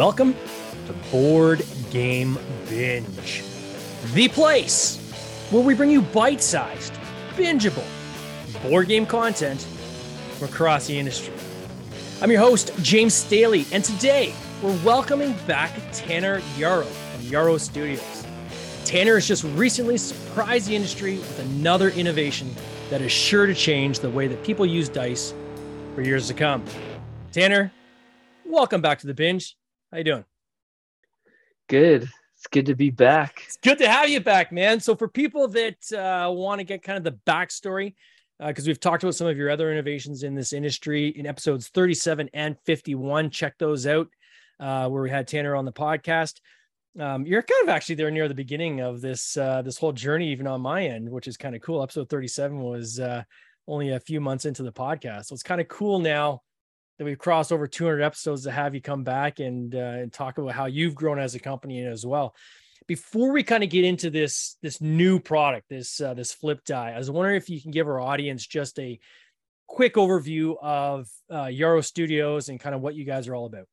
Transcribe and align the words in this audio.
welcome 0.00 0.34
to 0.86 0.94
Board 1.10 1.62
Game 1.90 2.38
Binge, 2.70 3.44
the 4.14 4.28
place 4.28 4.96
where 5.50 5.62
we 5.62 5.74
bring 5.74 5.90
you 5.90 6.00
bite 6.00 6.40
sized, 6.40 6.94
bingeable 7.34 7.84
board 8.62 8.88
game 8.88 9.04
content 9.04 9.60
from 10.38 10.48
across 10.48 10.86
the 10.86 10.98
industry. 10.98 11.34
I'm 12.22 12.30
your 12.30 12.40
host, 12.40 12.72
James 12.80 13.12
Staley, 13.12 13.66
and 13.72 13.84
today 13.84 14.32
we're 14.62 14.82
welcoming 14.82 15.34
back 15.46 15.78
Tanner 15.92 16.40
Yarrow 16.56 16.84
from 16.84 17.26
Yarrow 17.26 17.58
Studios. 17.58 18.26
Tanner 18.86 19.16
has 19.16 19.28
just 19.28 19.44
recently 19.44 19.98
surprised 19.98 20.68
the 20.68 20.76
industry 20.76 21.18
with 21.18 21.40
another 21.40 21.90
innovation 21.90 22.50
that 22.88 23.02
is 23.02 23.12
sure 23.12 23.44
to 23.44 23.52
change 23.52 23.98
the 23.98 24.08
way 24.08 24.28
that 24.28 24.42
people 24.44 24.64
use 24.64 24.88
dice 24.88 25.34
for 25.94 26.00
years 26.00 26.26
to 26.28 26.32
come. 26.32 26.64
Tanner, 27.32 27.70
welcome 28.46 28.80
back 28.80 28.98
to 29.00 29.06
the 29.06 29.12
binge. 29.12 29.58
How 29.90 29.98
you 29.98 30.04
doing? 30.04 30.24
Good. 31.68 32.08
It's 32.36 32.46
good 32.46 32.66
to 32.66 32.76
be 32.76 32.90
back. 32.90 33.42
It's 33.44 33.56
good 33.56 33.78
to 33.78 33.88
have 33.88 34.08
you 34.08 34.20
back, 34.20 34.52
man. 34.52 34.78
So 34.78 34.94
for 34.94 35.08
people 35.08 35.48
that 35.48 35.92
uh, 35.92 36.30
want 36.30 36.60
to 36.60 36.64
get 36.64 36.84
kind 36.84 36.96
of 36.96 37.02
the 37.02 37.18
backstory, 37.26 37.94
because 38.38 38.66
uh, 38.66 38.70
we've 38.70 38.78
talked 38.78 39.02
about 39.02 39.16
some 39.16 39.26
of 39.26 39.36
your 39.36 39.50
other 39.50 39.70
innovations 39.72 40.22
in 40.22 40.34
this 40.34 40.52
industry 40.52 41.08
in 41.08 41.26
episodes 41.26 41.68
37 41.68 42.30
and 42.32 42.56
51. 42.64 43.30
Check 43.30 43.58
those 43.58 43.84
out, 43.86 44.06
uh, 44.60 44.88
where 44.88 45.02
we 45.02 45.10
had 45.10 45.26
Tanner 45.26 45.56
on 45.56 45.64
the 45.64 45.72
podcast. 45.72 46.40
Um, 46.98 47.26
you're 47.26 47.42
kind 47.42 47.64
of 47.64 47.68
actually 47.68 47.96
there 47.96 48.12
near 48.12 48.28
the 48.28 48.34
beginning 48.34 48.80
of 48.80 49.00
this 49.00 49.36
uh, 49.36 49.62
this 49.62 49.76
whole 49.76 49.92
journey, 49.92 50.30
even 50.30 50.46
on 50.46 50.60
my 50.60 50.86
end, 50.86 51.10
which 51.10 51.26
is 51.26 51.36
kind 51.36 51.56
of 51.56 51.62
cool. 51.62 51.82
Episode 51.82 52.08
37 52.08 52.60
was 52.60 53.00
uh, 53.00 53.24
only 53.66 53.90
a 53.90 54.00
few 54.00 54.20
months 54.20 54.44
into 54.44 54.62
the 54.62 54.72
podcast, 54.72 55.26
so 55.26 55.34
it's 55.34 55.42
kind 55.42 55.60
of 55.60 55.66
cool 55.66 55.98
now 55.98 56.42
that 57.00 57.06
we've 57.06 57.18
crossed 57.18 57.50
over 57.50 57.66
200 57.66 58.02
episodes 58.02 58.44
to 58.44 58.50
have 58.50 58.74
you 58.74 58.82
come 58.82 59.04
back 59.04 59.40
and 59.40 59.74
uh, 59.74 59.78
and 59.78 60.12
talk 60.12 60.36
about 60.36 60.52
how 60.52 60.66
you've 60.66 60.94
grown 60.94 61.18
as 61.18 61.34
a 61.34 61.38
company 61.38 61.82
as 61.82 62.04
well. 62.04 62.36
Before 62.86 63.32
we 63.32 63.42
kind 63.42 63.64
of 63.64 63.70
get 63.70 63.86
into 63.86 64.10
this 64.10 64.58
this 64.60 64.82
new 64.82 65.18
product, 65.18 65.70
this 65.70 65.98
uh, 66.02 66.12
this 66.12 66.34
flip 66.34 66.62
die, 66.62 66.90
I 66.90 66.98
was 66.98 67.10
wondering 67.10 67.36
if 67.36 67.48
you 67.48 67.58
can 67.58 67.70
give 67.70 67.88
our 67.88 67.98
audience 67.98 68.46
just 68.46 68.78
a 68.78 69.00
quick 69.66 69.94
overview 69.94 70.56
of 70.60 71.08
uh, 71.32 71.46
Yarrow 71.46 71.80
Studios 71.80 72.50
and 72.50 72.60
kind 72.60 72.74
of 72.74 72.82
what 72.82 72.94
you 72.94 73.06
guys 73.06 73.28
are 73.28 73.34
all 73.34 73.46
about. 73.46 73.66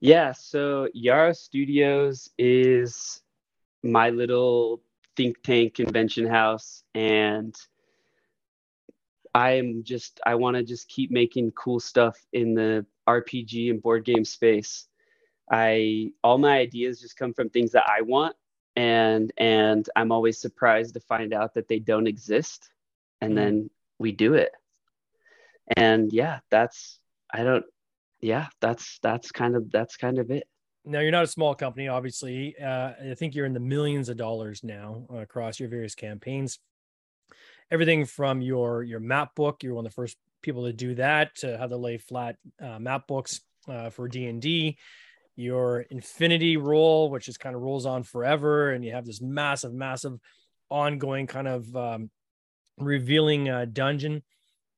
Yeah, 0.00 0.32
so 0.32 0.88
Yarrow 0.94 1.34
Studios 1.34 2.30
is 2.38 3.20
my 3.82 4.08
little 4.08 4.80
think 5.18 5.42
tank 5.42 5.74
convention 5.74 6.26
house 6.26 6.82
and 6.94 7.54
I'm 9.34 9.84
just 9.84 10.20
I 10.26 10.34
want 10.34 10.56
to 10.56 10.62
just 10.62 10.88
keep 10.88 11.10
making 11.10 11.52
cool 11.52 11.80
stuff 11.80 12.18
in 12.32 12.54
the 12.54 12.84
RPG 13.08 13.70
and 13.70 13.82
board 13.82 14.04
game 14.04 14.24
space. 14.24 14.86
I 15.50 16.12
all 16.22 16.38
my 16.38 16.58
ideas 16.58 17.00
just 17.00 17.16
come 17.16 17.32
from 17.32 17.50
things 17.50 17.72
that 17.72 17.88
I 17.88 18.02
want 18.02 18.36
and 18.76 19.32
and 19.36 19.88
I'm 19.96 20.12
always 20.12 20.40
surprised 20.40 20.94
to 20.94 21.00
find 21.00 21.32
out 21.32 21.54
that 21.54 21.68
they 21.68 21.78
don't 21.78 22.06
exist 22.06 22.70
and 23.20 23.32
mm. 23.32 23.36
then 23.36 23.70
we 23.98 24.12
do 24.12 24.34
it. 24.34 24.52
And 25.76 26.12
yeah, 26.12 26.40
that's 26.50 26.98
I 27.32 27.44
don't 27.44 27.64
yeah, 28.20 28.48
that's 28.60 28.98
that's 29.02 29.32
kind 29.32 29.56
of 29.56 29.70
that's 29.70 29.96
kind 29.96 30.18
of 30.18 30.30
it. 30.30 30.44
Now 30.84 31.00
you're 31.00 31.12
not 31.12 31.24
a 31.24 31.28
small 31.28 31.54
company, 31.54 31.88
obviously. 31.88 32.56
Uh, 32.58 32.92
I 33.10 33.14
think 33.14 33.34
you're 33.34 33.46
in 33.46 33.52
the 33.52 33.60
millions 33.60 34.08
of 34.08 34.16
dollars 34.16 34.64
now 34.64 35.04
across 35.14 35.60
your 35.60 35.68
various 35.68 35.94
campaigns 35.94 36.58
everything 37.70 38.04
from 38.04 38.40
your 38.40 38.82
your 38.82 39.00
map 39.00 39.34
book. 39.34 39.62
You're 39.62 39.74
one 39.74 39.86
of 39.86 39.92
the 39.92 39.94
first 39.94 40.16
people 40.42 40.64
to 40.64 40.72
do 40.72 40.94
that 40.94 41.34
to 41.36 41.58
how 41.58 41.66
to 41.66 41.76
lay 41.76 41.98
flat 41.98 42.36
uh, 42.60 42.78
map 42.78 43.06
books 43.06 43.40
uh, 43.68 43.90
for 43.90 44.08
d&d 44.08 44.76
your 45.36 45.80
infinity 45.90 46.56
roll 46.56 47.10
which 47.10 47.28
is 47.28 47.36
kind 47.36 47.54
of 47.54 47.62
rolls 47.62 47.86
on 47.86 48.02
forever 48.02 48.72
and 48.72 48.84
you 48.84 48.92
have 48.92 49.06
this 49.06 49.20
massive 49.20 49.72
massive 49.72 50.18
ongoing 50.70 51.26
kind 51.26 51.48
of 51.48 51.76
um, 51.76 52.10
revealing 52.78 53.48
uh, 53.48 53.66
dungeon. 53.70 54.22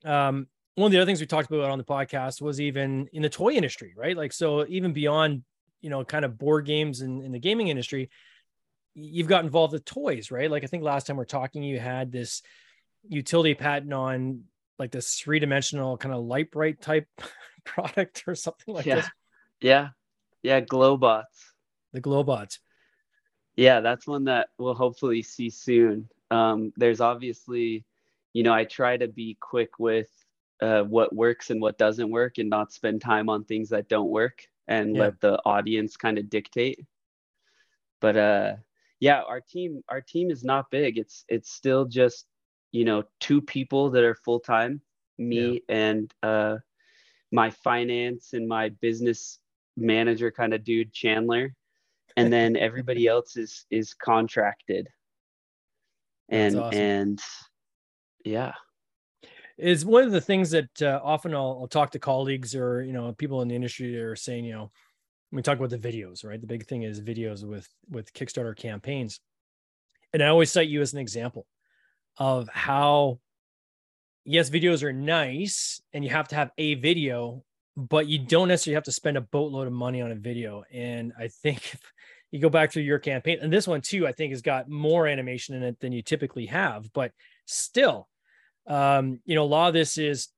Um, 0.04 0.46
one 0.74 0.86
of 0.86 0.92
the 0.92 0.98
other 0.98 1.06
things 1.06 1.20
we 1.20 1.26
talked 1.26 1.50
about 1.50 1.70
on 1.70 1.78
the 1.78 1.84
podcast 1.84 2.40
was 2.40 2.60
even 2.60 3.08
in 3.12 3.22
the 3.22 3.28
toy 3.28 3.52
industry 3.52 3.94
right? 3.96 4.16
Like 4.16 4.32
so 4.32 4.66
even 4.68 4.92
beyond 4.92 5.42
you 5.80 5.90
know 5.90 6.04
kind 6.04 6.24
of 6.24 6.38
board 6.38 6.66
games 6.66 7.00
in, 7.00 7.22
in 7.22 7.32
the 7.32 7.38
gaming 7.38 7.68
industry 7.68 8.10
you've 8.94 9.26
got 9.26 9.44
involved 9.44 9.72
with 9.72 9.84
toys 9.84 10.30
right? 10.30 10.50
Like 10.50 10.64
i 10.64 10.66
think 10.66 10.82
last 10.82 11.06
time 11.06 11.16
we 11.16 11.22
are 11.22 11.26
talking 11.26 11.62
you 11.62 11.78
had 11.78 12.12
this 12.12 12.42
utility 13.08 13.54
patent 13.54 13.92
on 13.92 14.44
like 14.78 14.90
this 14.90 15.14
three 15.14 15.38
dimensional 15.38 15.96
kind 15.96 16.14
of 16.14 16.24
Lite-Brite 16.24 16.80
type 16.80 17.06
product 17.64 18.24
or 18.26 18.34
something 18.34 18.74
like 18.74 18.86
yeah. 18.86 18.96
this. 18.96 19.10
Yeah. 19.60 19.88
Yeah. 20.42 20.60
Glowbots. 20.60 21.22
The 21.92 22.00
Glowbots. 22.00 22.58
Yeah. 23.56 23.80
That's 23.80 24.06
one 24.06 24.24
that 24.24 24.48
we'll 24.58 24.74
hopefully 24.74 25.22
see 25.22 25.50
soon. 25.50 26.08
Um, 26.30 26.72
there's 26.76 27.00
obviously, 27.00 27.84
you 28.32 28.42
know, 28.42 28.52
I 28.52 28.64
try 28.64 28.96
to 28.96 29.06
be 29.06 29.36
quick 29.40 29.78
with 29.78 30.08
uh, 30.60 30.82
what 30.82 31.14
works 31.14 31.50
and 31.50 31.60
what 31.60 31.78
doesn't 31.78 32.10
work 32.10 32.38
and 32.38 32.48
not 32.48 32.72
spend 32.72 33.00
time 33.02 33.28
on 33.28 33.44
things 33.44 33.68
that 33.70 33.88
don't 33.88 34.10
work 34.10 34.46
and 34.68 34.96
yeah. 34.96 35.02
let 35.02 35.20
the 35.20 35.38
audience 35.44 35.96
kind 35.96 36.18
of 36.18 36.30
dictate. 36.30 36.80
But 38.00 38.16
uh, 38.16 38.54
yeah, 39.00 39.22
our 39.22 39.40
team, 39.40 39.82
our 39.88 40.00
team 40.00 40.30
is 40.30 40.42
not 40.42 40.70
big. 40.70 40.98
It's, 40.98 41.24
it's 41.28 41.52
still 41.52 41.84
just 41.84 42.26
you 42.72 42.84
know 42.84 43.04
two 43.20 43.40
people 43.40 43.90
that 43.90 44.02
are 44.02 44.14
full 44.14 44.40
time 44.40 44.80
me 45.18 45.62
yeah. 45.68 45.76
and 45.76 46.14
uh 46.22 46.56
my 47.32 47.50
finance 47.50 48.34
and 48.34 48.46
my 48.46 48.68
business 48.68 49.38
manager 49.76 50.30
kind 50.30 50.52
of 50.52 50.62
dude 50.62 50.92
chandler. 50.92 51.54
And 52.16 52.32
then 52.32 52.56
everybody 52.56 53.06
else 53.06 53.36
is 53.36 53.64
is 53.70 53.94
contracted. 53.94 54.88
And 56.28 56.58
awesome. 56.58 56.78
and 56.78 57.22
yeah. 58.24 58.52
Is 59.58 59.84
one 59.84 60.04
of 60.04 60.12
the 60.12 60.20
things 60.20 60.50
that 60.50 60.82
uh, 60.82 61.00
often 61.04 61.34
I'll, 61.34 61.58
I'll, 61.60 61.68
talk 61.68 61.90
to 61.90 61.98
colleagues 61.98 62.54
or 62.54 62.82
you 62.82 62.92
know 62.92 63.12
people 63.12 63.42
in 63.42 63.48
the 63.48 63.54
industry 63.54 63.92
that 63.92 64.02
are 64.02 64.16
saying 64.16 64.44
you 64.44 64.52
know 64.52 64.70
we 65.30 65.42
talk 65.42 65.58
about 65.58 65.70
the 65.70 65.78
videos 65.78 66.24
right? 66.24 66.40
The 66.40 66.46
big 66.46 66.66
thing 66.66 66.82
is 66.82 67.00
videos 67.00 67.44
with 67.44 67.68
with 67.90 68.12
kickstarter 68.12 68.56
campaigns. 68.56 69.20
And 70.14 70.22
i 70.22 70.26
always 70.26 70.52
cite 70.52 70.68
you 70.68 70.82
as 70.82 70.92
an 70.92 70.98
example 70.98 71.46
of 72.18 72.48
how 72.48 73.18
yes 74.24 74.50
videos 74.50 74.82
are 74.82 74.92
nice 74.92 75.80
and 75.92 76.04
you 76.04 76.10
have 76.10 76.28
to 76.28 76.34
have 76.34 76.50
a 76.58 76.74
video 76.74 77.42
but 77.76 78.06
you 78.06 78.18
don't 78.18 78.48
necessarily 78.48 78.74
have 78.74 78.84
to 78.84 78.92
spend 78.92 79.16
a 79.16 79.22
boatload 79.22 79.66
of 79.66 79.72
money 79.72 80.02
on 80.02 80.12
a 80.12 80.16
video. 80.16 80.62
And 80.72 81.12
i 81.18 81.28
think 81.28 81.74
you 82.30 82.40
go 82.40 82.48
back 82.48 82.72
through 82.72 82.82
your 82.82 82.98
campaign 82.98 83.38
and 83.42 83.52
this 83.52 83.68
one 83.68 83.80
too 83.80 84.06
i 84.06 84.12
think 84.12 84.32
has 84.32 84.42
got 84.42 84.68
more 84.68 85.06
animation 85.06 85.54
in 85.54 85.62
it 85.62 85.78
than 85.80 85.92
you 85.92 86.02
typically 86.02 86.46
have 86.46 86.90
but 86.92 87.12
still 87.46 88.08
um 88.66 89.20
you 89.26 89.34
know 89.34 89.42
a 89.42 89.44
lot 89.44 89.68
of 89.68 89.74
this 89.74 89.98
is 89.98 90.28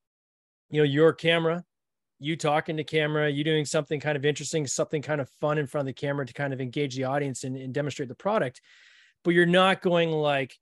you 0.70 0.80
know 0.80 0.84
your 0.84 1.12
camera 1.12 1.64
you 2.18 2.36
talking 2.36 2.78
to 2.78 2.84
camera 2.84 3.28
you 3.30 3.44
doing 3.44 3.64
something 3.64 4.00
kind 4.00 4.16
of 4.16 4.24
interesting 4.24 4.66
something 4.66 5.02
kind 5.02 5.20
of 5.20 5.28
fun 5.40 5.58
in 5.58 5.66
front 5.66 5.88
of 5.88 5.94
the 5.94 6.00
camera 6.00 6.26
to 6.26 6.32
kind 6.32 6.52
of 6.52 6.60
engage 6.60 6.96
the 6.96 7.04
audience 7.04 7.44
and, 7.44 7.56
and 7.56 7.72
demonstrate 7.72 8.08
the 8.08 8.14
product 8.14 8.60
but 9.22 9.34
you're 9.34 9.46
not 9.46 9.80
going 9.80 10.10
like 10.10 10.58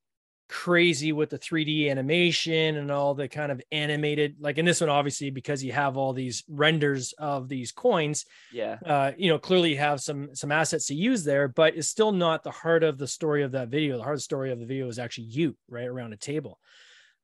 crazy 0.52 1.12
with 1.12 1.30
the 1.30 1.38
3D 1.38 1.90
animation 1.90 2.76
and 2.76 2.90
all 2.90 3.14
the 3.14 3.26
kind 3.26 3.50
of 3.50 3.62
animated 3.72 4.36
like 4.38 4.58
in 4.58 4.66
this 4.66 4.82
one 4.82 4.90
obviously 4.90 5.30
because 5.30 5.64
you 5.64 5.72
have 5.72 5.96
all 5.96 6.12
these 6.12 6.44
renders 6.46 7.14
of 7.16 7.48
these 7.48 7.72
coins 7.72 8.26
yeah. 8.52 8.76
uh 8.84 9.12
you 9.16 9.30
know 9.30 9.38
clearly 9.38 9.70
you 9.70 9.78
have 9.78 9.98
some 9.98 10.34
some 10.34 10.52
assets 10.52 10.88
to 10.88 10.94
use 10.94 11.24
there 11.24 11.48
but 11.48 11.74
it's 11.74 11.88
still 11.88 12.12
not 12.12 12.42
the 12.42 12.50
heart 12.50 12.84
of 12.84 12.98
the 12.98 13.06
story 13.06 13.42
of 13.42 13.52
that 13.52 13.68
video. 13.68 13.96
The 13.96 14.02
heart 14.02 14.12
of 14.12 14.18
the 14.18 14.24
story 14.24 14.52
of 14.52 14.60
the 14.60 14.66
video 14.66 14.88
is 14.88 14.98
actually 14.98 15.28
you 15.28 15.56
right 15.70 15.86
around 15.86 16.12
a 16.12 16.18
table. 16.18 16.58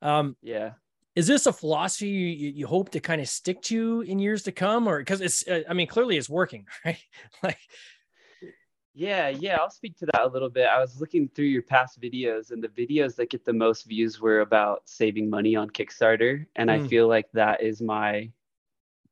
Um 0.00 0.34
yeah. 0.40 0.72
is 1.14 1.26
this 1.26 1.44
a 1.44 1.52
philosophy 1.52 2.08
you, 2.08 2.50
you 2.50 2.66
hope 2.66 2.88
to 2.92 3.00
kind 3.00 3.20
of 3.20 3.28
stick 3.28 3.60
to 3.62 4.00
in 4.06 4.18
years 4.18 4.44
to 4.44 4.52
come 4.52 4.88
or 4.88 5.00
because 5.00 5.20
it's 5.20 5.46
uh, 5.46 5.64
i 5.68 5.74
mean 5.74 5.86
clearly 5.86 6.16
it's 6.16 6.30
working 6.30 6.64
right? 6.86 6.96
Like 7.42 7.58
yeah, 8.94 9.28
yeah, 9.28 9.56
I'll 9.56 9.70
speak 9.70 9.96
to 9.98 10.06
that 10.06 10.22
a 10.22 10.28
little 10.28 10.48
bit. 10.50 10.66
I 10.66 10.80
was 10.80 11.00
looking 11.00 11.28
through 11.28 11.46
your 11.46 11.62
past 11.62 12.00
videos, 12.00 12.50
and 12.50 12.62
the 12.62 12.68
videos 12.68 13.14
that 13.16 13.30
get 13.30 13.44
the 13.44 13.52
most 13.52 13.86
views 13.86 14.20
were 14.20 14.40
about 14.40 14.82
saving 14.86 15.30
money 15.30 15.54
on 15.56 15.70
Kickstarter. 15.70 16.46
And 16.56 16.68
mm. 16.68 16.72
I 16.84 16.88
feel 16.88 17.06
like 17.06 17.30
that 17.32 17.62
is 17.62 17.80
my 17.80 18.30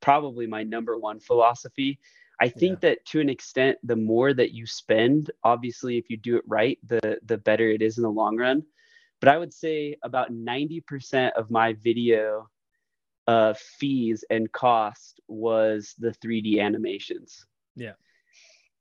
probably 0.00 0.46
my 0.46 0.62
number 0.62 0.98
one 0.98 1.20
philosophy. 1.20 1.98
I 2.40 2.48
think 2.48 2.80
yeah. 2.82 2.90
that 2.90 3.06
to 3.06 3.20
an 3.20 3.28
extent, 3.28 3.78
the 3.82 3.96
more 3.96 4.34
that 4.34 4.52
you 4.52 4.66
spend, 4.66 5.30
obviously, 5.44 5.96
if 5.98 6.10
you 6.10 6.16
do 6.16 6.36
it 6.36 6.44
right, 6.46 6.78
the 6.86 7.18
the 7.24 7.38
better 7.38 7.68
it 7.68 7.82
is 7.82 7.96
in 7.96 8.02
the 8.02 8.10
long 8.10 8.36
run. 8.36 8.64
But 9.20 9.28
I 9.28 9.38
would 9.38 9.54
say 9.54 9.96
about 10.02 10.30
90% 10.30 11.32
of 11.32 11.50
my 11.50 11.72
video 11.72 12.50
uh, 13.26 13.54
fees 13.54 14.24
and 14.28 14.52
cost 14.52 15.20
was 15.26 15.94
the 15.98 16.10
3D 16.10 16.60
animations. 16.60 17.46
Yeah 17.76 17.92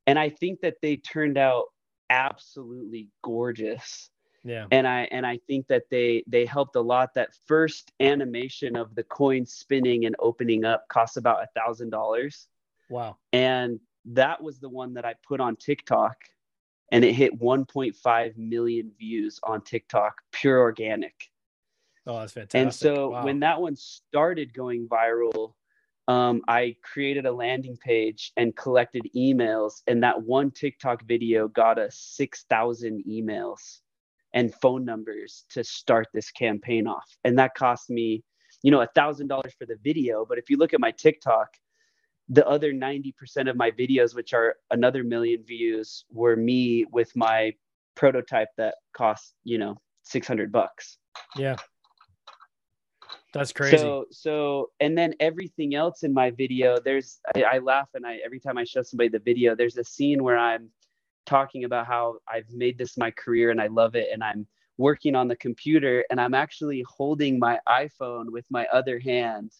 and 0.06 0.18
I 0.18 0.30
think 0.30 0.60
that 0.60 0.76
they 0.82 0.96
turned 0.96 1.38
out 1.38 1.66
absolutely 2.10 3.08
gorgeous. 3.22 4.10
Yeah. 4.44 4.66
And 4.70 4.86
I 4.86 5.08
and 5.10 5.26
I 5.26 5.38
think 5.48 5.66
that 5.68 5.84
they 5.90 6.22
they 6.26 6.46
helped 6.46 6.76
a 6.76 6.80
lot. 6.80 7.14
That 7.14 7.30
first 7.46 7.90
animation 7.98 8.76
of 8.76 8.94
the 8.94 9.02
coin 9.02 9.44
spinning 9.44 10.06
and 10.06 10.14
opening 10.20 10.64
up 10.64 10.86
cost 10.88 11.16
about 11.16 11.42
a 11.42 11.48
thousand 11.58 11.90
dollars. 11.90 12.46
Wow. 12.88 13.16
And 13.32 13.80
that 14.04 14.40
was 14.40 14.60
the 14.60 14.68
one 14.68 14.94
that 14.94 15.04
I 15.04 15.14
put 15.26 15.40
on 15.40 15.56
TikTok 15.56 16.16
and 16.92 17.04
it 17.04 17.14
hit 17.14 17.38
1.5 17.40 18.36
million 18.36 18.92
views 18.96 19.40
on 19.42 19.60
TikTok, 19.62 20.22
pure 20.30 20.60
organic. 20.60 21.14
Oh, 22.06 22.20
that's 22.20 22.32
fantastic. 22.32 22.60
And 22.60 22.72
so 22.72 23.10
wow. 23.10 23.24
when 23.24 23.40
that 23.40 23.60
one 23.60 23.74
started 23.74 24.54
going 24.54 24.86
viral, 24.86 25.54
um, 26.08 26.42
I 26.46 26.76
created 26.82 27.26
a 27.26 27.32
landing 27.32 27.76
page 27.76 28.32
and 28.36 28.54
collected 28.56 29.08
emails, 29.14 29.82
and 29.86 30.02
that 30.02 30.22
one 30.22 30.50
TikTok 30.50 31.04
video 31.04 31.48
got 31.48 31.78
us 31.78 31.96
6,000 31.96 33.04
emails 33.08 33.80
and 34.32 34.54
phone 34.54 34.84
numbers 34.84 35.44
to 35.50 35.64
start 35.64 36.06
this 36.14 36.30
campaign 36.30 36.86
off. 36.86 37.16
And 37.24 37.38
that 37.38 37.54
cost 37.54 37.90
me, 37.90 38.22
you 38.62 38.70
know, 38.70 38.82
a 38.82 38.88
thousand 38.94 39.28
dollars 39.28 39.54
for 39.58 39.66
the 39.66 39.78
video. 39.82 40.24
But 40.28 40.38
if 40.38 40.48
you 40.48 40.58
look 40.58 40.74
at 40.74 40.80
my 40.80 40.92
TikTok, 40.92 41.48
the 42.28 42.46
other 42.46 42.72
90% 42.72 43.12
of 43.48 43.56
my 43.56 43.70
videos, 43.70 44.14
which 44.14 44.32
are 44.32 44.56
another 44.70 45.04
million 45.04 45.42
views, 45.44 46.04
were 46.10 46.36
me 46.36 46.84
with 46.90 47.14
my 47.16 47.52
prototype 47.94 48.48
that 48.58 48.74
cost, 48.92 49.34
you 49.44 49.58
know, 49.58 49.76
600 50.02 50.52
bucks. 50.52 50.98
Yeah. 51.36 51.56
That's 53.36 53.52
crazy. 53.52 53.76
So, 53.78 54.06
so, 54.10 54.70
and 54.80 54.96
then 54.96 55.14
everything 55.20 55.74
else 55.74 56.02
in 56.02 56.12
my 56.12 56.30
video, 56.30 56.78
there's, 56.78 57.20
I, 57.34 57.42
I 57.42 57.58
laugh 57.58 57.88
and 57.94 58.06
I, 58.06 58.18
every 58.24 58.40
time 58.40 58.58
I 58.58 58.64
show 58.64 58.82
somebody 58.82 59.08
the 59.08 59.18
video, 59.18 59.54
there's 59.54 59.76
a 59.76 59.84
scene 59.84 60.22
where 60.22 60.38
I'm 60.38 60.70
talking 61.26 61.64
about 61.64 61.86
how 61.86 62.16
I've 62.28 62.50
made 62.50 62.78
this 62.78 62.96
my 62.96 63.10
career 63.10 63.50
and 63.50 63.60
I 63.60 63.66
love 63.66 63.94
it. 63.96 64.08
And 64.12 64.22
I'm 64.22 64.46
working 64.78 65.14
on 65.14 65.28
the 65.28 65.36
computer 65.36 66.04
and 66.10 66.20
I'm 66.20 66.34
actually 66.34 66.84
holding 66.86 67.38
my 67.38 67.58
iPhone 67.68 68.30
with 68.30 68.44
my 68.50 68.66
other 68.72 68.98
hand. 68.98 69.52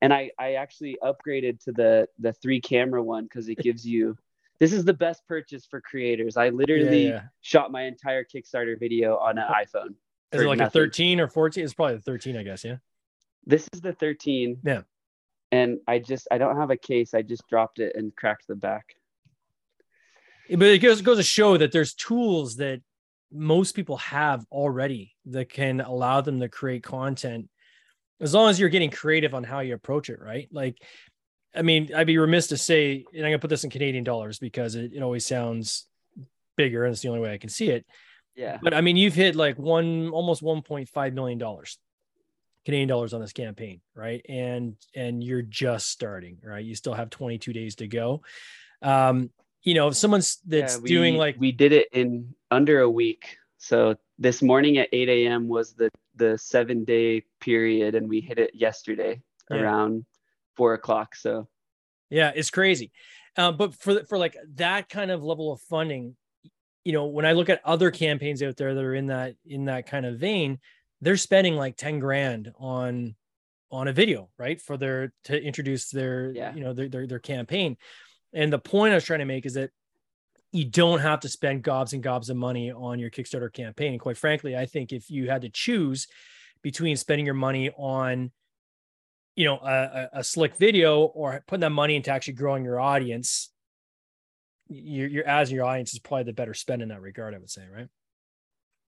And 0.00 0.12
I, 0.12 0.30
I 0.38 0.54
actually 0.54 0.98
upgraded 1.02 1.62
to 1.64 1.72
the, 1.72 2.08
the 2.18 2.32
three 2.32 2.60
camera 2.60 3.02
one 3.02 3.24
because 3.24 3.48
it 3.48 3.58
gives 3.58 3.86
you, 3.86 4.16
this 4.58 4.72
is 4.72 4.84
the 4.84 4.94
best 4.94 5.26
purchase 5.26 5.66
for 5.66 5.80
creators. 5.80 6.36
I 6.36 6.50
literally 6.50 7.08
yeah. 7.08 7.22
shot 7.40 7.72
my 7.72 7.82
entire 7.82 8.24
Kickstarter 8.24 8.78
video 8.78 9.16
on 9.16 9.38
an 9.38 9.44
iPhone. 9.48 9.94
Is 10.32 10.40
it 10.40 10.46
like 10.46 10.58
nothing. 10.58 10.82
a 10.82 10.84
13 10.84 11.20
or 11.20 11.28
14? 11.28 11.64
It's 11.64 11.74
probably 11.74 11.96
the 11.96 12.02
13, 12.02 12.36
I 12.36 12.42
guess. 12.42 12.64
Yeah. 12.64 12.76
This 13.44 13.68
is 13.72 13.80
the 13.80 13.92
13. 13.92 14.58
Yeah. 14.64 14.82
And 15.50 15.78
I 15.86 15.98
just 15.98 16.28
I 16.30 16.38
don't 16.38 16.56
have 16.56 16.70
a 16.70 16.76
case. 16.76 17.12
I 17.12 17.22
just 17.22 17.46
dropped 17.48 17.78
it 17.78 17.94
and 17.94 18.14
cracked 18.16 18.46
the 18.48 18.54
back. 18.54 18.96
But 20.48 20.68
it 20.68 20.78
goes 20.78 21.02
goes 21.02 21.18
to 21.18 21.22
show 21.22 21.56
that 21.58 21.72
there's 21.72 21.94
tools 21.94 22.56
that 22.56 22.80
most 23.30 23.72
people 23.72 23.96
have 23.98 24.44
already 24.50 25.14
that 25.26 25.50
can 25.50 25.80
allow 25.80 26.20
them 26.20 26.40
to 26.40 26.48
create 26.48 26.82
content 26.82 27.48
as 28.20 28.32
long 28.32 28.48
as 28.48 28.58
you're 28.58 28.68
getting 28.68 28.90
creative 28.90 29.34
on 29.34 29.42
how 29.42 29.60
you 29.60 29.74
approach 29.74 30.08
it, 30.08 30.20
right? 30.20 30.48
Like, 30.52 30.76
I 31.54 31.62
mean, 31.62 31.90
I'd 31.94 32.06
be 32.06 32.18
remiss 32.18 32.48
to 32.48 32.56
say, 32.56 33.04
and 33.12 33.24
I'm 33.24 33.30
gonna 33.30 33.38
put 33.38 33.50
this 33.50 33.64
in 33.64 33.70
Canadian 33.70 34.04
dollars 34.04 34.38
because 34.38 34.74
it, 34.74 34.92
it 34.94 35.02
always 35.02 35.26
sounds 35.26 35.86
bigger 36.56 36.84
and 36.84 36.92
it's 36.92 37.02
the 37.02 37.08
only 37.08 37.20
way 37.20 37.32
I 37.32 37.38
can 37.38 37.50
see 37.50 37.68
it. 37.68 37.84
Yeah. 38.34 38.58
But 38.62 38.74
I 38.74 38.80
mean, 38.80 38.96
you've 38.96 39.14
hit 39.14 39.36
like 39.36 39.58
one 39.58 40.08
almost 40.10 40.42
1.5 40.42 41.12
million 41.14 41.38
dollars, 41.38 41.78
Canadian 42.64 42.88
dollars 42.88 43.12
on 43.12 43.20
this 43.20 43.32
campaign, 43.32 43.80
right? 43.94 44.24
And 44.28 44.76
and 44.94 45.22
you're 45.22 45.42
just 45.42 45.88
starting, 45.88 46.38
right? 46.42 46.64
You 46.64 46.74
still 46.74 46.94
have 46.94 47.10
22 47.10 47.52
days 47.52 47.74
to 47.76 47.86
go. 47.86 48.22
Um, 48.80 49.30
you 49.62 49.74
know, 49.74 49.88
if 49.88 49.96
someone's 49.96 50.38
that's 50.46 50.76
Yeah, 50.76 50.80
we- 50.82 50.88
doing 50.88 51.16
like 51.16 51.36
we 51.38 51.52
did 51.52 51.72
it 51.72 51.88
in 51.92 52.34
under 52.50 52.80
a 52.80 52.90
week. 52.90 53.36
So 53.58 53.96
this 54.18 54.42
morning 54.42 54.78
at 54.78 54.88
8 54.92 55.08
a.m. 55.08 55.48
was 55.48 55.74
the 55.74 55.90
the 56.16 56.36
seven 56.38 56.84
day 56.84 57.24
period, 57.40 57.94
and 57.94 58.08
we 58.08 58.20
hit 58.20 58.38
it 58.38 58.50
yesterday 58.54 59.20
Yeah. 59.50 59.56
around 59.58 60.04
four 60.56 60.74
o'clock. 60.74 61.14
So 61.16 61.48
Yeah, 62.10 62.32
it's 62.34 62.50
crazy. 62.50 62.92
Uh, 63.36 63.52
but 63.52 63.74
for 63.74 64.04
for 64.04 64.18
like 64.18 64.36
that 64.56 64.88
kind 64.88 65.10
of 65.10 65.22
level 65.22 65.52
of 65.52 65.60
funding, 65.62 66.16
you 66.84 66.92
know, 66.92 67.06
when 67.06 67.26
I 67.26 67.32
look 67.32 67.48
at 67.48 67.60
other 67.64 67.90
campaigns 67.90 68.42
out 68.42 68.56
there 68.56 68.74
that 68.74 68.84
are 68.84 68.94
in 68.94 69.06
that 69.06 69.36
in 69.44 69.66
that 69.66 69.86
kind 69.86 70.06
of 70.06 70.18
vein, 70.18 70.58
they're 71.00 71.16
spending 71.16 71.56
like 71.56 71.76
10 71.76 71.98
grand 71.98 72.52
on 72.58 73.14
on 73.70 73.88
a 73.88 73.92
video, 73.92 74.28
right? 74.38 74.60
For 74.60 74.76
their 74.76 75.12
to 75.24 75.40
introduce 75.40 75.90
their 75.90 76.32
Yeah. 76.32 76.54
you 76.54 76.62
know 76.62 76.72
their, 76.72 76.88
their 76.88 77.06
their 77.06 77.18
campaign. 77.18 77.76
And 78.32 78.52
the 78.52 78.58
point 78.58 78.92
I 78.92 78.96
was 78.96 79.04
trying 79.04 79.20
to 79.20 79.24
make 79.26 79.46
is 79.46 79.54
that 79.54 79.70
you 80.50 80.64
don't 80.64 80.98
have 81.00 81.20
to 81.20 81.28
spend 81.28 81.62
gobs 81.62 81.92
and 81.92 82.02
gobs 82.02 82.28
of 82.28 82.36
money 82.36 82.70
on 82.70 82.98
your 82.98 83.10
Kickstarter 83.10 83.52
campaign. 83.52 83.92
And 83.92 84.00
quite 84.00 84.18
frankly, 84.18 84.54
I 84.56 84.66
think 84.66 84.92
if 84.92 85.10
you 85.10 85.30
had 85.30 85.42
to 85.42 85.48
choose 85.48 86.08
between 86.62 86.96
spending 86.96 87.26
your 87.26 87.34
money 87.34 87.70
on 87.76 88.30
you 89.36 89.44
know 89.44 89.58
a, 89.58 89.72
a, 89.72 90.08
a 90.20 90.24
slick 90.24 90.56
video 90.56 91.02
or 91.02 91.42
putting 91.46 91.60
that 91.60 91.70
money 91.70 91.96
into 91.96 92.10
actually 92.10 92.34
growing 92.34 92.64
your 92.64 92.80
audience 92.80 93.51
your 94.72 95.08
your 95.08 95.24
as 95.26 95.50
your 95.52 95.64
audience 95.64 95.92
is 95.92 95.98
probably 95.98 96.24
the 96.24 96.32
better 96.32 96.54
spend 96.54 96.82
in 96.82 96.88
that 96.88 97.00
regard 97.00 97.34
i 97.34 97.38
would 97.38 97.50
say 97.50 97.62
right 97.74 97.88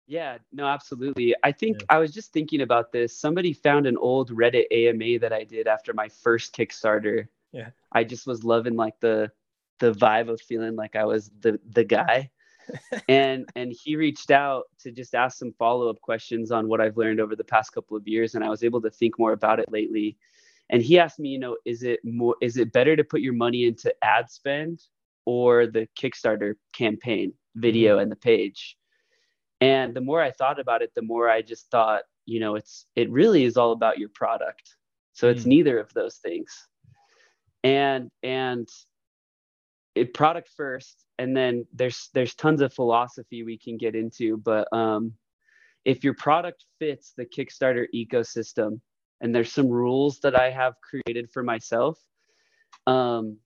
yeah, 0.07 0.37
no, 0.53 0.65
absolutely. 0.65 1.35
I 1.43 1.51
think 1.51 1.81
Yeah. 1.81 1.85
I 1.89 1.97
was 1.99 2.13
just 2.13 2.31
thinking 2.31 2.61
about 2.61 2.93
this. 2.93 3.19
Somebody 3.19 3.51
found 3.51 3.85
an 3.85 3.97
old 3.97 4.31
Reddit 4.31 4.65
AMA 4.71 5.19
that 5.19 5.33
I 5.33 5.43
did 5.43 5.67
after 5.67 5.93
my 5.93 6.07
first 6.07 6.55
Kickstarter. 6.55 7.27
Yeah. 7.51 7.71
I 7.91 8.05
just 8.05 8.25
was 8.25 8.43
loving 8.43 8.75
like 8.75 8.99
the 9.01 9.31
the 9.79 9.91
vibe 9.91 10.29
of 10.29 10.41
feeling 10.41 10.75
like 10.75 10.95
I 10.95 11.03
was 11.03 11.29
the 11.41 11.59
the 11.71 11.83
guy. 11.83 12.31
and 13.09 13.49
and 13.55 13.73
he 13.73 13.95
reached 13.95 14.31
out 14.31 14.65
to 14.79 14.91
just 14.91 15.13
ask 15.13 15.37
some 15.37 15.53
follow-up 15.53 15.99
questions 16.01 16.51
on 16.51 16.67
what 16.67 16.81
I've 16.81 16.97
learned 16.97 17.19
over 17.19 17.35
the 17.35 17.43
past 17.43 17.73
couple 17.73 17.95
of 17.95 18.07
years 18.07 18.35
and 18.35 18.43
I 18.43 18.49
was 18.49 18.63
able 18.63 18.81
to 18.81 18.89
think 18.89 19.19
more 19.19 19.33
about 19.33 19.59
it 19.59 19.71
lately. 19.71 20.17
And 20.69 20.81
he 20.81 20.99
asked 20.99 21.19
me, 21.19 21.29
you 21.29 21.39
know, 21.39 21.57
is 21.65 21.83
it 21.83 21.99
more 22.03 22.35
is 22.41 22.57
it 22.57 22.71
better 22.71 22.95
to 22.95 23.03
put 23.03 23.21
your 23.21 23.33
money 23.33 23.65
into 23.65 23.93
ad 24.03 24.29
spend 24.29 24.83
or 25.27 25.67
the 25.67 25.87
Kickstarter 25.99 26.55
campaign 26.73 27.33
video 27.55 27.99
and 27.99 28.09
the 28.11 28.15
page? 28.15 28.77
and 29.59 29.95
the 29.95 30.01
more 30.01 30.21
i 30.21 30.29
thought 30.29 30.59
about 30.59 30.83
it 30.83 30.91
the 30.93 31.01
more 31.01 31.27
i 31.27 31.41
just 31.41 31.65
thought 31.71 32.03
you 32.27 32.39
know 32.39 32.53
it's 32.55 32.85
it 32.95 33.09
really 33.09 33.43
is 33.43 33.57
all 33.57 33.71
about 33.71 33.97
your 33.97 34.09
product 34.13 34.75
so 35.13 35.29
it's 35.29 35.45
Mm. 35.45 35.53
neither 35.55 35.79
of 35.79 35.91
those 35.95 36.17
things 36.17 36.67
and 37.63 38.11
and 38.21 38.67
it 39.95 40.13
product 40.13 40.49
first 40.55 41.05
and 41.17 41.35
then 41.35 41.65
there's 41.73 42.09
there's 42.13 42.35
tons 42.35 42.61
of 42.61 42.71
philosophy 42.71 43.41
we 43.43 43.57
can 43.57 43.77
get 43.77 43.95
into 43.95 44.37
but 44.37 44.71
um 44.71 45.13
if 45.85 46.03
your 46.03 46.13
product 46.13 46.65
fits 46.77 47.13
the 47.17 47.25
kickstarter 47.25 47.85
ecosystem 47.95 48.79
and 49.21 49.33
there's 49.33 49.51
some 49.51 49.69
rules 49.69 50.19
that 50.19 50.35
i 50.39 50.51
have 50.51 50.75
created 50.87 51.31
for 51.31 51.41
myself 51.41 51.97
um 52.85 53.37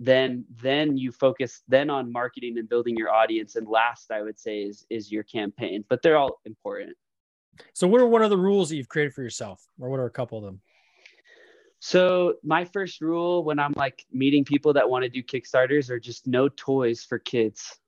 then 0.00 0.44
then 0.62 0.96
you 0.96 1.12
focus 1.12 1.62
then 1.68 1.88
on 1.88 2.10
marketing 2.10 2.58
and 2.58 2.68
building 2.68 2.96
your 2.96 3.10
audience. 3.10 3.56
And 3.56 3.66
last 3.68 4.10
i 4.10 4.22
would 4.22 4.38
say 4.38 4.62
is 4.62 4.84
is 4.90 5.10
your 5.12 5.22
campaign 5.22 5.84
but 5.88 6.02
they're 6.02 6.16
all 6.16 6.40
important. 6.44 6.96
So 7.72 7.86
what 7.86 8.00
are 8.00 8.06
one 8.06 8.22
of 8.22 8.30
the 8.30 8.36
rules 8.36 8.68
that 8.68 8.76
you've 8.76 8.88
created 8.88 9.14
for 9.14 9.22
yourself 9.22 9.64
or 9.78 9.88
what 9.88 10.00
are 10.00 10.06
a 10.06 10.10
couple 10.10 10.38
of 10.38 10.44
them? 10.44 10.60
So 11.78 12.34
my 12.42 12.64
first 12.64 13.00
rule 13.00 13.44
when 13.44 13.58
i'm 13.58 13.72
like 13.76 14.04
meeting 14.10 14.44
people 14.44 14.72
that 14.72 14.88
want 14.88 15.02
to 15.04 15.08
do 15.08 15.22
kickstarters 15.22 15.90
are 15.90 16.00
just 16.00 16.26
no 16.26 16.48
toys 16.48 17.04
for 17.04 17.18
kids. 17.18 17.78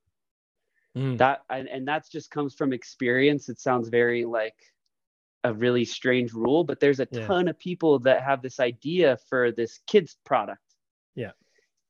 Mm, 0.95 1.17
that 1.17 1.41
and, 1.49 1.67
and 1.67 1.87
that 1.87 2.09
just 2.09 2.31
comes 2.31 2.55
from 2.55 2.73
experience. 2.73 3.49
It 3.49 3.59
sounds 3.59 3.89
very 3.89 4.23
like 4.25 4.55
a 5.43 5.53
really 5.53 5.85
strange 5.85 6.33
rule 6.33 6.63
but 6.63 6.79
there's 6.79 6.99
a 6.99 7.07
Yeah. 7.11 7.27
ton 7.27 7.47
of 7.47 7.59
people 7.59 7.99
that 7.99 8.23
have 8.23 8.41
this 8.41 8.59
idea 8.59 9.17
for 9.29 9.51
this 9.51 9.79
kids 9.87 10.17
product. 10.25 10.61
Yeah. 11.15 11.31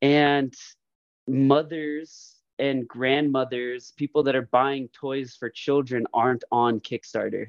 And 0.02 0.54
mothers 1.28 2.36
and 2.60 2.88
grandmothers 2.88 3.94
people 3.98 4.24
that 4.24 4.36
are 4.36 4.48
buying 4.52 4.88
toys 4.90 5.36
for 5.40 5.50
children 5.50 6.06
aren't 6.14 6.44
on 6.52 6.80
kickstarter 6.80 7.48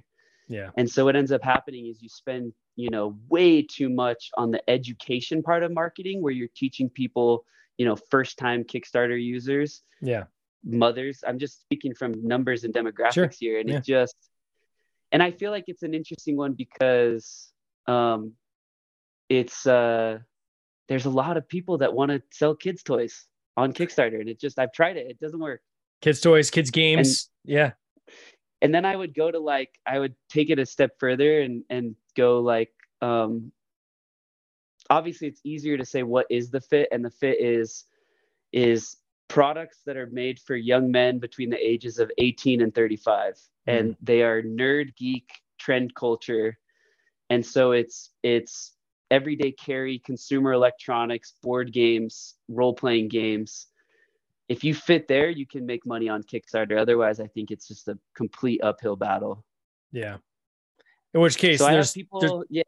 yeah 0.49 0.71
and 0.77 0.91
so 0.91 1.05
what 1.05 1.17
ends 1.17 1.33
up 1.33 1.43
happening 1.43 1.87
is 1.87 2.03
you 2.03 2.09
spend 2.09 2.53
you 2.77 2.91
know 2.91 3.17
way 3.29 3.63
too 3.63 3.89
much 3.89 4.31
on 4.37 4.51
the 4.51 4.71
education 4.71 5.43
part 5.43 5.63
of 5.63 5.73
marketing 5.73 6.21
where 6.21 6.33
you're 6.33 6.49
teaching 6.55 6.91
people 6.91 7.45
you 7.79 7.87
know 7.87 7.97
first 8.11 8.37
time 8.39 8.65
kickstarter 8.65 9.21
users 9.23 9.83
yeah 10.03 10.25
mothers 10.65 11.23
i'm 11.27 11.39
just 11.39 11.61
speaking 11.61 11.95
from 11.95 12.13
numbers 12.27 12.65
and 12.65 12.75
demographics 12.75 13.15
Sure. 13.15 13.31
here 13.39 13.61
and 13.61 13.69
Yeah. 13.69 13.77
it 13.77 13.85
just 13.85 14.17
and 15.13 15.23
i 15.23 15.31
feel 15.31 15.51
like 15.53 15.65
it's 15.69 15.83
an 15.83 15.95
interesting 15.95 16.37
one 16.37 16.53
because 16.53 17.53
um 17.87 18.33
it's 19.29 19.67
uh 19.67 20.19
there's 20.89 21.07
a 21.07 21.11
lot 21.11 21.37
of 21.37 21.49
people 21.49 21.79
that 21.79 21.93
want 21.93 22.11
to 22.11 22.23
sell 22.31 22.55
kids 22.55 22.83
toys 22.83 23.27
on 23.57 23.73
kickstarter 23.73 24.21
and 24.21 24.29
it 24.29 24.41
just 24.41 24.59
i've 24.59 24.73
tried 24.73 24.97
it 24.97 25.07
it 25.09 25.21
doesn't 25.21 25.41
work. 25.41 25.61
Kids 26.01 26.21
toys 26.21 26.51
kids 26.51 26.71
games 26.71 27.31
yeah. 27.45 27.73
And 28.61 28.75
then 28.75 28.85
i 28.85 28.95
would 28.95 29.15
go 29.15 29.31
to 29.31 29.39
like 29.39 29.71
i 29.87 29.99
would 29.99 30.15
take 30.29 30.51
it 30.51 30.59
a 30.59 30.67
step 30.67 30.93
further 30.99 31.41
and 31.41 31.65
and 31.71 31.95
go 32.17 32.41
like 32.41 32.73
um 33.03 33.53
obviously 34.91 35.29
it's 35.29 35.41
easier 35.45 35.77
to 35.77 35.85
say 35.85 36.03
what 36.03 36.27
is 36.31 36.51
the 36.51 36.61
fit 36.61 36.89
and 36.93 37.05
the 37.05 37.11
fit 37.11 37.41
is 37.41 37.85
is 38.53 38.97
products 39.29 39.81
that 39.85 39.97
are 39.97 40.07
made 40.07 40.39
for 40.41 40.57
young 40.57 40.91
men 40.91 41.19
between 41.19 41.51
the 41.51 41.59
ages 41.59 41.99
of 41.99 42.11
18 42.19 42.63
and 42.63 42.75
35 42.75 43.39
and 43.67 43.97
they 44.01 44.23
are 44.23 44.43
nerd 44.43 44.97
geek 44.97 45.31
trend 45.59 45.95
culture. 45.95 46.59
And 47.31 47.45
so 47.45 47.73
it's 47.73 48.11
it's 48.23 48.73
everyday 49.11 49.53
carry, 49.53 49.99
consumer 49.99 50.53
electronics, 50.53 51.35
board 51.43 51.73
games, 51.73 52.35
role 52.49 52.75
playing 52.75 53.09
games. 53.09 53.67
If 54.49 54.65
you 54.65 54.75
fit 54.75 55.09
there, 55.09 55.29
you 55.29 55.47
can 55.47 55.67
make 55.67 55.85
money 55.85 56.09
on 56.09 56.23
Kickstarter. 56.23 56.79
Otherwise, 56.79 57.21
I 57.21 57.27
think 57.27 57.51
it's 57.51 57.69
just 57.69 57.89
a 57.89 57.99
complete 58.15 58.63
uphill 58.63 58.97
battle. 58.97 59.45
Yeah. 59.93 60.17
In 61.15 61.21
which 61.21 61.37
case, 61.37 61.59
so 61.59 61.67
I 61.67 61.73
have 61.73 61.93
people, 61.93 62.21
there's- 62.21 62.45
yeah. 62.51 62.63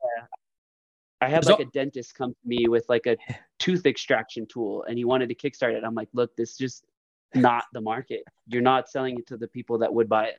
I 1.22 1.28
had 1.28 1.44
like 1.44 1.60
a 1.60 1.66
dentist 1.66 2.14
come 2.14 2.30
to 2.30 2.48
me 2.48 2.66
with 2.66 2.86
like 2.88 3.06
a 3.06 3.16
tooth 3.58 3.84
extraction 3.84 4.46
tool 4.46 4.84
and 4.88 4.96
he 4.96 5.04
wanted 5.04 5.28
to 5.28 5.34
kickstart 5.34 5.74
it. 5.74 5.84
I'm 5.84 5.94
like, 5.94 6.08
look, 6.14 6.34
this 6.34 6.52
is 6.52 6.56
just 6.56 6.84
not 7.34 7.64
the 7.74 7.80
market. 7.82 8.22
You're 8.46 8.62
not 8.62 8.88
selling 8.88 9.18
it 9.18 9.26
to 9.26 9.36
the 9.36 9.46
people 9.46 9.76
that 9.78 9.92
would 9.92 10.08
buy 10.08 10.28
it. 10.28 10.38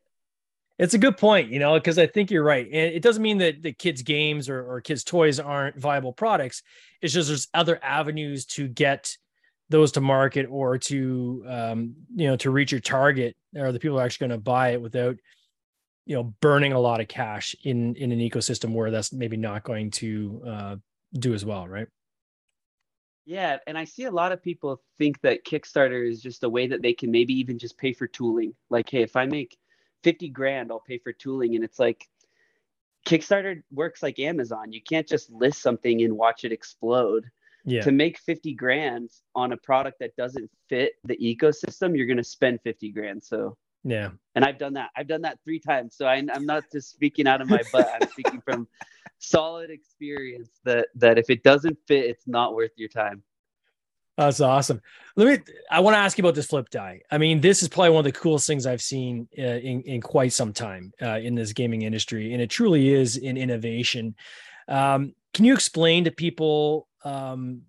It's 0.82 0.96
a 0.96 0.98
good 0.98 1.16
point, 1.16 1.52
you 1.52 1.60
know, 1.60 1.76
because 1.76 2.00
I 2.00 2.08
think 2.08 2.32
you're 2.32 2.44
right. 2.44 2.66
And 2.66 2.92
it 2.92 3.04
doesn't 3.04 3.22
mean 3.22 3.38
that 3.38 3.62
the 3.62 3.72
kids' 3.72 4.02
games 4.02 4.50
or, 4.50 4.66
or 4.66 4.82
kids' 4.82 5.04
toys 5.04 5.40
aren't 5.40 5.78
viable 5.78 6.12
products. 6.12 6.64
It's 7.04 7.14
just 7.14 7.28
there's 7.28 7.48
other 7.54 7.80
avenues 7.84 8.48
to 8.48 8.68
get 8.68 9.16
those 9.70 9.92
to 9.92 10.02
market 10.02 10.48
or 10.50 10.80
to 10.80 11.46
um, 11.48 11.94
you 12.16 12.28
know 12.28 12.36
to 12.38 12.50
reach 12.50 12.72
your 12.72 12.82
target 12.82 13.38
or 13.56 13.72
the 13.72 13.80
people 13.80 14.00
are 14.00 14.04
actually 14.04 14.28
going 14.28 14.40
to 14.40 14.44
buy 14.44 14.70
it 14.70 14.82
without 14.82 15.18
you 16.08 16.16
know 16.16 16.34
burning 16.42 16.74
a 16.74 16.80
lot 16.80 17.00
of 17.00 17.08
cash 17.08 17.56
in 17.64 17.96
in 17.96 18.12
an 18.12 18.18
ecosystem 18.18 18.74
where 18.74 18.90
that's 18.90 19.14
maybe 19.14 19.38
not 19.38 19.64
going 19.64 19.92
to 19.92 20.42
uh, 20.48 20.76
do 21.14 21.36
as 21.36 21.46
well, 21.46 21.68
right? 21.68 21.88
Yeah, 23.26 23.58
and 23.68 23.78
I 23.78 23.84
see 23.84 24.06
a 24.06 24.12
lot 24.12 24.32
of 24.32 24.42
people 24.42 24.82
think 24.98 25.22
that 25.22 25.46
Kickstarter 25.46 26.10
is 26.10 26.24
just 26.24 26.44
a 26.44 26.50
way 26.50 26.66
that 26.66 26.82
they 26.82 26.94
can 26.94 27.12
maybe 27.12 27.36
even 27.36 27.60
just 27.60 27.78
pay 27.78 27.94
for 27.94 28.08
tooling. 28.08 28.56
Like, 28.72 28.90
hey, 28.90 29.04
if 29.04 29.16
I 29.16 29.28
make 29.28 29.60
50 30.04 30.30
grand, 30.30 30.72
I'll 30.72 30.80
pay 30.80 30.98
for 30.98 31.14
tooling. 31.14 31.56
And 31.56 31.64
it's 31.64 31.80
like 31.80 32.08
Kickstarter 33.06 33.64
works 33.72 34.04
like 34.04 34.20
Amazon. 34.20 34.72
You 34.72 34.82
can't 34.82 35.08
just 35.08 35.32
list 35.32 35.62
something 35.62 36.02
and 36.02 36.18
watch 36.18 36.44
it 36.44 36.52
explode. 36.52 37.26
Yeah, 37.64 37.82
To 37.82 37.92
make 37.92 38.18
50 38.18 38.54
grand 38.56 39.12
on 39.36 39.52
a 39.52 39.58
product 39.58 40.00
that 40.00 40.16
doesn't 40.16 40.50
fit 40.68 40.94
the 41.04 41.16
ecosystem, 41.18 41.96
you're 41.96 42.08
going 42.08 42.18
to 42.18 42.24
spend 42.24 42.60
50 42.64 42.90
grand. 42.92 43.24
So, 43.24 43.56
yeah. 43.84 44.10
and 44.34 44.44
I've 44.44 44.58
done 44.58 44.74
that. 44.74 44.90
I've 44.96 45.08
done 45.08 45.22
that 45.22 45.38
three 45.44 45.60
times. 45.60 45.96
So 45.96 46.08
I, 46.08 46.16
I'm 46.34 46.48
not 46.48 46.64
just 46.72 46.90
speaking 46.90 47.28
out 47.28 47.40
of 47.40 47.50
my 47.50 47.62
butt. 47.72 47.88
I'm 48.02 48.10
speaking 48.10 48.42
from 48.42 48.68
solid 49.20 49.70
experience 49.70 50.50
that 50.64 50.88
that 50.96 51.20
if 51.20 51.30
it 51.30 51.44
doesn't 51.44 51.78
fit, 51.88 52.06
it's 52.06 52.28
not 52.28 52.56
worth 52.56 52.72
your 52.78 52.90
time. 52.90 53.22
That's 54.18 54.42
awesome. 54.42 54.82
Let 55.16 55.28
me. 55.28 55.54
I 55.70 55.80
want 55.80 55.96
to 55.96 56.00
ask 56.00 56.18
you 56.18 56.22
about 56.24 56.36
this 56.36 56.48
flip 56.48 56.70
die. 56.70 57.02
I 57.12 57.18
mean, 57.18 57.42
this 57.42 57.62
is 57.62 57.70
probably 57.70 57.92
one 57.92 58.06
of 58.06 58.14
the 58.14 58.20
coolest 58.20 58.48
things 58.48 58.66
I've 58.66 58.82
seen 58.82 59.28
uh, 59.38 59.42
in 59.42 59.82
in 59.82 60.02
quite 60.02 60.34
some 60.34 60.54
time 60.54 60.94
uh, 61.02 61.18
in 61.20 61.36
this 61.36 61.54
gaming 61.54 61.82
industry, 61.84 62.34
and 62.34 62.42
it 62.42 62.50
truly 62.50 62.90
is 62.94 63.18
an 63.18 63.38
innovation. 63.38 64.16
Um, 64.68 65.14
can 65.34 65.46
you 65.46 65.54
explain 65.54 66.04
to 66.06 66.12
people 66.12 66.88
um, 67.04 67.64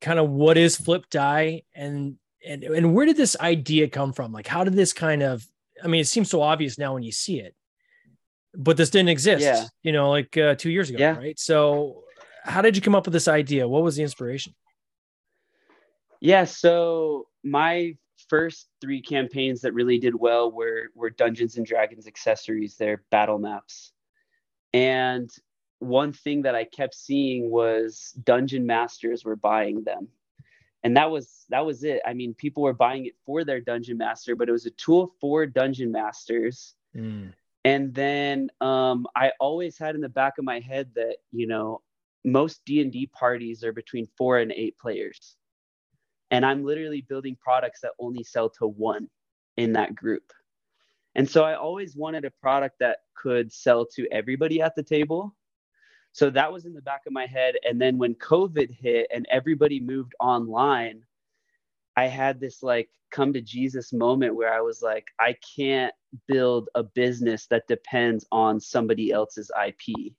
kind 0.00 0.18
of 0.18 0.30
what 0.30 0.56
is 0.56 0.76
flip 0.76 1.04
die 1.10 1.62
and 1.74 2.16
and 2.46 2.62
and 2.64 2.94
where 2.94 3.06
did 3.06 3.16
this 3.16 3.36
idea 3.40 3.88
come 3.88 4.12
from? 4.12 4.32
Like, 4.32 4.46
how 4.46 4.64
did 4.64 4.74
this 4.74 4.92
kind 4.92 5.22
of? 5.22 5.46
I 5.82 5.88
mean, 5.88 6.00
it 6.00 6.06
seems 6.08 6.30
so 6.30 6.42
obvious 6.42 6.78
now 6.78 6.94
when 6.94 7.02
you 7.02 7.12
see 7.12 7.38
it, 7.40 7.54
but 8.54 8.76
this 8.76 8.90
didn't 8.90 9.10
exist. 9.10 9.42
Yeah. 9.42 9.64
You 9.82 9.92
know, 9.92 10.10
like 10.10 10.36
uh, 10.36 10.54
two 10.54 10.70
years 10.70 10.90
ago, 10.90 10.98
Yeah. 10.98 11.16
right? 11.16 11.38
So, 11.38 12.02
how 12.42 12.62
did 12.62 12.74
you 12.76 12.82
come 12.82 12.94
up 12.94 13.04
with 13.06 13.12
this 13.12 13.28
idea? 13.28 13.68
What 13.68 13.82
was 13.82 13.96
the 13.96 14.02
inspiration? 14.02 14.54
Yeah, 16.20 16.44
so 16.44 17.28
my 17.44 17.96
first 18.28 18.68
three 18.80 19.00
campaigns 19.00 19.60
that 19.60 19.72
really 19.72 19.98
did 19.98 20.14
well 20.14 20.50
were 20.50 20.88
were 20.94 21.10
Dungeons 21.10 21.56
and 21.56 21.66
Dragons 21.66 22.06
accessories, 22.06 22.76
they're 22.76 23.02
battle 23.10 23.38
maps. 23.38 23.92
And 24.74 25.30
one 25.78 26.12
thing 26.12 26.42
that 26.42 26.54
I 26.54 26.64
kept 26.64 26.94
seeing 26.94 27.50
was 27.50 28.12
dungeon 28.24 28.66
masters 28.66 29.24
were 29.24 29.36
buying 29.36 29.84
them. 29.84 30.08
And 30.84 30.96
that 30.96 31.10
was 31.10 31.44
that 31.50 31.64
was 31.64 31.84
it. 31.84 32.00
I 32.06 32.14
mean, 32.14 32.34
people 32.34 32.62
were 32.62 32.72
buying 32.72 33.06
it 33.06 33.14
for 33.24 33.44
their 33.44 33.60
dungeon 33.60 33.98
master, 33.98 34.36
but 34.36 34.48
it 34.48 34.52
was 34.52 34.66
a 34.66 34.70
tool 34.70 35.14
for 35.20 35.46
dungeon 35.46 35.90
masters. 35.90 36.74
Mm. 36.96 37.32
And 37.64 37.94
then 37.94 38.50
um, 38.60 39.06
I 39.14 39.32
always 39.40 39.76
had 39.76 39.94
in 39.94 40.00
the 40.00 40.08
back 40.08 40.38
of 40.38 40.44
my 40.44 40.60
head 40.60 40.90
that 40.94 41.16
you 41.32 41.46
know 41.46 41.82
most 42.24 42.64
D 42.64 42.80
and 42.80 42.92
D 42.92 43.06
parties 43.06 43.64
are 43.64 43.72
between 43.72 44.06
four 44.16 44.38
and 44.38 44.52
eight 44.52 44.78
players, 44.78 45.36
and 46.30 46.44
I'm 46.44 46.64
literally 46.64 47.00
building 47.00 47.36
products 47.40 47.80
that 47.82 47.92
only 47.98 48.24
sell 48.24 48.50
to 48.50 48.66
one 48.66 49.08
in 49.56 49.72
that 49.74 49.94
group. 49.94 50.32
And 51.14 51.28
so 51.28 51.44
I 51.44 51.54
always 51.54 51.96
wanted 51.96 52.24
a 52.24 52.30
product 52.30 52.76
that 52.80 52.98
could 53.14 53.52
sell 53.52 53.86
to 53.96 54.06
everybody 54.12 54.60
at 54.60 54.76
the 54.76 54.82
table. 54.82 55.34
So 56.12 56.30
that 56.30 56.52
was 56.52 56.64
in 56.64 56.74
the 56.74 56.82
back 56.82 57.02
of 57.06 57.12
my 57.12 57.26
head. 57.26 57.56
And 57.68 57.80
then 57.80 57.98
when 57.98 58.14
COVID 58.14 58.70
hit 58.70 59.08
and 59.12 59.26
everybody 59.30 59.80
moved 59.80 60.14
online, 60.20 61.02
I 61.96 62.06
had 62.06 62.40
this 62.40 62.62
like 62.62 62.88
come 63.10 63.32
to 63.32 63.40
Jesus 63.40 63.92
moment 63.92 64.36
where 64.36 64.52
I 64.52 64.60
was 64.60 64.82
like, 64.82 65.08
I 65.18 65.36
can't 65.56 65.94
build 66.26 66.68
a 66.74 66.82
business 66.82 67.46
that 67.46 67.66
depends 67.66 68.24
on 68.30 68.60
somebody 68.60 69.10
else's 69.10 69.50
IP. 69.66 69.96
Mm. 69.96 70.12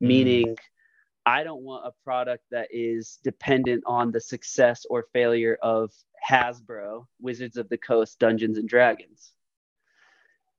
Meaning, 0.00 0.56
I 1.24 1.44
don't 1.44 1.62
want 1.62 1.86
a 1.86 1.92
product 2.04 2.44
that 2.50 2.68
is 2.70 3.18
dependent 3.22 3.84
on 3.86 4.10
the 4.10 4.20
success 4.20 4.84
or 4.90 5.06
failure 5.12 5.56
of 5.62 5.92
Hasbro, 6.28 7.06
Wizards 7.20 7.56
of 7.56 7.68
the 7.68 7.78
Coast, 7.78 8.18
Dungeons 8.18 8.58
and 8.58 8.68
Dragons. 8.68 9.32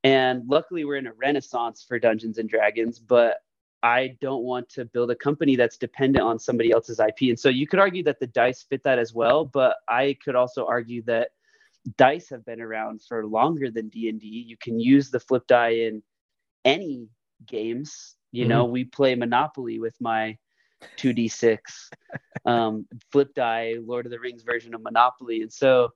And 0.04 0.44
luckily, 0.48 0.86
we're 0.86 0.98
in 0.98 1.08
a 1.08 1.14
renaissance 1.14 1.86
for 1.88 2.00
Dungeons 2.00 2.38
and 2.38 2.50
Dragons, 2.50 3.00
but 3.00 3.38
I 3.82 4.16
don't 4.22 4.44
want 4.44 4.70
to 4.70 4.86
build 4.86 5.12
a 5.12 5.16
company 5.16 5.56
that's 5.56 5.78
dependent 5.78 6.24
on 6.24 6.40
somebody 6.40 6.72
else's 6.72 7.00
IP. 7.00 7.30
And 7.30 7.40
so 7.40 7.50
you 7.50 7.68
could 7.68 7.80
argue 7.80 8.04
that 8.04 8.20
the 8.20 8.28
dice 8.28 8.64
fit 8.64 8.84
that 8.84 9.00
as 9.00 9.14
well, 9.14 9.44
but 9.44 9.78
I 9.88 10.18
could 10.24 10.36
also 10.36 10.66
argue 10.66 11.04
that 11.04 11.32
dice 11.98 12.30
have 12.30 12.46
been 12.46 12.62
around 12.62 13.02
for 13.02 13.26
longer 13.26 13.70
than 13.70 13.90
D&D. 13.90 14.26
You 14.26 14.56
can 14.58 14.80
use 14.80 15.10
the 15.10 15.20
flip 15.20 15.48
die 15.48 15.70
in 15.70 16.02
any 16.64 17.10
games. 17.46 18.16
You 18.32 18.44
mm-hmm. 18.44 18.50
know, 18.50 18.66
we 18.66 18.86
play 18.86 19.16
Monopoly 19.16 19.80
with 19.80 19.96
my 20.00 20.38
2d6 20.98 21.60
um, 22.46 22.86
flip 23.12 23.34
die 23.34 23.76
Lord 23.84 24.06
of 24.06 24.12
the 24.12 24.20
Rings 24.20 24.44
version 24.44 24.74
of 24.74 24.82
Monopoly. 24.82 25.42
And 25.42 25.52
so 25.52 25.90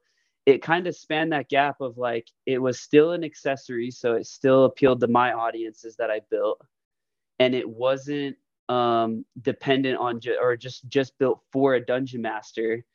it 0.46 0.62
kind 0.62 0.88
of 0.88 0.96
spanned 0.96 1.34
that 1.34 1.50
gap 1.50 1.82
of 1.82 1.98
like 1.98 2.28
it 2.46 2.60
was 2.60 2.80
still 2.80 3.12
an 3.12 3.24
accessory, 3.24 3.92
so 3.92 4.14
it 4.14 4.26
still 4.26 4.66
appealed 4.66 5.02
to 5.02 5.08
my 5.08 5.34
audiences 5.34 5.96
that 5.98 6.10
I 6.10 6.22
built. 6.32 6.62
And 7.40 7.54
it 7.54 7.70
wasn't 7.70 8.38
um, 8.70 9.26
dependent 9.42 9.98
on 10.00 10.20
ju- 10.20 10.38
or 10.42 10.56
just 10.56 10.88
just 10.88 11.18
built 11.20 11.42
for 11.52 11.76
a 11.76 11.86
dungeon 11.86 12.22
master. 12.22 12.86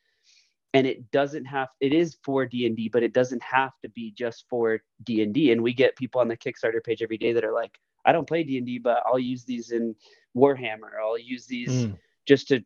And 0.74 0.86
it 0.86 1.10
doesn't 1.10 1.44
have 1.44 1.68
it 1.80 1.92
is 1.92 2.16
for 2.24 2.46
d&d 2.46 2.88
but 2.88 3.02
it 3.02 3.12
doesn't 3.12 3.42
have 3.42 3.72
to 3.82 3.90
be 3.90 4.10
just 4.16 4.46
for 4.48 4.80
d&d 5.02 5.52
and 5.52 5.62
we 5.62 5.74
get 5.74 5.94
people 5.96 6.18
on 6.22 6.28
the 6.28 6.36
kickstarter 6.36 6.82
page 6.82 7.02
every 7.02 7.18
day 7.18 7.34
that 7.34 7.44
are 7.44 7.52
like 7.52 7.78
i 8.04 8.12
don't 8.12 8.28
play 8.28 8.42
d&d 8.42 8.78
but 8.78 9.02
i'll 9.06 9.18
use 9.18 9.44
these 9.44 9.70
in 9.70 9.94
warhammer 10.36 10.90
i'll 11.02 11.18
use 11.18 11.46
these 11.46 11.86
Mm. 11.86 11.98
just 12.26 12.48
to 12.48 12.64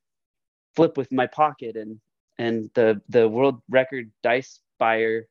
flip 0.74 0.96
with 0.96 1.10
my 1.12 1.26
pocket 1.26 1.76
and 1.76 2.00
and 2.38 2.70
the 2.74 3.00
the 3.08 3.28
world 3.28 3.60
record 3.68 4.10
dice 4.22 4.60
buyer 4.78 5.26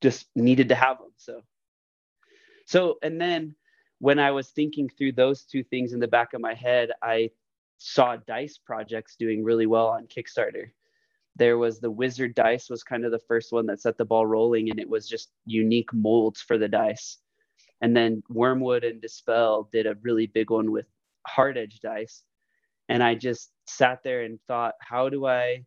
just 0.00 0.26
needed 0.34 0.68
to 0.70 0.74
have 0.74 0.98
them 0.98 1.12
so 1.16 1.42
so 2.66 2.98
and 3.02 3.20
then 3.20 3.54
when 3.98 4.18
I 4.18 4.32
was 4.32 4.48
thinking 4.50 4.88
through 4.88 5.12
those 5.12 5.44
two 5.44 5.62
things 5.62 5.92
in 5.92 6.00
the 6.00 6.08
back 6.08 6.34
of 6.34 6.40
my 6.40 6.54
head, 6.54 6.90
I 7.00 7.30
saw 7.78 8.16
dice 8.16 8.58
projects 8.58 9.14
doing 9.14 9.44
really 9.44 9.66
well 9.66 9.86
on 9.86 10.08
Kickstarter. 10.08 10.70
There 11.36 11.56
was 11.56 11.78
the 11.78 11.88
Wizard 11.90 12.34
dice 12.34 12.68
was 12.68 12.82
kind 12.82 13.04
of 13.04 13.12
the 13.12 13.20
first 13.20 13.52
one 13.52 13.66
that 13.66 13.80
set 13.80 13.96
the 13.96 14.04
ball 14.04 14.26
rolling, 14.26 14.70
and 14.70 14.80
it 14.80 14.88
was 14.88 15.06
just 15.08 15.30
unique 15.46 15.92
molds 15.94 16.40
for 16.40 16.58
the 16.58 16.66
dice. 16.66 17.18
And 17.82 17.96
then 17.96 18.22
Wormwood 18.28 18.84
and 18.84 19.02
Dispel 19.02 19.68
did 19.72 19.86
a 19.86 19.96
really 20.02 20.28
big 20.28 20.50
one 20.50 20.70
with 20.70 20.86
hard 21.26 21.58
edge 21.58 21.80
dice. 21.80 22.22
And 22.88 23.02
I 23.02 23.16
just 23.16 23.50
sat 23.66 24.02
there 24.04 24.22
and 24.22 24.38
thought, 24.46 24.74
how 24.80 25.08
do 25.08 25.26
I 25.26 25.64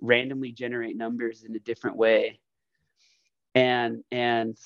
randomly 0.00 0.52
generate 0.52 0.96
numbers 0.96 1.42
in 1.42 1.56
a 1.56 1.60
different 1.60 1.96
way? 1.96 2.38
And 3.54 4.04
and 4.10 4.56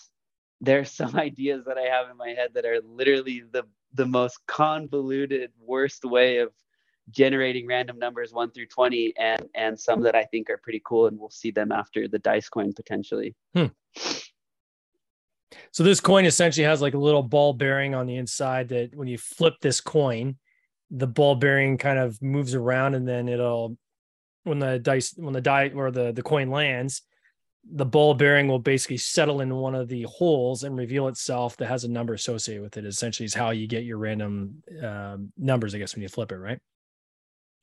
there's 0.61 0.91
some 0.91 1.17
ideas 1.29 1.65
that 1.67 1.79
I 1.79 1.83
have 1.83 2.11
in 2.11 2.17
my 2.17 2.31
head 2.31 2.51
that 2.55 2.67
are 2.67 2.81
literally 2.81 3.45
the 3.53 3.65
the 3.95 4.07
most 4.07 4.45
convoluted, 4.47 5.53
worst 5.61 6.05
way 6.05 6.39
of 6.39 6.53
generating 7.11 7.67
random 7.67 7.99
numbers 7.99 8.33
one 8.35 8.51
through 8.51 8.67
20 8.67 9.15
and 9.17 9.49
and 9.55 9.81
some 9.81 10.03
that 10.03 10.15
I 10.15 10.25
think 10.25 10.51
are 10.51 10.59
pretty 10.59 10.83
cool 10.85 11.07
and 11.07 11.19
we'll 11.19 11.31
see 11.31 11.51
them 11.51 11.73
after 11.73 12.09
the 12.09 12.19
dice 12.19 12.49
coin 12.49 12.73
potentially. 12.73 13.35
Hmm. 13.55 13.67
So 15.73 15.83
this 15.83 16.01
coin 16.01 16.25
essentially 16.25 16.67
has 16.67 16.83
like 16.83 16.95
a 16.95 16.99
little 16.99 17.23
ball 17.23 17.53
bearing 17.53 17.95
on 17.95 18.07
the 18.07 18.17
inside 18.17 18.69
that 18.69 18.95
when 18.95 19.09
you 19.09 19.19
flip 19.19 19.55
this 19.61 19.81
coin, 19.81 20.37
the 20.91 21.07
ball 21.07 21.35
bearing 21.35 21.79
kind 21.79 21.99
of 21.99 22.21
moves 22.23 22.55
around 22.55 22.95
and 22.95 23.07
then 23.07 23.29
it'll 23.29 23.77
when 24.45 24.59
the 24.59 24.79
dice 24.79 25.15
when 25.17 25.35
the 25.35 25.41
die 25.41 25.71
or 25.75 25.91
the 25.91 26.13
the 26.13 26.23
coin 26.23 26.51
lands, 26.51 27.03
the 27.71 27.85
ball 27.85 28.15
bearing 28.15 28.49
will 28.49 28.59
basically 28.59 28.97
settle 28.97 29.41
in 29.41 29.55
one 29.55 29.75
of 29.75 29.89
the 29.89 30.03
holes 30.05 30.65
and 30.65 30.77
reveal 30.77 31.09
itself 31.09 31.57
that 31.59 31.67
has 31.67 31.85
a 31.85 31.89
number 31.89 32.15
associated 32.15 32.63
with 32.63 32.77
it. 32.77 32.85
Essentially, 32.85 33.27
is 33.27 33.35
how 33.35 33.51
you 33.51 33.67
get 33.67 33.85
your 33.85 33.99
random 33.99 34.63
um, 34.83 35.33
numbers, 35.37 35.75
I 35.75 35.79
guess, 35.79 35.95
when 35.95 36.03
you 36.03 36.09
flip 36.09 36.33
it, 36.33 36.39
right? 36.39 36.59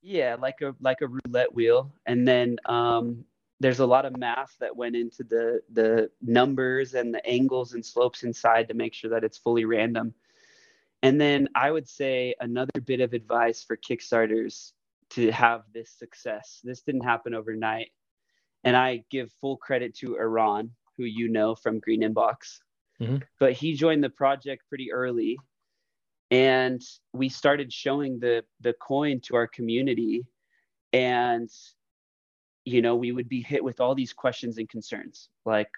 Yeah, 0.02 0.36
like 0.40 0.62
a 0.62 0.76
like 0.80 1.02
a 1.02 1.08
roulette 1.08 1.54
wheel, 1.54 1.92
and 2.06 2.28
then 2.28 2.58
um, 2.66 3.26
there's 3.60 3.80
a 3.80 3.86
lot 3.86 4.06
of 4.06 4.18
math 4.18 4.56
that 4.60 4.76
went 4.76 4.96
into 4.96 5.24
the 5.24 5.62
the 5.72 6.10
numbers 6.22 6.94
and 6.94 7.14
the 7.14 7.26
angles 7.26 7.74
and 7.74 7.86
slopes 7.86 8.24
inside 8.24 8.68
to 8.68 8.74
make 8.74 8.94
sure 8.94 9.10
that 9.12 9.24
it's 9.24 9.38
fully 9.38 9.66
random. 9.66 10.14
And 11.02 11.22
then 11.22 11.50
I 11.56 11.72
would 11.72 11.88
say 11.88 12.36
another 12.40 12.82
bit 12.84 13.00
of 13.00 13.14
advice 13.14 13.64
for 13.64 13.78
Kickstarters 13.78 14.72
to 15.12 15.32
have 15.32 15.64
this 15.74 15.92
success. 15.92 16.62
This 16.64 16.82
didn't 16.82 17.04
happen 17.04 17.34
overnight. 17.34 17.92
And 18.64 18.76
I 18.76 19.04
give 19.12 19.32
full 19.40 19.58
credit 19.58 19.96
to 19.98 20.18
Iran, 20.18 20.72
who 20.98 21.04
you 21.04 21.28
know 21.28 21.54
from 21.54 21.80
Green 21.80 22.02
Inbox. 22.02 22.60
Mm-hmm. 23.00 23.18
But 23.40 23.54
he 23.54 23.74
joined 23.74 24.04
the 24.04 24.10
project 24.10 24.64
pretty 24.68 24.92
early. 24.92 25.38
And 26.32 26.82
we 27.14 27.30
started 27.30 27.72
showing 27.72 28.20
the 28.20 28.44
the 28.62 28.74
coin 28.74 29.20
to 29.26 29.36
our 29.36 29.48
community. 29.48 30.26
And 30.92 31.50
you 32.66 32.82
know, 32.82 32.96
we 32.96 33.12
would 33.12 33.30
be 33.30 33.42
hit 33.42 33.64
with 33.64 33.80
all 33.80 33.96
these 33.96 34.12
questions 34.12 34.58
and 34.58 34.68
concerns 34.68 35.30
like, 35.46 35.70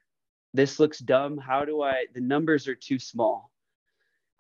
this 0.54 0.80
looks 0.80 1.00
dumb. 1.00 1.38
How 1.38 1.66
do 1.66 1.82
I? 1.82 2.06
The 2.16 2.22
numbers 2.22 2.68
are 2.68 2.76
too 2.76 3.00
small. 3.00 3.52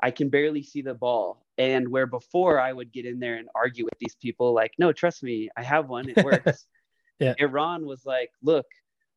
I 0.01 0.11
can 0.11 0.29
barely 0.29 0.63
see 0.63 0.81
the 0.81 0.93
ball. 0.93 1.45
And 1.57 1.89
where 1.89 2.05
before 2.07 2.59
I 2.59 2.71
would 2.71 2.91
get 2.91 3.05
in 3.05 3.19
there 3.19 3.35
and 3.35 3.49
argue 3.53 3.83
with 3.83 3.97
these 3.99 4.15
people, 4.15 4.53
like, 4.53 4.71
no, 4.77 4.91
trust 4.91 5.21
me, 5.23 5.49
I 5.57 5.63
have 5.63 5.89
one, 5.89 6.09
it 6.09 6.23
works. 6.23 6.65
yeah. 7.19 7.33
Iran 7.39 7.85
was 7.85 8.05
like, 8.05 8.31
look, 8.41 8.65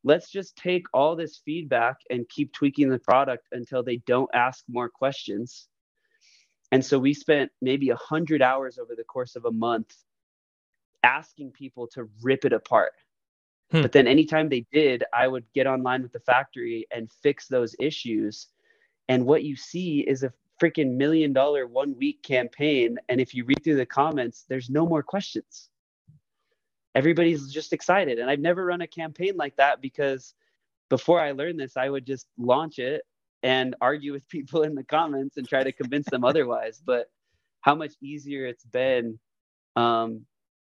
let's 0.03 0.29
just 0.29 0.55
take 0.55 0.85
all 0.93 1.15
this 1.15 1.41
feedback 1.45 1.97
and 2.09 2.27
keep 2.27 2.51
tweaking 2.51 2.89
the 2.89 2.99
product 2.99 3.47
until 3.51 3.83
they 3.83 3.97
don't 3.97 4.29
ask 4.33 4.63
more 4.67 4.89
questions. 4.89 5.67
And 6.71 6.83
so 6.83 6.97
we 6.97 7.13
spent 7.13 7.51
maybe 7.61 7.89
a 7.89 7.95
hundred 7.95 8.41
hours 8.41 8.77
over 8.77 8.95
the 8.95 9.03
course 9.03 9.35
of 9.35 9.45
a 9.45 9.51
month 9.51 9.95
asking 11.03 11.51
people 11.51 11.87
to 11.87 12.09
rip 12.21 12.45
it 12.45 12.53
apart 12.53 12.93
Hmm. 13.71 13.81
But 13.81 13.91
then 13.91 14.07
anytime 14.07 14.49
they 14.49 14.65
did, 14.71 15.03
I 15.13 15.27
would 15.27 15.45
get 15.53 15.67
online 15.67 16.03
with 16.03 16.11
the 16.11 16.19
factory 16.19 16.87
and 16.91 17.11
fix 17.23 17.47
those 17.47 17.75
issues. 17.79 18.47
And 19.07 19.25
what 19.25 19.43
you 19.43 19.55
see 19.55 20.01
is 20.01 20.23
a 20.23 20.33
freaking 20.61 20.95
million 20.95 21.33
dollar 21.33 21.67
one 21.67 21.95
week 21.97 22.21
campaign. 22.23 22.97
And 23.09 23.19
if 23.19 23.33
you 23.33 23.45
read 23.45 23.63
through 23.63 23.77
the 23.77 23.85
comments, 23.85 24.45
there's 24.47 24.69
no 24.69 24.85
more 24.85 25.03
questions. 25.03 25.69
Everybody's 26.93 27.51
just 27.51 27.71
excited. 27.73 28.19
And 28.19 28.29
I've 28.29 28.39
never 28.39 28.65
run 28.65 28.81
a 28.81 28.87
campaign 28.87 29.35
like 29.37 29.55
that 29.55 29.81
because 29.81 30.33
before 30.89 31.21
I 31.21 31.31
learned 31.31 31.59
this, 31.59 31.77
I 31.77 31.89
would 31.89 32.05
just 32.05 32.27
launch 32.37 32.77
it 32.77 33.03
and 33.43 33.75
argue 33.81 34.11
with 34.11 34.27
people 34.29 34.63
in 34.63 34.75
the 34.75 34.83
comments 34.83 35.37
and 35.37 35.47
try 35.47 35.63
to 35.63 35.71
convince 35.71 36.09
them 36.09 36.25
otherwise. 36.25 36.81
But 36.85 37.09
how 37.61 37.75
much 37.75 37.93
easier 38.01 38.45
it's 38.45 38.65
been 38.65 39.17
um, 39.75 40.25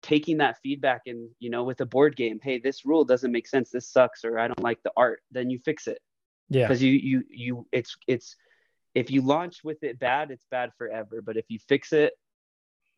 taking 0.03 0.39
that 0.39 0.59
feedback 0.63 1.03
and 1.07 1.29
you 1.39 1.51
know 1.51 1.65
with 1.65 1.81
a 1.81 1.87
board 1.87 2.17
game 2.17 2.39
hey 2.43 2.59
this 2.59 2.85
rule 2.85 3.05
doesn't 3.05 3.33
make 3.33 3.47
sense. 3.47 3.71
This 3.71 3.89
sucks 3.91 4.25
or 4.25 4.39
i 4.39 4.47
don't 4.47 4.63
like 4.63 4.83
the 4.83 4.93
art 4.97 5.21
then 5.31 5.51
you 5.51 5.59
fix 5.59 5.87
it. 5.87 6.01
Yeah. 6.49 6.67
Because 6.67 6.83
you 6.83 6.93
you 6.93 7.25
you 7.29 7.67
it's 7.73 7.97
it's 8.07 8.37
if 8.95 9.11
you 9.11 9.23
launch 9.23 9.63
with 9.65 9.83
it 9.83 9.99
bad 9.99 10.31
it's 10.31 10.47
bad 10.51 10.71
forever 10.79 11.21
but 11.23 11.37
if 11.37 11.45
you 11.49 11.59
fix 11.69 11.93
it 11.93 12.13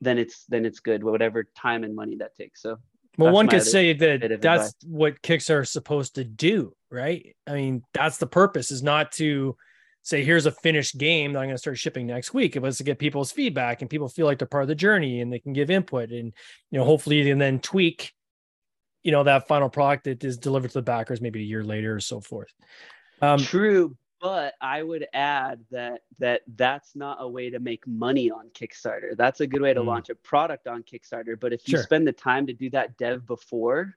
then 0.01 0.19
it's 0.19 0.45
then 0.49 0.65
it's 0.65 0.81
good 0.81 1.03
whatever 1.03 1.45
time 1.57 1.85
and 1.85 1.95
money 1.95 2.17
that 2.17 2.37
takes. 2.37 2.63
So 2.63 2.79
well 3.19 3.33
one 3.33 3.49
could 3.49 3.63
say 3.63 3.93
that 3.93 4.21
that's 4.41 4.69
advice. 4.69 4.75
what 4.85 5.23
kicks 5.23 5.51
are 5.51 5.65
supposed 5.65 6.17
to 6.17 6.25
do 6.25 6.75
right? 6.91 7.35
I 7.47 7.55
mean 7.55 7.83
that's 7.95 8.19
the 8.19 8.27
purpose 8.27 8.71
is 8.71 8.83
not 8.83 9.13
to 9.13 9.57
say 10.03 10.25
here's 10.25 10.47
a 10.47 10.53
finished 10.53 10.99
game 10.99 11.33
that 11.33 11.41
I'm 11.41 11.47
going 11.47 11.55
to 11.55 11.59
start 11.59 11.79
shipping 11.79 12.07
next 12.07 12.33
week. 12.33 12.57
It 12.57 12.63
was 12.63 12.79
to 12.79 12.85
get 12.85 12.99
people's 12.99 13.33
feedback 13.33 13.81
and 13.81 13.91
people 13.91 14.09
feel 14.09 14.27
like 14.27 14.39
they're 14.39 14.49
part 14.49 14.63
of 14.63 14.69
the 14.69 14.75
journey 14.75 15.21
and 15.21 15.33
they 15.33 15.39
can 15.39 15.53
give 15.53 15.71
input 15.71 16.11
and 16.11 16.33
you 16.71 16.79
know 16.79 16.85
hopefully 16.85 17.17
you 17.17 17.31
can 17.31 17.39
then 17.39 17.61
tweak 17.61 18.13
you 19.03 19.13
know 19.13 19.23
that 19.23 19.49
final 19.49 19.69
product 19.69 20.05
that 20.05 20.25
is 20.25 20.37
delivered 20.37 20.69
to 20.69 20.79
the 20.79 20.83
backers 20.83 21.21
maybe 21.21 21.41
a 21.41 21.45
year 21.45 21.65
later 21.65 21.95
or 21.95 22.01
so 22.01 22.21
forth. 22.21 22.53
Um, 23.23 23.39
True, 23.39 23.97
but 24.21 24.55
I 24.61 24.83
would 24.83 25.07
add 25.13 25.61
that 25.71 26.03
that 26.19 26.43
that's 26.57 26.95
not 26.95 27.19
a 27.21 27.29
way 27.29 27.51
to 27.51 27.59
make 27.59 27.87
money 27.87 28.31
on 28.31 28.51
Kickstarter. 28.51 29.17
That's 29.17 29.41
a 29.41 29.47
good 29.47 29.63
way 29.63 29.75
to 29.75 29.81
mm. 29.81 29.87
launch 29.87 30.11
a 30.11 30.15
product 30.15 30.67
on 30.67 30.83
Kickstarter, 30.83 31.39
but 31.39 31.53
if 31.53 31.67
you 31.67 31.77
sure. 31.77 31.83
spend 31.83 32.07
the 32.07 32.13
time 32.13 32.47
to 32.47 32.53
do 32.53 32.71
that 32.71 32.97
dev 32.99 33.27
before, 33.27 33.95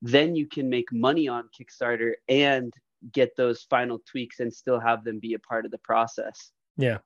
then 0.00 0.34
you 0.34 0.46
can 0.46 0.68
make 0.68 0.92
money 0.92 1.28
on 1.28 1.48
Kickstarter 1.58 2.14
and 2.28 2.72
get 3.10 3.36
those 3.36 3.62
final 3.62 4.00
tweaks 4.06 4.40
and 4.40 4.52
still 4.52 4.78
have 4.78 5.04
them 5.04 5.18
be 5.18 5.34
a 5.34 5.38
part 5.38 5.64
of 5.64 5.70
the 5.70 5.78
process. 5.78 6.52
Yeah. 6.76 6.98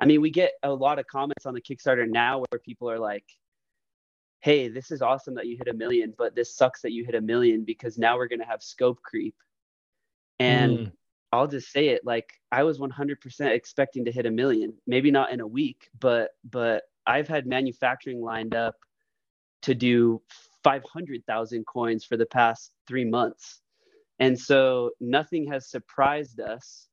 I 0.00 0.06
mean, 0.06 0.20
we 0.20 0.30
get 0.30 0.52
a 0.62 0.72
lot 0.72 0.98
of 0.98 1.06
comments 1.06 1.46
on 1.46 1.54
the 1.54 1.60
Kickstarter 1.60 2.08
now 2.08 2.44
where 2.50 2.60
people 2.60 2.90
are 2.90 2.98
like, 2.98 3.24
hey, 4.40 4.68
this 4.68 4.90
is 4.90 5.02
awesome 5.02 5.34
that 5.34 5.46
you 5.46 5.56
hit 5.56 5.68
a 5.68 5.74
million, 5.74 6.14
but 6.16 6.34
this 6.34 6.54
sucks 6.54 6.82
that 6.82 6.92
you 6.92 7.04
hit 7.04 7.16
a 7.16 7.20
million 7.20 7.64
because 7.64 7.98
now 7.98 8.16
we're 8.16 8.28
going 8.28 8.38
to 8.38 8.46
have 8.46 8.62
scope 8.62 9.02
creep. 9.02 9.34
And 10.38 10.78
mm. 10.78 10.92
I'll 11.32 11.48
just 11.48 11.72
say 11.72 11.88
it 11.88 12.02
like 12.04 12.32
I 12.52 12.62
was 12.62 12.78
100% 12.78 13.40
expecting 13.50 14.04
to 14.04 14.12
hit 14.12 14.26
a 14.26 14.30
million, 14.30 14.74
maybe 14.86 15.10
not 15.10 15.32
in 15.32 15.40
a 15.40 15.46
week, 15.46 15.90
but 15.98 16.30
but 16.48 16.84
I've 17.06 17.28
had 17.28 17.46
manufacturing 17.46 18.22
lined 18.22 18.54
up 18.54 18.76
to 19.62 19.74
do 19.74 20.22
500,000 20.62 21.66
coins 21.66 22.04
for 22.04 22.16
the 22.16 22.26
past 22.26 22.72
3 22.86 23.04
months. 23.06 23.60
And 24.18 24.38
so 24.38 24.90
nothing 25.00 25.46
has 25.50 25.70
surprised 25.70 26.40
us. 26.40 26.88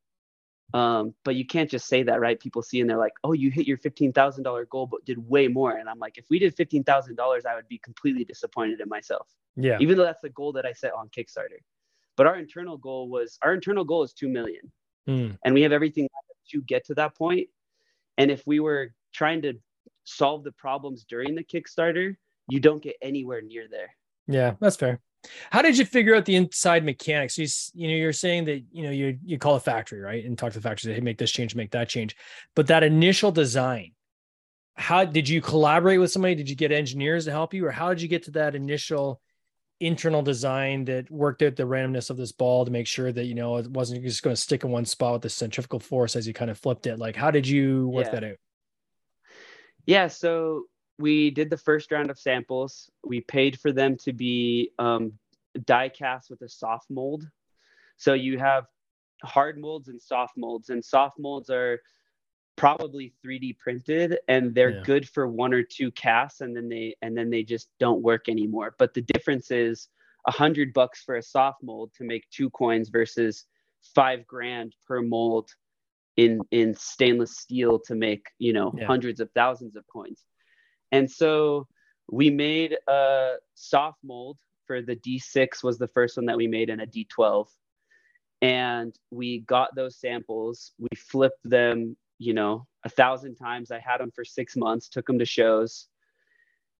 Um, 0.73 1.13
but 1.23 1.35
you 1.35 1.45
can't 1.45 1.69
just 1.69 1.87
say 1.87 2.03
that, 2.03 2.19
right? 2.19 2.39
People 2.39 2.61
see 2.61 2.81
and 2.81 2.89
they're 2.89 2.97
like, 2.97 3.13
oh, 3.23 3.33
you 3.33 3.51
hit 3.51 3.67
your 3.67 3.77
$15,000 3.77 4.69
goal, 4.69 4.87
but 4.87 5.05
did 5.05 5.17
way 5.17 5.47
more. 5.47 5.77
And 5.77 5.87
I'm 5.87 5.99
like, 5.99 6.17
if 6.17 6.25
we 6.29 6.39
did 6.39 6.55
$15,000, 6.55 7.45
I 7.45 7.55
would 7.55 7.67
be 7.67 7.77
completely 7.77 8.23
disappointed 8.23 8.81
in 8.81 8.89
myself. 8.89 9.27
Yeah. 9.55 9.77
Even 9.79 9.97
though 9.97 10.03
that's 10.03 10.21
the 10.21 10.29
goal 10.29 10.51
that 10.53 10.65
I 10.65 10.73
set 10.73 10.93
on 10.93 11.09
Kickstarter. 11.09 11.59
But 12.17 12.27
our 12.27 12.37
internal 12.37 12.77
goal 12.77 13.09
was, 13.09 13.37
our 13.41 13.53
internal 13.53 13.83
goal 13.83 14.03
is 14.03 14.13
2 14.13 14.27
million. 14.27 14.71
Mm. 15.07 15.37
And 15.45 15.53
we 15.53 15.61
have 15.61 15.71
everything 15.71 16.07
to 16.51 16.61
get 16.63 16.85
to 16.85 16.95
that 16.95 17.15
point. 17.15 17.47
And 18.17 18.31
if 18.31 18.45
we 18.45 18.59
were 18.59 18.93
trying 19.13 19.41
to 19.43 19.53
solve 20.03 20.43
the 20.43 20.51
problems 20.51 21.05
during 21.07 21.35
the 21.35 21.43
Kickstarter, 21.43 22.15
you 22.49 22.59
don't 22.59 22.81
get 22.81 22.95
anywhere 23.01 23.41
near 23.41 23.67
there. 23.69 23.89
Yeah, 24.27 24.55
that's 24.59 24.75
fair. 24.75 24.99
How 25.51 25.61
did 25.61 25.77
you 25.77 25.85
figure 25.85 26.15
out 26.15 26.25
the 26.25 26.35
inside 26.35 26.83
mechanics? 26.83 27.37
You, 27.37 27.47
you 27.73 27.89
know, 27.89 27.95
you're 27.95 28.13
saying 28.13 28.45
that 28.45 28.63
you 28.71 28.83
know 28.83 28.91
you 28.91 29.17
you 29.23 29.37
call 29.37 29.55
a 29.55 29.59
factory 29.59 29.99
right 29.99 30.23
and 30.23 30.37
talk 30.37 30.53
to 30.53 30.59
the 30.59 30.67
factory, 30.67 30.91
say, 30.91 30.95
hey, 30.95 31.01
make 31.01 31.17
this 31.17 31.31
change, 31.31 31.55
make 31.55 31.71
that 31.71 31.89
change, 31.89 32.15
but 32.55 32.67
that 32.67 32.83
initial 32.83 33.31
design, 33.31 33.91
how 34.75 35.05
did 35.05 35.27
you 35.29 35.41
collaborate 35.41 35.99
with 35.99 36.11
somebody? 36.11 36.35
Did 36.35 36.49
you 36.49 36.55
get 36.55 36.71
engineers 36.71 37.25
to 37.25 37.31
help 37.31 37.53
you, 37.53 37.65
or 37.65 37.71
how 37.71 37.89
did 37.89 38.01
you 38.01 38.07
get 38.07 38.23
to 38.23 38.31
that 38.31 38.55
initial 38.55 39.21
internal 39.79 40.21
design 40.21 40.85
that 40.85 41.11
worked 41.11 41.41
out 41.41 41.55
the 41.55 41.63
randomness 41.63 42.09
of 42.09 42.15
this 42.17 42.31
ball 42.31 42.63
to 42.63 42.71
make 42.71 42.87
sure 42.87 43.11
that 43.11 43.25
you 43.25 43.35
know 43.35 43.57
it 43.57 43.69
wasn't 43.69 44.01
just 44.03 44.23
going 44.23 44.35
to 44.35 44.41
stick 44.41 44.63
in 44.63 44.71
one 44.71 44.85
spot 44.85 45.13
with 45.13 45.21
the 45.21 45.29
centrifugal 45.29 45.79
force 45.79 46.15
as 46.15 46.27
you 46.27 46.33
kind 46.33 46.51
of 46.51 46.57
flipped 46.57 46.87
it? 46.87 46.97
Like, 46.97 47.15
how 47.15 47.31
did 47.31 47.47
you 47.47 47.87
work 47.89 48.05
yeah. 48.05 48.11
that 48.11 48.23
out? 48.23 48.37
Yeah, 49.85 50.07
so 50.07 50.63
we 50.97 51.29
did 51.29 51.49
the 51.49 51.57
first 51.57 51.91
round 51.91 52.09
of 52.09 52.19
samples. 52.19 52.89
We 53.03 53.21
paid 53.21 53.59
for 53.59 53.71
them 53.71 53.97
to 53.97 54.13
be 54.13 54.71
um, 54.79 55.13
die 55.65 55.89
cast 55.89 56.29
with 56.29 56.41
a 56.41 56.49
soft 56.49 56.89
mold. 56.89 57.27
So 57.97 58.13
you 58.13 58.37
have 58.39 58.65
hard 59.23 59.57
molds 59.59 59.87
and 59.87 60.01
soft 60.01 60.37
molds, 60.37 60.69
and 60.69 60.83
soft 60.83 61.19
molds 61.19 61.49
are 61.49 61.79
probably 62.55 63.13
3D 63.25 63.57
printed 63.57 64.17
and 64.29 64.55
they're 64.55 64.77
yeah. 64.77 64.83
good 64.83 65.09
for 65.09 65.27
one 65.27 65.53
or 65.53 65.61
two 65.61 65.91
casts 65.91 66.39
and 66.39 66.55
then 66.55 66.69
they 66.69 66.95
and 67.01 67.17
then 67.17 67.29
they 67.29 67.43
just 67.43 67.69
don't 67.79 68.01
work 68.01 68.29
anymore. 68.29 68.75
But 68.79 68.93
the 68.93 69.01
difference 69.01 69.51
is 69.51 69.89
a 70.25 70.31
hundred 70.31 70.73
bucks 70.73 71.03
for 71.03 71.15
a 71.15 71.21
soft 71.21 71.61
mold 71.61 71.91
to 71.97 72.03
make 72.03 72.29
two 72.29 72.49
coins 72.51 72.89
versus 72.89 73.45
five 73.93 74.25
grand 74.25 74.73
per 74.87 75.01
mold 75.01 75.49
in 76.17 76.39
in 76.51 76.73
stainless 76.73 77.37
steel 77.37 77.77
to 77.77 77.93
make 77.93 78.27
you 78.39 78.53
know 78.53 78.73
yeah. 78.77 78.85
hundreds 78.85 79.19
of 79.19 79.29
thousands 79.31 79.75
of 79.75 79.85
coins 79.87 80.23
and 80.91 81.09
so 81.09 81.67
we 82.11 82.29
made 82.29 82.77
a 82.87 83.35
soft 83.55 83.99
mold 84.03 84.37
for 84.67 84.81
the 84.81 84.95
D6 84.95 85.63
was 85.63 85.77
the 85.77 85.87
first 85.87 86.17
one 86.17 86.25
that 86.25 86.37
we 86.37 86.47
made 86.47 86.69
in 86.69 86.79
a 86.79 86.87
D12. 86.87 87.47
And 88.41 88.97
we 89.11 89.39
got 89.41 89.75
those 89.75 89.97
samples, 89.97 90.73
we 90.77 90.89
flipped 90.95 91.39
them, 91.43 91.95
you 92.19 92.33
know, 92.33 92.67
a 92.83 92.89
thousand 92.89 93.35
times. 93.35 93.71
I 93.71 93.79
had 93.79 93.99
them 93.99 94.11
for 94.11 94.23
six 94.25 94.55
months, 94.55 94.89
took 94.89 95.07
them 95.07 95.19
to 95.19 95.25
shows. 95.25 95.87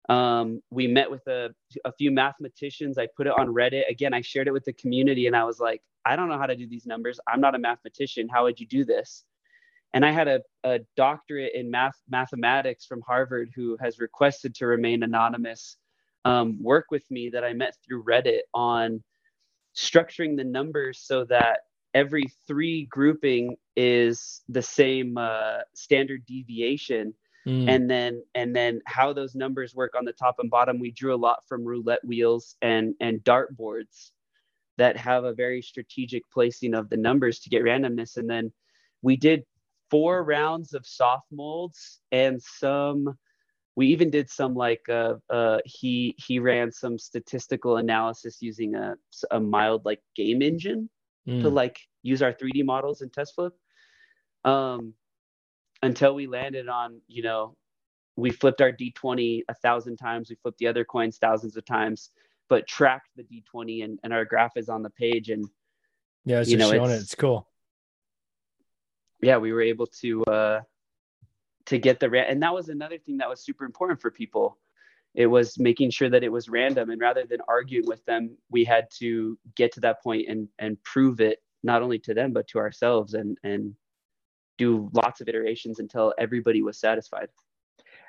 Um, 0.10 0.62
we 0.70 0.88
met 0.88 1.10
with 1.10 1.26
a, 1.28 1.56
a 1.84 1.92
few 1.94 2.12
mathematicians. 2.12 2.98
I 2.98 3.08
put 3.18 3.26
it 3.26 3.34
on 3.38 3.48
Reddit. 3.48 3.90
Again, 3.90 4.14
I 4.14 4.22
shared 4.22 4.48
it 4.48 4.52
with 4.52 4.66
the 4.66 4.74
community 4.74 5.26
and 5.26 5.36
I 5.36 5.44
was 5.44 5.60
like, 5.60 5.82
I 6.06 6.16
don't 6.16 6.30
know 6.30 6.38
how 6.38 6.46
to 6.46 6.56
do 6.56 6.68
these 6.68 6.86
numbers. 6.86 7.20
I'm 7.28 7.42
not 7.42 7.56
a 7.56 7.60
mathematician. 7.60 8.28
How 8.30 8.44
would 8.44 8.60
you 8.60 8.68
do 8.68 8.86
this? 8.86 9.24
And 9.96 10.06
I 10.06 10.12
had 10.12 10.28
a, 10.28 10.42
a 10.64 10.80
doctorate 10.96 11.54
in 11.56 11.72
math 11.72 12.00
mathematics 12.08 12.86
from 12.86 13.02
Harvard 13.02 13.50
who 13.56 13.78
has 13.82 13.98
requested 14.00 14.54
to 14.56 14.68
remain 14.68 15.02
anonymous 15.02 15.78
um, 16.24 16.62
work 16.62 16.88
with 16.92 17.10
me 17.10 17.30
that 17.30 17.44
I 17.44 17.54
met 17.54 17.76
through 17.84 18.04
Reddit 18.04 18.42
on 18.54 19.04
structuring 19.76 20.38
the 20.38 20.44
numbers 20.44 21.00
so 21.00 21.26
that 21.26 21.62
every 21.94 22.26
three 22.46 22.86
grouping 22.86 23.56
is 23.76 24.42
the 24.50 24.62
same 24.62 25.18
uh, 25.18 25.60
standard 25.74 26.26
deviation 26.28 27.14
Mm. 27.48 27.70
And 27.70 27.90
then 27.90 28.24
and 28.34 28.56
then 28.56 28.82
how 28.86 29.14
those 29.14 29.36
numbers 29.36 29.76
work 29.76 29.94
on 29.96 30.04
the 30.04 30.14
top 30.14 30.40
and 30.40 30.50
bottom, 30.50 30.80
we 30.80 30.92
drew 30.92 31.14
a 31.14 31.18
lot 31.18 31.44
from 31.48 31.64
roulette 31.64 32.04
wheels 32.04 32.56
and 32.62 32.96
and 33.00 33.24
dart 33.24 33.56
boards 33.56 34.12
that 34.78 34.98
have 34.98 35.24
a 35.24 35.34
very 35.34 35.62
strategic 35.62 36.24
placing 36.32 36.74
of 36.74 36.90
the 36.90 36.98
numbers 36.98 37.40
to 37.40 37.50
get 37.50 37.64
randomness. 37.64 38.18
And 38.18 38.30
then 38.30 38.52
we 39.02 39.16
did 39.16 39.46
four 39.90 40.24
rounds 40.24 40.74
of 40.74 40.86
soft 40.86 41.28
molds 41.32 42.00
and 42.12 42.42
some 42.42 43.18
we 43.76 43.88
even 43.88 44.10
did 44.10 44.30
some 44.30 44.56
like 44.56 44.88
uh, 44.90 45.16
uh, 45.30 45.60
he 45.66 46.16
he 46.18 46.40
ran 46.40 46.72
some 46.72 46.98
statistical 46.98 47.78
analysis 47.78 48.38
using 48.42 48.76
a, 48.76 48.96
a 49.32 49.40
mild 49.40 49.84
like 49.86 50.02
game 50.16 50.42
engine 50.42 50.90
mm. 51.28 51.42
to 51.42 51.50
like 51.50 51.80
use 52.02 52.22
our 52.22 52.32
3d 52.32 52.64
models 52.64 53.02
in 53.02 53.10
test 53.10 53.36
flip. 53.36 53.54
Um, 54.46 54.94
until 55.82 56.16
we 56.16 56.28
landed 56.28 56.70
on 56.70 57.02
you 57.08 57.22
know 57.22 57.56
we 58.16 58.32
flipped 58.32 58.62
our 58.62 58.72
d20 58.72 59.42
a 59.50 59.54
thousand 59.56 59.98
times 59.98 60.30
we 60.30 60.36
flipped 60.36 60.58
the 60.58 60.68
other 60.68 60.86
coins 60.86 61.18
thousands 61.18 61.58
of 61.58 61.66
times 61.66 62.12
but 62.48 62.68
tracked 62.68 63.10
the 63.16 63.24
d20 63.24 63.84
and, 63.84 64.00
and 64.04 64.14
our 64.14 64.26
graph 64.26 64.56
is 64.56 64.70
on 64.70 64.82
the 64.82 64.90
page 64.92 65.30
and 65.30 65.46
yeah 66.24 66.40
it's 66.40 66.50
you 66.50 66.58
know, 66.58 66.72
showing 66.72 66.92
it's, 66.92 67.02
it 67.02 67.04
it's 67.04 67.16
cool 67.16 67.48
yeah 69.26 69.38
we 69.38 69.52
were 69.52 69.62
able 69.62 69.88
to 69.88 70.24
uh 70.26 70.62
to 71.66 71.78
get 71.80 72.00
the 72.00 72.26
and 72.30 72.42
that 72.44 72.54
was 72.54 72.70
another 72.70 72.98
thing 73.00 73.18
that 73.18 73.28
was 73.28 73.42
super 73.42 73.66
important 73.66 74.00
for 74.00 74.12
people. 74.12 74.60
It 75.16 75.28
was 75.28 75.58
making 75.58 75.92
sure 75.92 76.10
that 76.10 76.24
it 76.24 76.32
was 76.32 76.50
random 76.50 76.90
and 76.90 77.02
rather 77.02 77.26
than 77.26 77.40
arguing 77.48 77.88
with 77.88 78.06
them 78.06 78.38
we 78.52 78.64
had 78.64 78.88
to 79.00 79.38
get 79.56 79.72
to 79.74 79.80
that 79.82 80.04
point 80.04 80.28
and 80.30 80.48
and 80.60 80.82
prove 80.84 81.22
it 81.22 81.40
not 81.64 81.82
only 81.82 81.98
to 82.00 82.14
them 82.14 82.34
but 82.34 82.48
to 82.50 82.60
ourselves 82.60 83.14
and 83.14 83.38
and 83.44 83.74
do 84.58 84.90
lots 84.94 85.22
of 85.22 85.28
iterations 85.28 85.80
until 85.80 86.14
everybody 86.18 86.62
was 86.62 86.78
satisfied. 86.78 87.30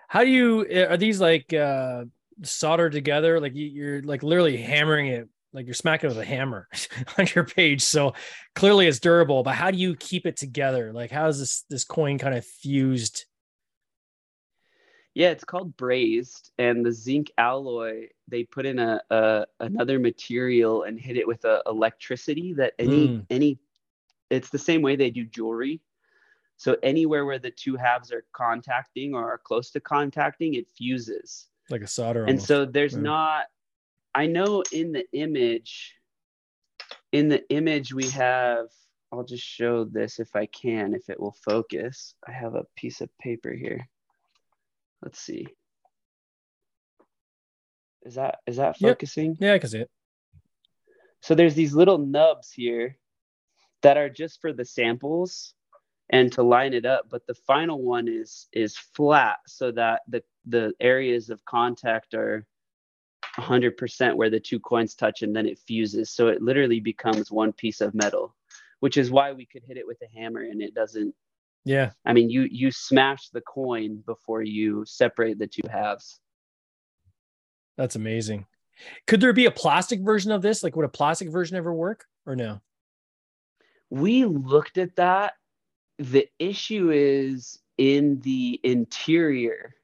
How 0.08 0.22
do 0.22 0.30
you 0.30 0.66
eh, 0.68 0.84
are 0.84 0.96
these 0.96 1.20
like 1.20 1.52
uh 1.54 2.04
soldered 2.42 2.92
together? 2.92 3.40
Like 3.40 3.52
you're 3.54 4.02
like 4.02 4.22
literally 4.22 4.56
hammering 4.58 5.06
it 5.06 5.28
like 5.56 5.66
you're 5.66 5.74
smacking 5.74 6.08
with 6.08 6.18
a 6.18 6.24
hammer 6.24 6.68
on 7.18 7.26
your 7.34 7.44
page 7.44 7.82
so 7.82 8.14
clearly 8.54 8.86
it's 8.86 9.00
durable 9.00 9.42
but 9.42 9.54
how 9.54 9.70
do 9.70 9.78
you 9.78 9.96
keep 9.96 10.26
it 10.26 10.36
together 10.36 10.92
like 10.92 11.10
how 11.10 11.26
is 11.26 11.40
this 11.40 11.64
this 11.68 11.84
coin 11.84 12.18
kind 12.18 12.34
of 12.34 12.44
fused 12.44 13.24
yeah, 15.16 15.30
it's 15.30 15.44
called 15.44 15.78
brazed, 15.78 16.50
and 16.58 16.84
the 16.84 16.92
zinc 16.92 17.32
alloy 17.38 18.08
they 18.28 18.44
put 18.44 18.66
in 18.66 18.78
a, 18.78 19.00
a 19.08 19.46
another 19.60 19.98
material 19.98 20.82
and 20.82 21.00
hit 21.00 21.16
it 21.16 21.26
with 21.26 21.42
a 21.46 21.62
electricity 21.64 22.52
that 22.52 22.74
any 22.78 23.08
mm. 23.08 23.26
any 23.30 23.58
it's 24.28 24.50
the 24.50 24.58
same 24.58 24.82
way 24.82 24.94
they 24.94 25.08
do 25.08 25.24
jewelry. 25.24 25.80
So 26.58 26.76
anywhere 26.82 27.24
where 27.24 27.38
the 27.38 27.50
two 27.50 27.76
halves 27.76 28.12
are 28.12 28.26
contacting 28.34 29.14
or 29.14 29.24
are 29.32 29.38
close 29.38 29.70
to 29.70 29.80
contacting, 29.80 30.52
it 30.52 30.66
fuses. 30.76 31.46
Like 31.70 31.80
a 31.80 31.86
solder. 31.86 32.24
And 32.24 32.32
almost. 32.32 32.46
so 32.46 32.66
there's 32.66 32.92
yeah. 32.92 33.00
not 33.00 33.46
I 34.16 34.26
know 34.26 34.62
in 34.72 34.92
the 34.92 35.04
image 35.12 35.94
in 37.12 37.28
the 37.28 37.46
image 37.50 37.92
we 37.92 38.08
have 38.10 38.68
I'll 39.12 39.24
just 39.24 39.44
show 39.44 39.84
this 39.84 40.18
if 40.18 40.34
I 40.34 40.46
can, 40.46 40.94
if 40.94 41.08
it 41.10 41.20
will 41.20 41.36
focus. 41.44 42.14
I 42.26 42.32
have 42.32 42.54
a 42.54 42.64
piece 42.76 43.02
of 43.02 43.10
paper 43.18 43.52
here. 43.52 43.86
Let's 45.02 45.20
see. 45.20 45.46
Is 48.04 48.14
that 48.14 48.38
is 48.46 48.56
that 48.56 48.78
focusing? 48.78 49.32
Yep. 49.32 49.38
Yeah, 49.40 49.52
I 49.52 49.58
can 49.58 49.68
see 49.68 49.80
it. 49.80 49.90
So 51.20 51.34
there's 51.34 51.54
these 51.54 51.74
little 51.74 51.98
nubs 51.98 52.50
here 52.50 52.96
that 53.82 53.98
are 53.98 54.08
just 54.08 54.40
for 54.40 54.54
the 54.54 54.64
samples 54.64 55.52
and 56.08 56.32
to 56.32 56.42
line 56.42 56.72
it 56.72 56.86
up, 56.86 57.06
but 57.10 57.26
the 57.26 57.34
final 57.34 57.82
one 57.82 58.08
is 58.08 58.48
is 58.52 58.78
flat 58.78 59.38
so 59.46 59.72
that 59.72 60.00
the 60.08 60.22
the 60.46 60.72
areas 60.80 61.28
of 61.28 61.44
contact 61.44 62.14
are 62.14 62.46
100% 63.38 64.16
where 64.16 64.30
the 64.30 64.40
two 64.40 64.60
coins 64.60 64.94
touch 64.94 65.22
and 65.22 65.34
then 65.34 65.46
it 65.46 65.58
fuses. 65.58 66.10
So 66.10 66.28
it 66.28 66.42
literally 66.42 66.80
becomes 66.80 67.30
one 67.30 67.52
piece 67.52 67.80
of 67.80 67.94
metal, 67.94 68.34
which 68.80 68.96
is 68.96 69.10
why 69.10 69.32
we 69.32 69.46
could 69.46 69.62
hit 69.62 69.76
it 69.76 69.86
with 69.86 69.98
a 70.02 70.18
hammer 70.18 70.42
and 70.42 70.62
it 70.62 70.74
doesn't 70.74 71.14
yeah. 71.66 71.90
I 72.04 72.12
mean, 72.12 72.30
you 72.30 72.42
you 72.42 72.70
smash 72.70 73.28
the 73.30 73.40
coin 73.40 74.04
before 74.06 74.40
you 74.40 74.84
separate 74.86 75.36
the 75.36 75.48
two 75.48 75.64
halves. 75.68 76.20
That's 77.76 77.96
amazing. 77.96 78.46
Could 79.08 79.20
there 79.20 79.32
be 79.32 79.46
a 79.46 79.50
plastic 79.50 80.00
version 80.00 80.30
of 80.30 80.42
this? 80.42 80.62
Like, 80.62 80.76
would 80.76 80.84
a 80.84 80.88
plastic 80.88 81.28
version 81.28 81.56
ever 81.56 81.74
work 81.74 82.04
or 82.24 82.36
no? 82.36 82.60
We 83.90 84.24
looked 84.24 84.78
at 84.78 84.94
that. 84.94 85.32
The 85.98 86.28
issue 86.38 86.90
is 86.92 87.58
in 87.78 88.20
the 88.20 88.60
interior 88.62 89.74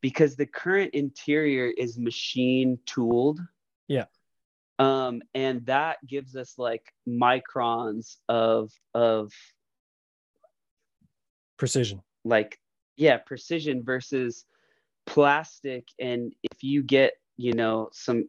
because 0.00 0.36
the 0.36 0.46
current 0.46 0.94
interior 0.94 1.66
is 1.66 1.98
machine 1.98 2.78
tooled. 2.86 3.40
Yeah. 3.88 4.04
Um, 4.78 5.22
and 5.34 5.66
that 5.66 5.98
gives 6.06 6.36
us 6.36 6.54
like 6.56 6.92
microns 7.08 8.16
of 8.28 8.70
of 8.94 9.32
precision 11.56 12.00
like 12.24 12.58
yeah 12.96 13.16
precision 13.16 13.82
versus 13.82 14.44
plastic 15.06 15.88
and 15.98 16.32
if 16.42 16.62
you 16.62 16.82
get 16.82 17.14
you 17.36 17.52
know 17.52 17.88
some 17.92 18.28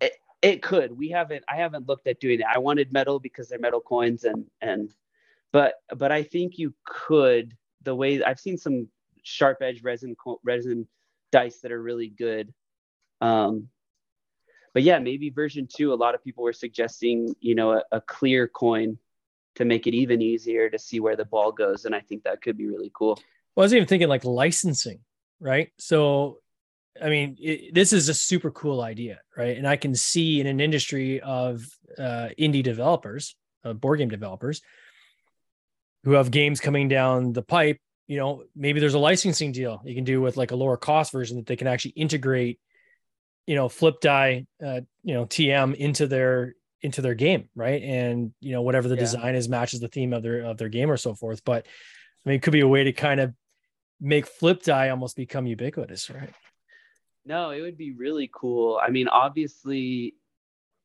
it, 0.00 0.12
it 0.40 0.62
could 0.62 0.92
we 0.92 1.10
haven't 1.10 1.44
i 1.48 1.56
haven't 1.56 1.86
looked 1.86 2.06
at 2.06 2.20
doing 2.20 2.40
it 2.40 2.46
i 2.50 2.58
wanted 2.58 2.92
metal 2.92 3.18
because 3.20 3.48
they're 3.48 3.58
metal 3.58 3.80
coins 3.80 4.24
and 4.24 4.46
and 4.62 4.94
but 5.52 5.74
but 5.96 6.10
i 6.10 6.22
think 6.22 6.58
you 6.58 6.72
could 6.86 7.54
the 7.82 7.94
way 7.94 8.22
i've 8.24 8.40
seen 8.40 8.56
some 8.56 8.88
sharp 9.26 9.58
edge 9.60 9.82
resin 9.82 10.16
resin 10.44 10.86
dice 11.32 11.60
that 11.60 11.72
are 11.72 11.82
really 11.82 12.08
good 12.08 12.52
um 13.20 13.68
but 14.72 14.82
yeah 14.82 14.98
maybe 14.98 15.30
version 15.30 15.66
two 15.72 15.92
a 15.92 15.94
lot 15.94 16.14
of 16.14 16.22
people 16.22 16.44
were 16.44 16.52
suggesting 16.52 17.34
you 17.40 17.54
know 17.54 17.72
a, 17.72 17.82
a 17.92 18.00
clear 18.00 18.46
coin 18.46 18.98
to 19.56 19.64
make 19.64 19.86
it 19.86 19.94
even 19.94 20.22
easier 20.22 20.70
to 20.70 20.78
see 20.78 21.00
where 21.00 21.16
the 21.16 21.24
ball 21.24 21.50
goes. 21.50 21.84
And 21.84 21.94
I 21.94 22.00
think 22.00 22.22
that 22.22 22.40
could 22.40 22.56
be 22.56 22.66
really 22.66 22.92
cool. 22.94 23.18
Well, 23.54 23.64
I 23.64 23.66
was 23.66 23.74
even 23.74 23.88
thinking 23.88 24.08
like 24.08 24.24
licensing, 24.24 25.00
right? 25.40 25.72
So, 25.78 26.38
I 27.02 27.08
mean, 27.08 27.36
it, 27.40 27.74
this 27.74 27.92
is 27.92 28.08
a 28.08 28.14
super 28.14 28.50
cool 28.50 28.82
idea, 28.82 29.20
right? 29.36 29.56
And 29.56 29.66
I 29.66 29.76
can 29.76 29.94
see 29.94 30.40
in 30.40 30.46
an 30.46 30.60
industry 30.60 31.20
of 31.20 31.66
uh, 31.98 32.28
indie 32.38 32.62
developers, 32.62 33.34
uh, 33.64 33.72
board 33.72 33.98
game 33.98 34.08
developers, 34.08 34.62
who 36.04 36.12
have 36.12 36.30
games 36.30 36.60
coming 36.60 36.88
down 36.88 37.32
the 37.32 37.42
pipe. 37.42 37.78
You 38.06 38.18
know, 38.18 38.44
maybe 38.54 38.80
there's 38.80 38.94
a 38.94 38.98
licensing 38.98 39.52
deal 39.52 39.82
you 39.84 39.94
can 39.94 40.04
do 40.04 40.20
with 40.20 40.36
like 40.36 40.52
a 40.52 40.56
lower 40.56 40.76
cost 40.76 41.12
version 41.12 41.38
that 41.38 41.46
they 41.46 41.56
can 41.56 41.66
actually 41.66 41.92
integrate, 41.92 42.60
you 43.46 43.56
know, 43.56 43.68
flip 43.68 44.00
die, 44.00 44.46
uh, 44.64 44.82
you 45.02 45.14
know, 45.14 45.26
TM 45.26 45.74
into 45.74 46.06
their 46.06 46.54
into 46.82 47.02
their 47.02 47.14
game, 47.14 47.48
right? 47.54 47.82
And 47.82 48.32
you 48.40 48.52
know, 48.52 48.62
whatever 48.62 48.88
the 48.88 48.94
yeah. 48.94 49.00
design 49.00 49.34
is 49.34 49.48
matches 49.48 49.80
the 49.80 49.88
theme 49.88 50.12
of 50.12 50.22
their 50.22 50.42
of 50.42 50.56
their 50.56 50.68
game 50.68 50.90
or 50.90 50.96
so 50.96 51.14
forth. 51.14 51.44
But 51.44 51.66
I 52.24 52.28
mean, 52.28 52.36
it 52.36 52.42
could 52.42 52.52
be 52.52 52.60
a 52.60 52.68
way 52.68 52.84
to 52.84 52.92
kind 52.92 53.20
of 53.20 53.34
make 54.00 54.26
flip 54.26 54.62
die 54.62 54.90
almost 54.90 55.16
become 55.16 55.46
ubiquitous, 55.46 56.10
right? 56.10 56.32
No, 57.24 57.50
it 57.50 57.60
would 57.60 57.76
be 57.76 57.92
really 57.92 58.30
cool. 58.32 58.80
I 58.80 58.90
mean, 58.90 59.08
obviously 59.08 60.14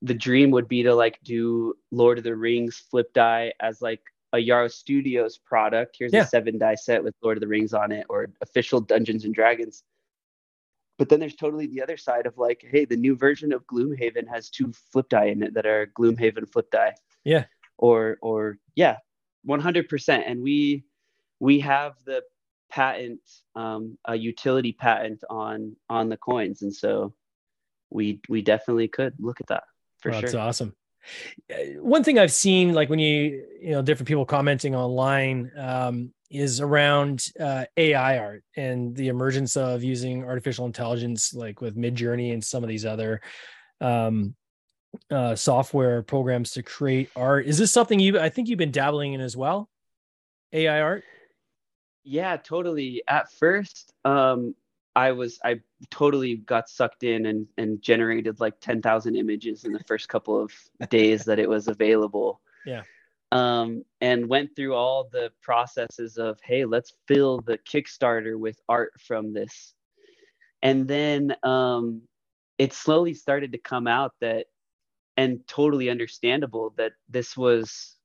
the 0.01 0.13
dream 0.13 0.51
would 0.51 0.67
be 0.67 0.84
to 0.84 0.95
like 0.95 1.19
do 1.23 1.75
Lord 1.91 2.17
of 2.17 2.23
the 2.23 2.36
Rings 2.36 2.84
flip 2.89 3.13
die 3.13 3.53
as 3.60 3.81
like 3.81 4.01
a 4.33 4.39
Yarrow 4.39 4.67
Studios 4.67 5.37
product. 5.37 5.95
Here's 5.99 6.13
yeah. 6.13 6.23
a 6.23 6.27
seven 6.27 6.57
die 6.57 6.75
set 6.75 7.03
with 7.03 7.15
Lord 7.21 7.37
of 7.37 7.41
the 7.41 7.47
Rings 7.47 7.73
on 7.73 7.91
it, 7.91 8.05
or 8.09 8.29
official 8.41 8.79
Dungeons 8.79 9.25
and 9.25 9.33
Dragons. 9.33 9.83
But 10.97 11.09
then 11.09 11.19
there's 11.19 11.35
totally 11.35 11.67
the 11.67 11.81
other 11.81 11.97
side 11.97 12.25
of 12.25 12.37
like, 12.37 12.63
hey, 12.69 12.85
the 12.85 12.95
new 12.95 13.15
version 13.15 13.51
of 13.53 13.65
Gloomhaven 13.65 14.27
has 14.27 14.49
two 14.49 14.71
flip 14.91 15.09
die 15.09 15.25
in 15.25 15.41
it 15.41 15.53
that 15.55 15.65
are 15.65 15.91
Gloomhaven 15.97 16.51
flip 16.51 16.69
die. 16.71 16.93
Yeah. 17.23 17.45
Or 17.77 18.17
or 18.21 18.59
yeah, 18.75 18.97
100%. 19.47 20.23
And 20.25 20.43
we 20.43 20.83
we 21.39 21.59
have 21.61 21.95
the 22.05 22.21
patent, 22.69 23.19
um, 23.55 23.97
a 24.05 24.15
utility 24.15 24.71
patent 24.71 25.23
on 25.29 25.75
on 25.89 26.09
the 26.09 26.17
coins, 26.17 26.61
and 26.61 26.73
so 26.73 27.13
we 27.89 28.21
we 28.29 28.41
definitely 28.41 28.87
could 28.87 29.13
look 29.19 29.41
at 29.41 29.47
that 29.47 29.63
for 29.99 30.11
sure. 30.11 30.21
That's 30.21 30.35
awesome. 30.35 30.75
One 31.77 32.03
thing 32.03 32.19
I've 32.19 32.31
seen, 32.31 32.73
like 32.73 32.89
when 32.89 32.99
you 32.99 33.45
you 33.61 33.71
know 33.71 33.81
different 33.81 34.07
people 34.07 34.25
commenting 34.25 34.75
online, 34.75 35.51
um, 35.57 36.13
is 36.29 36.61
around 36.61 37.25
uh, 37.39 37.65
AI 37.75 38.17
art 38.17 38.43
and 38.55 38.95
the 38.95 39.09
emergence 39.09 39.57
of 39.57 39.83
using 39.83 40.23
artificial 40.23 40.65
intelligence, 40.65 41.33
like 41.33 41.59
with 41.61 41.75
Midjourney 41.75 42.33
and 42.33 42.43
some 42.43 42.63
of 42.63 42.69
these 42.69 42.85
other 42.85 43.21
um, 43.81 44.35
uh, 45.09 45.35
software 45.35 46.01
programs 46.03 46.51
to 46.51 46.63
create 46.63 47.09
art. 47.15 47.45
Is 47.45 47.57
this 47.57 47.71
something 47.71 47.99
you? 47.99 48.19
I 48.19 48.29
think 48.29 48.47
you've 48.47 48.57
been 48.57 48.71
dabbling 48.71 49.13
in 49.13 49.21
as 49.21 49.35
well. 49.35 49.69
AI 50.53 50.81
art. 50.81 51.03
Yeah, 52.03 52.37
totally. 52.37 53.03
At 53.07 53.31
first, 53.33 53.93
um, 54.05 54.55
I 54.95 55.12
was 55.12 55.39
I 55.43 55.62
totally 55.89 56.38
got 56.38 56.69
sucked 56.69 57.04
in 57.04 57.25
and 57.25 57.47
and 57.58 57.82
generated 57.82 58.39
like 58.39 58.60
ten 58.60 58.82
thousand 58.82 59.15
images 59.15 59.63
in 59.63 59.71
the 59.73 59.84
first 59.88 60.10
couple 60.10 60.41
of 60.41 60.51
days 60.89 61.25
that 61.25 61.39
it 61.39 61.49
was 61.49 61.67
available. 61.67 62.41
Yeah. 62.65 62.84
um, 63.32 63.84
and 64.01 64.27
went 64.30 64.56
through 64.56 64.75
all 64.75 65.10
the 65.12 65.32
processes 65.41 66.17
of 66.17 66.39
hey 66.43 66.65
let's 66.65 66.93
fill 67.08 67.39
the 67.39 67.58
kickstarter 67.58 68.38
with 68.38 68.60
art 68.69 68.93
from 68.99 69.34
this 69.34 69.73
and 70.62 70.88
then 70.88 71.36
um, 71.41 72.04
it 72.60 72.73
slowly 72.73 73.15
started 73.15 73.54
to 73.54 73.58
come 73.58 73.88
out 73.88 74.13
that 74.21 74.45
and 75.17 75.39
totally 75.47 75.89
understandable 75.89 76.73
that 76.77 76.93
this 77.10 77.36
was 77.36 77.95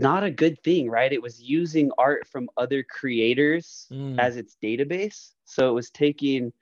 not 0.00 0.24
a 0.24 0.30
good 0.30 0.62
thing 0.62 0.88
right 0.88 1.12
it 1.12 1.22
was 1.22 1.40
using 1.40 1.90
art 1.98 2.26
from 2.26 2.48
other 2.56 2.82
creators 2.82 3.86
mm. 3.92 4.18
as 4.18 4.36
its 4.36 4.56
database 4.62 5.30
so 5.44 5.68
it 5.68 5.72
was 5.72 5.90
taking 5.90 6.52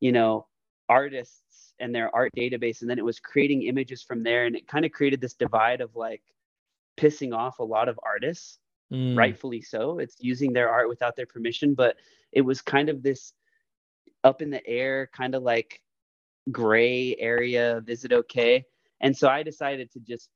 you 0.00 0.12
know 0.12 0.46
artists 0.88 1.72
and 1.78 1.94
their 1.94 2.14
art 2.14 2.32
database 2.36 2.80
and 2.80 2.90
then 2.90 2.98
it 2.98 3.04
was 3.04 3.20
creating 3.20 3.62
images 3.62 4.02
from 4.02 4.22
there 4.22 4.46
and 4.46 4.56
it 4.56 4.66
kind 4.66 4.84
of 4.84 4.92
created 4.92 5.20
this 5.20 5.34
divide 5.34 5.80
of 5.80 5.94
like 5.96 6.22
pissing 7.00 7.34
off 7.34 7.58
a 7.58 7.64
lot 7.64 7.88
of 7.88 7.98
artists, 8.02 8.58
mm. 8.92 9.16
rightfully 9.16 9.62
so. 9.62 9.98
It's 9.98 10.16
using 10.20 10.52
their 10.52 10.68
art 10.68 10.88
without 10.88 11.16
their 11.16 11.26
permission, 11.26 11.74
but 11.74 11.96
it 12.32 12.42
was 12.42 12.60
kind 12.60 12.88
of 12.88 13.02
this 13.02 13.32
up 14.22 14.42
in 14.42 14.50
the 14.50 14.64
air, 14.66 15.08
kind 15.14 15.34
of 15.34 15.42
like 15.42 15.80
gray 16.52 17.16
area. 17.18 17.82
Is 17.86 18.04
it 18.04 18.12
okay? 18.12 18.64
And 19.00 19.16
so 19.16 19.28
I 19.28 19.42
decided 19.42 19.90
to 19.92 20.00
just 20.00 20.28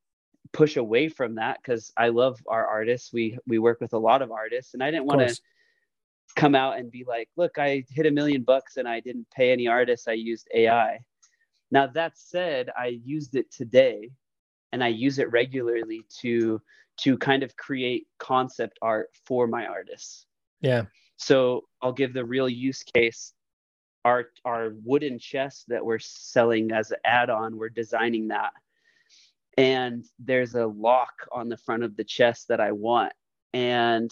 push 0.53 0.77
away 0.77 1.09
from 1.09 1.37
that 1.37 1.59
because 1.63 1.93
I 1.97 2.09
love 2.09 2.41
our 2.47 2.67
artists. 2.67 3.13
We 3.13 3.39
we 3.47 3.59
work 3.59 3.81
with 3.81 3.93
a 3.93 3.99
lot 3.99 4.23
of 4.23 4.31
artists, 4.31 4.75
and 4.75 4.83
I 4.83 4.91
didn't 4.91 5.07
want 5.07 5.29
to 5.29 5.41
come 6.37 6.55
out 6.55 6.79
and 6.79 6.91
be 6.91 7.05
like, 7.05 7.29
"Look, 7.37 7.59
I 7.59 7.85
hit 7.91 8.07
a 8.07 8.11
million 8.11 8.43
bucks 8.43 8.77
and 8.77 8.89
I 8.89 9.01
didn't 9.01 9.31
pay 9.31 9.53
any 9.53 9.67
artists. 9.67 10.09
I 10.09 10.13
used 10.13 10.49
AI." 10.55 11.01
Now 11.71 11.87
that 11.89 12.17
said, 12.17 12.71
I 12.77 12.99
used 13.05 13.35
it 13.35 13.51
today 13.51 14.11
and 14.73 14.83
I 14.83 14.89
use 14.89 15.19
it 15.19 15.31
regularly 15.31 16.05
to 16.21 16.61
to 16.97 17.19
kind 17.19 17.43
of 17.43 17.57
create 17.57 18.07
concept 18.19 18.79
art 18.83 19.11
for 19.27 19.47
my 19.47 19.67
artists. 19.67 20.27
Yeah. 20.61 20.85
So 21.17 21.65
I'll 21.83 21.93
give 21.93 22.13
the 22.13 22.25
real 22.25 22.49
use 22.49 22.83
case. 22.83 23.33
Our 24.05 24.27
our 24.45 24.75
wooden 24.85 25.19
chest 25.19 25.67
that 25.69 25.85
we're 25.85 25.99
selling 25.99 26.73
as 26.73 26.91
an 26.91 26.99
add-on, 27.05 27.57
we're 27.57 27.71
designing 27.71 28.29
that. 28.29 28.53
And 29.57 30.05
there's 30.19 30.55
a 30.55 30.67
lock 30.67 31.13
on 31.31 31.49
the 31.49 31.57
front 31.57 31.85
of 31.85 31.97
the 31.97 32.05
chest 32.05 32.49
that 32.49 32.61
I 32.61 32.73
want. 32.73 33.13
And 33.53 34.11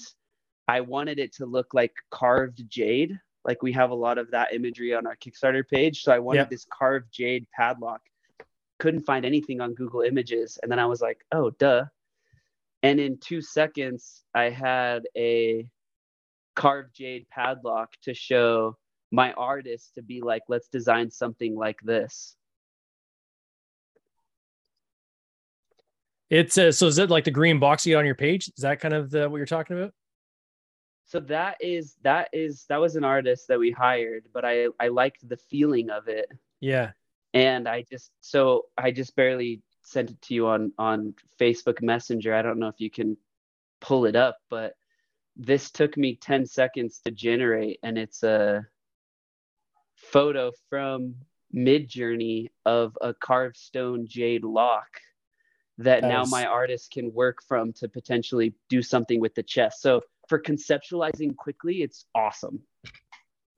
I 0.68 0.82
wanted 0.82 1.18
it 1.18 1.34
to 1.36 1.46
look 1.46 1.74
like 1.74 1.92
carved 2.10 2.62
jade. 2.68 3.18
Like 3.44 3.62
we 3.62 3.72
have 3.72 3.90
a 3.90 3.94
lot 3.94 4.18
of 4.18 4.30
that 4.30 4.54
imagery 4.54 4.94
on 4.94 5.06
our 5.06 5.16
Kickstarter 5.16 5.66
page. 5.68 6.02
So 6.02 6.12
I 6.12 6.20
wanted 6.20 6.40
yep. 6.40 6.50
this 6.50 6.66
carved 6.70 7.12
jade 7.12 7.46
padlock 7.56 8.00
couldn't 8.82 9.06
find 9.06 9.24
anything 9.24 9.60
on 9.60 9.74
Google 9.74 10.00
Images. 10.00 10.58
And 10.60 10.70
then 10.70 10.80
I 10.80 10.86
was 10.86 11.00
like, 11.00 11.24
oh, 11.30 11.50
duh. 11.50 11.84
And 12.82 12.98
in 12.98 13.16
two 13.18 13.40
seconds, 13.40 14.24
I 14.34 14.50
had 14.50 15.04
a 15.16 15.68
carved 16.56 16.96
jade 16.96 17.28
padlock 17.30 17.92
to 18.02 18.12
show 18.12 18.76
my 19.12 19.34
artist 19.34 19.94
to 19.94 20.02
be 20.02 20.20
like, 20.20 20.42
let's 20.48 20.66
design 20.66 21.12
something 21.12 21.54
like 21.54 21.78
this. 21.84 22.34
It's 26.32 26.56
uh, 26.56 26.72
so 26.72 26.86
is 26.86 26.98
it 26.98 27.10
like 27.10 27.24
the 27.24 27.30
green 27.30 27.58
box 27.58 27.86
you 27.86 27.96
on 27.98 28.06
your 28.06 28.14
page? 28.14 28.48
Is 28.48 28.62
that 28.62 28.80
kind 28.80 28.94
of 28.94 29.10
the, 29.10 29.28
what 29.28 29.36
you're 29.36 29.46
talking 29.46 29.76
about? 29.76 29.92
So 31.06 31.20
that 31.20 31.58
is 31.60 31.96
that 32.02 32.28
is 32.32 32.64
that 32.68 32.80
was 32.80 32.96
an 32.96 33.04
artist 33.04 33.48
that 33.48 33.58
we 33.58 33.70
hired, 33.70 34.24
but 34.32 34.44
I 34.44 34.66
I 34.80 34.88
liked 34.88 35.28
the 35.28 35.36
feeling 35.36 35.90
of 35.90 36.08
it. 36.08 36.26
Yeah 36.60 36.92
and 37.34 37.68
I 37.68 37.84
just 37.90 38.10
so 38.20 38.66
I 38.76 38.90
just 38.90 39.16
barely 39.16 39.62
sent 39.82 40.10
it 40.10 40.20
to 40.22 40.34
you 40.34 40.46
on 40.46 40.72
on 40.78 41.14
Facebook 41.38 41.82
Messenger. 41.82 42.34
I 42.34 42.42
don't 42.42 42.58
know 42.58 42.68
if 42.68 42.80
you 42.80 42.90
can 42.90 43.16
pull 43.80 44.04
it 44.06 44.16
up, 44.16 44.38
but 44.50 44.74
this 45.36 45.70
took 45.70 45.96
me 45.96 46.16
10 46.16 46.44
seconds 46.46 47.00
to 47.04 47.10
generate 47.10 47.78
and 47.82 47.96
it's 47.96 48.22
a 48.22 48.66
photo 49.96 50.52
from 50.68 51.14
Midjourney 51.54 52.48
of 52.66 52.96
a 53.00 53.14
carved 53.14 53.56
stone 53.56 54.06
jade 54.06 54.44
lock 54.44 54.88
that, 55.78 56.02
that 56.02 56.08
now 56.08 56.24
my 56.24 56.46
artist 56.46 56.90
can 56.92 57.12
work 57.12 57.42
from 57.42 57.72
to 57.74 57.88
potentially 57.88 58.54
do 58.68 58.82
something 58.82 59.20
with 59.20 59.34
the 59.34 59.42
chest. 59.42 59.82
So 59.82 60.02
for 60.28 60.40
conceptualizing 60.40 61.36
quickly, 61.36 61.82
it's 61.82 62.04
awesome. 62.14 62.60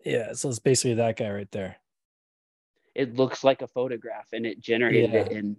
Yeah, 0.05 0.33
so 0.33 0.49
it's 0.49 0.59
basically 0.59 0.95
that 0.95 1.17
guy 1.17 1.31
right 1.31 1.51
there 1.51 1.77
it 2.95 3.17
looks 3.17 3.43
like 3.43 3.63
a 3.63 3.67
photograph 3.67 4.29
and 4.33 4.47
it 4.47 4.61
generated 4.61 5.13
yeah. 5.13 5.21
it 5.21 5.33
in 5.33 5.57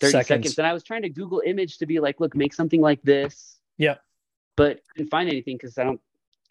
30 0.00 0.10
seconds. 0.12 0.28
seconds. 0.28 0.58
And 0.58 0.66
I 0.66 0.72
was 0.72 0.84
trying 0.84 1.02
to 1.02 1.08
Google 1.08 1.42
image 1.44 1.78
to 1.78 1.86
be 1.86 2.00
like, 2.00 2.20
look, 2.20 2.36
make 2.36 2.52
something 2.54 2.80
like 2.80 3.02
this. 3.02 3.58
Yeah. 3.78 3.96
But 4.56 4.80
didn't 4.96 5.10
find 5.10 5.28
anything 5.28 5.56
because 5.56 5.78
I 5.78 5.84
don't 5.84 6.00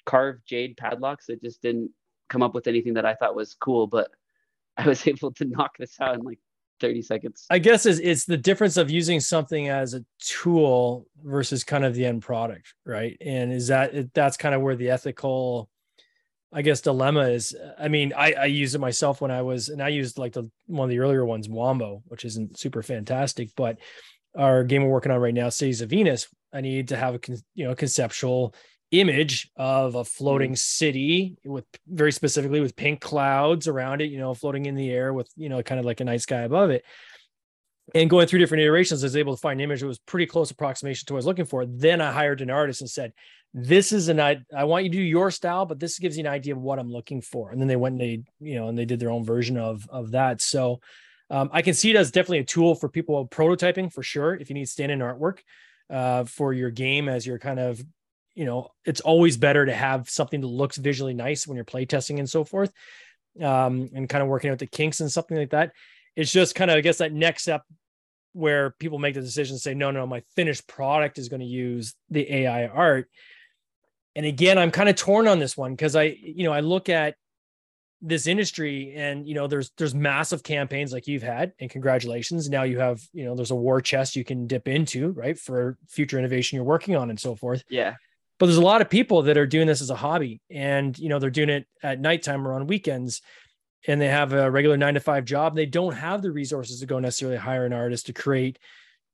carve 0.06 0.44
jade 0.46 0.78
padlocks. 0.78 1.30
It 1.30 1.42
just 1.42 1.62
didn't 1.62 1.92
come 2.30 2.42
up 2.42 2.56
with 2.56 2.68
anything 2.68 2.96
that 2.96 3.06
I 3.06 3.14
thought 3.14 3.36
was 3.36 3.54
cool. 3.54 3.86
But 3.86 4.10
I 4.76 4.88
was 4.88 5.08
able 5.08 5.32
to 5.34 5.46
knock 5.46 5.78
this 5.78 6.00
out 6.02 6.16
in 6.16 6.22
like 6.22 6.40
30 6.80 7.02
seconds. 7.02 7.46
I 7.50 7.60
guess 7.60 7.86
it's, 7.86 8.00
it's 8.00 8.26
the 8.26 8.38
difference 8.38 8.78
of 8.78 8.90
using 8.90 9.20
something 9.20 9.70
as 9.70 9.94
a 9.94 10.04
tool 10.20 11.08
versus 11.24 11.64
kind 11.64 11.86
of 11.86 11.94
the 11.94 12.06
end 12.06 12.22
product, 12.22 12.74
right? 12.86 13.18
And 13.22 13.52
is 13.52 13.68
that 13.68 14.14
that's 14.14 14.38
kind 14.38 14.56
of 14.56 14.62
where 14.62 14.76
the 14.76 14.90
ethical 14.90 15.70
I 16.52 16.64
guess 16.64 16.82
dilemma 16.82 17.30
is 17.30 17.56
I 17.78 17.90
mean 17.90 18.14
I, 18.16 18.34
I 18.34 18.46
use 18.46 18.74
it 18.74 18.82
myself 18.82 19.22
when 19.22 19.32
I 19.32 19.42
was 19.44 19.70
and 19.70 19.84
I 19.84 19.90
used 19.90 20.18
like 20.18 20.34
the 20.34 20.50
one 20.66 20.86
of 20.86 20.90
the 20.90 21.00
earlier 21.00 21.24
ones 21.26 21.48
Wombo 21.48 22.02
which 22.08 22.26
isn't 22.26 22.58
super 22.58 22.82
fantastic 22.82 23.50
but 23.56 23.78
our 24.36 24.64
game 24.64 24.84
we're 24.84 24.90
working 24.90 25.12
on 25.12 25.20
right 25.20 25.34
now 25.34 25.50
Cities 25.50 25.82
of 25.82 25.92
Venus 25.92 26.28
I 26.52 26.62
need 26.62 26.88
to 26.88 26.98
have 26.98 27.16
a 27.16 27.20
you 27.54 27.68
know 27.68 27.76
conceptual 27.76 28.56
image 28.92 29.50
of 29.56 29.96
a 29.96 30.04
floating 30.04 30.54
mm. 30.54 30.58
city 30.58 31.38
with 31.46 31.66
very 31.88 32.12
specifically 32.12 32.60
with 32.60 32.76
pink 32.76 33.00
clouds 33.00 33.68
around 33.68 34.02
it 34.02 34.06
you 34.06 34.18
know 34.18 34.34
floating 34.34 34.66
in 34.66 34.76
the 34.76 34.90
air 34.90 35.14
with 35.14 35.30
you 35.36 35.50
know 35.50 35.62
kind 35.62 35.80
of 35.80 35.86
like 35.86 36.00
a 36.00 36.04
night 36.04 36.22
sky 36.22 36.42
above 36.42 36.72
it 36.72 36.84
and 37.96 38.10
going 38.10 38.28
through 38.28 38.40
different 38.40 38.62
iterations 38.62 39.04
I 39.04 39.06
was 39.06 39.16
able 39.16 39.36
to 39.36 39.42
find 39.42 39.60
an 39.60 39.64
image 39.64 39.82
that 39.82 39.88
was 39.88 40.00
pretty 40.00 40.26
close 40.26 40.50
approximation 40.50 41.06
to 41.06 41.14
what 41.14 41.18
I 41.18 41.20
was 41.20 41.26
looking 41.28 41.46
for 41.46 41.66
then 41.66 42.02
I 42.02 42.12
hired 42.12 42.42
an 42.42 42.50
artist 42.50 42.82
and 42.82 42.90
said 42.90 43.14
this 43.54 43.92
is 43.92 44.10
an 44.10 44.20
I, 44.20 44.38
I 44.56 44.66
want 44.66 44.86
you 44.86 44.92
to 44.92 44.98
do 44.98 45.04
your 45.04 45.32
style, 45.32 45.66
but 45.66 45.80
this 45.80 45.98
gives 45.98 46.18
you 46.18 46.24
an 46.24 46.32
idea 46.32 46.54
of 46.54 46.62
what 46.62 46.78
I'm 46.78 46.92
looking 46.92 47.22
for. 47.22 47.50
And 47.50 47.60
then 47.60 47.68
they 47.68 47.76
went 47.76 47.94
and 47.94 48.02
they, 48.02 48.24
you 48.40 48.56
know, 48.56 48.68
and 48.68 48.78
they 48.78 48.86
did 48.86 49.00
their 49.00 49.10
own 49.10 49.24
version 49.24 49.58
of 49.58 49.88
of 49.90 50.12
that. 50.12 50.42
So 50.42 50.82
um, 51.30 51.50
I 51.52 51.62
can 51.62 51.74
see 51.74 51.92
it 51.92 51.96
as 51.96 52.12
definitely 52.12 52.40
a 52.40 52.46
tool 52.46 52.76
for 52.76 52.90
people 52.90 53.28
prototyping 53.28 53.92
for 53.92 54.04
sure. 54.04 54.36
If 54.36 54.50
you 54.50 54.56
need 54.56 54.68
stand-in 54.68 55.00
artwork 55.00 55.40
uh, 55.90 56.24
for 56.26 56.54
your 56.54 56.72
game 56.72 57.08
as 57.08 57.26
you're 57.26 57.40
kind 57.40 57.60
of, 57.60 57.84
you 58.40 58.46
know, 58.46 58.70
it's 58.86 59.02
always 59.02 59.38
better 59.38 59.66
to 59.66 59.74
have 59.74 60.10
something 60.10 60.42
that 60.42 60.48
looks 60.48 60.78
visually 60.78 61.14
nice 61.14 61.46
when 61.46 61.56
you're 61.56 61.66
playtesting 61.66 62.20
and 62.20 62.30
so 62.30 62.44
forth. 62.44 62.72
Um, 63.42 63.90
and 63.94 64.10
kind 64.10 64.22
of 64.22 64.28
working 64.28 64.50
out 64.50 64.60
the 64.60 64.66
kinks 64.66 65.02
and 65.02 65.12
something 65.12 65.38
like 65.38 65.52
that. 65.52 65.72
It's 66.16 66.32
just 66.32 66.56
kind 66.56 66.72
of, 66.72 66.78
I 66.78 66.82
guess, 66.82 66.98
that 66.98 67.14
next 67.14 67.44
step 67.44 67.62
where 68.34 68.72
people 68.80 68.98
make 68.98 69.14
the 69.14 69.22
decision 69.22 69.56
to 69.56 69.62
say, 69.62 69.74
no, 69.74 69.92
no, 69.92 70.08
my 70.08 70.24
finished 70.36 70.68
product 70.68 71.18
is 71.18 71.30
going 71.30 71.42
to 71.42 71.46
use 71.46 71.96
the 72.10 72.30
AI 72.34 72.68
art 72.68 73.08
and 74.16 74.26
again 74.26 74.58
i'm 74.58 74.72
kind 74.72 74.90
of 74.90 74.96
torn 74.96 75.28
on 75.28 75.40
this 75.40 75.56
one 75.56 75.72
because 75.72 75.96
i 75.96 76.04
you 76.22 76.44
know 76.44 76.52
i 76.52 76.60
look 76.60 76.90
at 76.90 77.16
this 78.02 78.28
industry 78.28 78.94
and 78.96 79.28
you 79.28 79.34
know 79.34 79.48
there's 79.48 79.72
there's 79.78 79.94
massive 79.94 80.42
campaigns 80.42 80.94
like 80.94 81.08
you've 81.08 81.24
had 81.24 81.52
and 81.60 81.70
congratulations 81.70 82.50
now 82.50 82.64
you 82.64 82.80
have 82.80 83.02
you 83.14 83.26
know 83.26 83.36
there's 83.36 83.52
a 83.52 83.56
war 83.56 83.82
chest 83.82 84.16
you 84.16 84.24
can 84.24 84.48
dip 84.48 84.68
into 84.68 85.12
right 85.12 85.38
for 85.38 85.78
future 85.88 86.18
innovation 86.18 86.56
you're 86.56 86.66
working 86.66 86.96
on 86.96 87.10
and 87.10 87.20
so 87.20 87.36
forth 87.36 87.64
yeah 87.70 87.96
but 88.40 88.46
there's 88.46 88.58
a 88.58 88.62
lot 88.62 88.82
of 88.82 88.90
people 88.90 89.24
that 89.24 89.38
are 89.38 89.46
doing 89.46 89.68
this 89.68 89.82
as 89.82 89.90
a 89.90 89.96
hobby 89.96 90.42
and 90.50 90.98
you 90.98 91.10
know 91.10 91.20
they're 91.20 91.30
doing 91.30 91.50
it 91.50 91.68
at 91.84 92.00
nighttime 92.00 92.48
or 92.48 92.54
on 92.54 92.68
weekends 92.68 93.22
and 93.88 94.02
they 94.02 94.08
have 94.08 94.34
a 94.34 94.50
regular 94.50 94.78
nine 94.78 94.96
to 94.96 95.00
five 95.00 95.26
job. 95.26 95.56
They 95.56 95.66
don't 95.66 95.94
have 95.94 96.22
the 96.22 96.32
resources 96.32 96.80
to 96.80 96.86
go 96.86 97.00
necessarily 97.00 97.38
hire 97.38 97.66
an 97.66 97.74
artist 97.74 98.08
to 98.08 98.14
create 98.14 98.58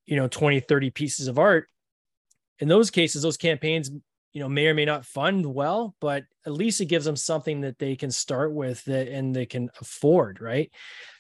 you 0.05 0.15
know 0.15 0.27
20 0.27 0.59
30 0.61 0.89
pieces 0.91 1.27
of 1.27 1.39
art. 1.39 1.67
In 2.59 2.67
those 2.67 2.91
cases 2.91 3.23
those 3.23 3.37
campaigns 3.37 3.91
you 4.31 4.41
know 4.41 4.49
may 4.49 4.67
or 4.67 4.73
may 4.73 4.85
not 4.85 5.05
fund 5.05 5.45
well 5.45 5.95
but 5.99 6.23
at 6.45 6.53
least 6.53 6.81
it 6.81 6.85
gives 6.85 7.05
them 7.05 7.15
something 7.15 7.61
that 7.61 7.79
they 7.79 7.95
can 7.95 8.11
start 8.11 8.53
with 8.53 8.83
that 8.85 9.07
and 9.07 9.35
they 9.35 9.45
can 9.45 9.69
afford 9.81 10.39
right? 10.39 10.71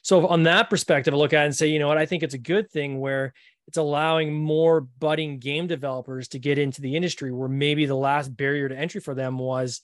So 0.03 0.27
on 0.27 0.43
that 0.43 0.69
perspective 0.69 1.13
i 1.13 1.17
look 1.17 1.33
at 1.33 1.43
it 1.43 1.45
and 1.45 1.55
say 1.55 1.67
you 1.67 1.79
know 1.79 1.87
what? 1.87 1.97
I 1.97 2.05
think 2.05 2.23
it's 2.23 2.35
a 2.35 2.39
good 2.39 2.69
thing 2.69 2.99
where 2.99 3.33
it's 3.67 3.77
allowing 3.77 4.33
more 4.33 4.81
budding 4.81 5.39
game 5.39 5.67
developers 5.67 6.27
to 6.29 6.39
get 6.39 6.57
into 6.57 6.81
the 6.81 6.95
industry 6.95 7.31
where 7.31 7.49
maybe 7.49 7.85
the 7.85 7.95
last 7.95 8.35
barrier 8.35 8.69
to 8.69 8.77
entry 8.77 9.01
for 9.01 9.13
them 9.15 9.37
was 9.37 9.81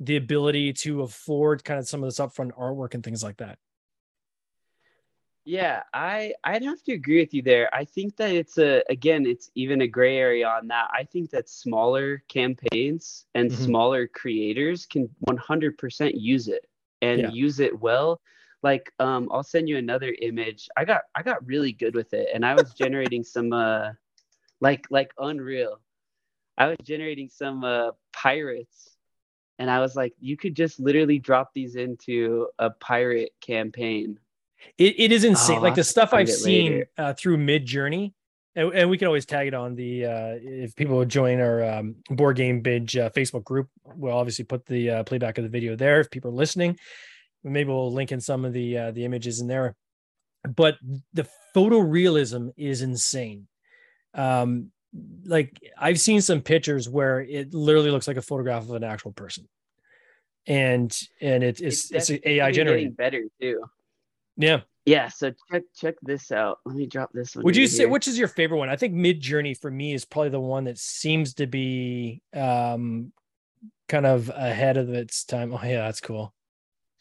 the 0.00 0.16
ability 0.16 0.72
to 0.72 1.02
afford 1.02 1.64
kind 1.64 1.78
of 1.78 1.88
some 1.88 2.02
of 2.02 2.06
this 2.06 2.18
upfront 2.18 2.52
artwork 2.52 2.94
and 2.94 3.04
things 3.04 3.22
like 3.22 3.36
that 3.38 3.58
yeah, 5.48 5.84
I 5.94 6.34
I'd 6.44 6.62
have 6.62 6.82
to 6.82 6.92
agree 6.92 7.20
with 7.20 7.32
you 7.32 7.40
there. 7.40 7.74
I 7.74 7.86
think 7.86 8.16
that 8.18 8.32
it's 8.32 8.58
a 8.58 8.82
again, 8.90 9.24
it's 9.24 9.50
even 9.54 9.80
a 9.80 9.86
gray 9.86 10.18
area 10.18 10.46
on 10.46 10.68
that. 10.68 10.90
I 10.92 11.04
think 11.04 11.30
that 11.30 11.48
smaller 11.48 12.22
campaigns 12.28 13.24
and 13.34 13.50
mm-hmm. 13.50 13.64
smaller 13.64 14.06
creators 14.06 14.84
can 14.84 15.08
100% 15.26 16.20
use 16.20 16.48
it 16.48 16.66
and 17.00 17.22
yeah. 17.22 17.30
use 17.30 17.60
it 17.60 17.80
well. 17.80 18.20
Like 18.62 18.92
um 18.98 19.28
I'll 19.30 19.42
send 19.42 19.68
you 19.68 19.76
another 19.76 20.14
image. 20.20 20.68
I 20.76 20.84
got 20.84 21.02
I 21.14 21.22
got 21.22 21.46
really 21.46 21.72
good 21.72 21.94
with 21.94 22.12
it 22.12 22.28
and 22.34 22.44
I 22.44 22.54
was 22.54 22.74
generating 22.78 23.24
some 23.24 23.52
uh 23.52 23.90
like 24.60 24.86
like 24.90 25.12
unreal. 25.18 25.80
I 26.56 26.66
was 26.66 26.76
generating 26.82 27.28
some 27.28 27.62
uh, 27.62 27.92
pirates, 28.12 28.96
and 29.58 29.70
I 29.70 29.80
was 29.80 29.94
like, 29.94 30.12
you 30.20 30.36
could 30.36 30.56
just 30.56 30.80
literally 30.80 31.18
drop 31.18 31.52
these 31.54 31.76
into 31.76 32.48
a 32.58 32.70
pirate 32.70 33.30
campaign. 33.40 34.18
It, 34.76 34.98
it 34.98 35.12
is 35.12 35.22
insane. 35.22 35.58
Oh, 35.58 35.62
like 35.62 35.76
the 35.76 35.84
stuff 35.84 36.12
I've 36.12 36.28
seen 36.28 36.84
uh, 36.98 37.14
through 37.14 37.36
Midjourney, 37.36 38.12
and, 38.56 38.72
and, 38.74 38.90
we 38.90 38.98
can 38.98 39.06
always 39.06 39.24
tag 39.24 39.46
it 39.46 39.54
on 39.54 39.76
the 39.76 40.06
uh, 40.06 40.34
if 40.42 40.74
people 40.74 41.04
join 41.04 41.40
our 41.40 41.62
um, 41.62 41.94
board 42.10 42.36
game 42.36 42.60
binge 42.60 42.96
uh, 42.96 43.08
Facebook 43.10 43.44
group. 43.44 43.68
We'll 43.84 44.16
obviously 44.16 44.44
put 44.44 44.66
the 44.66 44.90
uh, 44.90 45.02
playback 45.04 45.38
of 45.38 45.44
the 45.44 45.50
video 45.50 45.76
there 45.76 46.00
if 46.00 46.10
people 46.10 46.32
are 46.32 46.34
listening. 46.34 46.76
Maybe 47.48 47.68
we'll 47.68 47.92
link 47.92 48.12
in 48.12 48.20
some 48.20 48.44
of 48.44 48.52
the 48.52 48.78
uh, 48.78 48.90
the 48.90 49.04
images 49.04 49.40
in 49.40 49.46
there. 49.46 49.76
But 50.56 50.76
the 51.12 51.28
photorealism 51.54 52.52
is 52.56 52.82
insane. 52.82 53.48
Um, 54.14 54.70
like 55.24 55.58
I've 55.76 56.00
seen 56.00 56.20
some 56.20 56.40
pictures 56.40 56.88
where 56.88 57.20
it 57.20 57.52
literally 57.52 57.90
looks 57.90 58.08
like 58.08 58.16
a 58.16 58.22
photograph 58.22 58.62
of 58.62 58.72
an 58.72 58.84
actual 58.84 59.12
person, 59.12 59.48
and 60.46 60.96
and 61.20 61.44
it, 61.44 61.60
it's 61.60 61.90
it's, 61.90 62.10
it's 62.10 62.26
AI 62.26 62.52
generated. 62.52 62.96
Better 62.96 63.24
too. 63.40 63.64
Yeah. 64.36 64.60
Yeah. 64.86 65.08
So 65.08 65.32
check 65.50 65.62
check 65.76 65.96
this 66.02 66.32
out. 66.32 66.58
Let 66.64 66.76
me 66.76 66.86
drop 66.86 67.10
this 67.12 67.36
one. 67.36 67.44
Would 67.44 67.56
you 67.56 67.66
say 67.66 67.82
here. 67.82 67.88
which 67.88 68.08
is 68.08 68.18
your 68.18 68.28
favorite 68.28 68.58
one? 68.58 68.70
I 68.70 68.76
think 68.76 68.94
Midjourney 68.94 69.58
for 69.58 69.70
me 69.70 69.92
is 69.92 70.04
probably 70.04 70.30
the 70.30 70.40
one 70.40 70.64
that 70.64 70.78
seems 70.78 71.34
to 71.34 71.46
be 71.46 72.22
um 72.32 73.12
kind 73.88 74.06
of 74.06 74.30
ahead 74.30 74.76
of 74.76 74.90
its 74.90 75.24
time. 75.24 75.52
Oh 75.52 75.60
yeah, 75.62 75.80
that's 75.80 76.00
cool. 76.00 76.32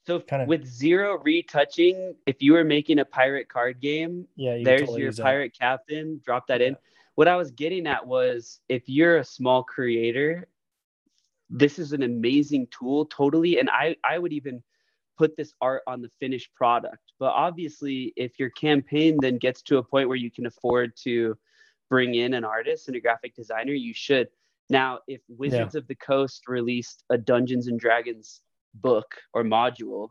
So 0.08 0.22
kind 0.22 0.42
of, 0.42 0.48
with 0.48 0.66
zero 0.66 1.20
retouching, 1.22 2.16
if 2.26 2.42
you 2.42 2.54
were 2.54 2.64
making 2.64 3.00
a 3.00 3.06
pirate 3.06 3.50
card 3.50 3.82
game, 3.82 4.26
yeah, 4.38 4.60
there's 4.64 4.82
totally 4.82 5.02
your 5.02 5.12
pirate 5.12 5.52
that. 5.60 5.60
captain. 5.60 6.22
Drop 6.24 6.48
that 6.48 6.62
yeah. 6.62 6.68
in. 6.68 6.78
What 7.16 7.28
I 7.28 7.36
was 7.36 7.52
getting 7.52 7.86
at 7.88 8.08
was 8.08 8.62
if 8.70 8.88
you're 8.88 9.18
a 9.18 9.26
small 9.26 9.64
creator, 9.64 10.48
this 11.50 11.78
is 11.78 11.92
an 11.92 12.04
amazing 12.04 12.68
tool, 12.72 13.06
totally. 13.08 13.60
And 13.60 13.70
I 13.70 13.98
I 14.02 14.18
would 14.18 14.32
even 14.32 14.64
put 15.18 15.36
this 15.36 15.54
art 15.60 15.82
on 15.88 16.02
the 16.02 16.10
finished 16.22 16.56
product. 16.56 17.12
But 17.20 17.34
obviously, 17.34 18.14
if 18.16 18.40
your 18.40 18.52
campaign 18.52 19.18
then 19.20 19.38
gets 19.40 19.62
to 19.64 19.78
a 19.78 19.84
point 19.84 20.08
where 20.08 20.16
you 20.16 20.32
can 20.32 20.46
afford 20.46 20.96
to 21.04 21.38
bring 21.90 22.16
in 22.16 22.34
an 22.34 22.46
artist 22.46 22.88
and 22.88 22.96
a 22.96 23.02
graphic 23.02 23.36
designer, 23.36 23.74
you 23.74 23.94
should. 23.94 24.30
Now, 24.70 25.00
if 25.08 25.20
Wizards 25.28 25.76
yeah. 25.76 25.80
of 25.80 25.88
the 25.88 25.96
Coast 25.96 26.44
released 26.48 27.04
a 27.10 27.18
Dungeons 27.18 27.68
and 27.68 27.78
Dragons 27.78 28.42
book 28.82 29.16
or 29.34 29.44
module. 29.44 30.10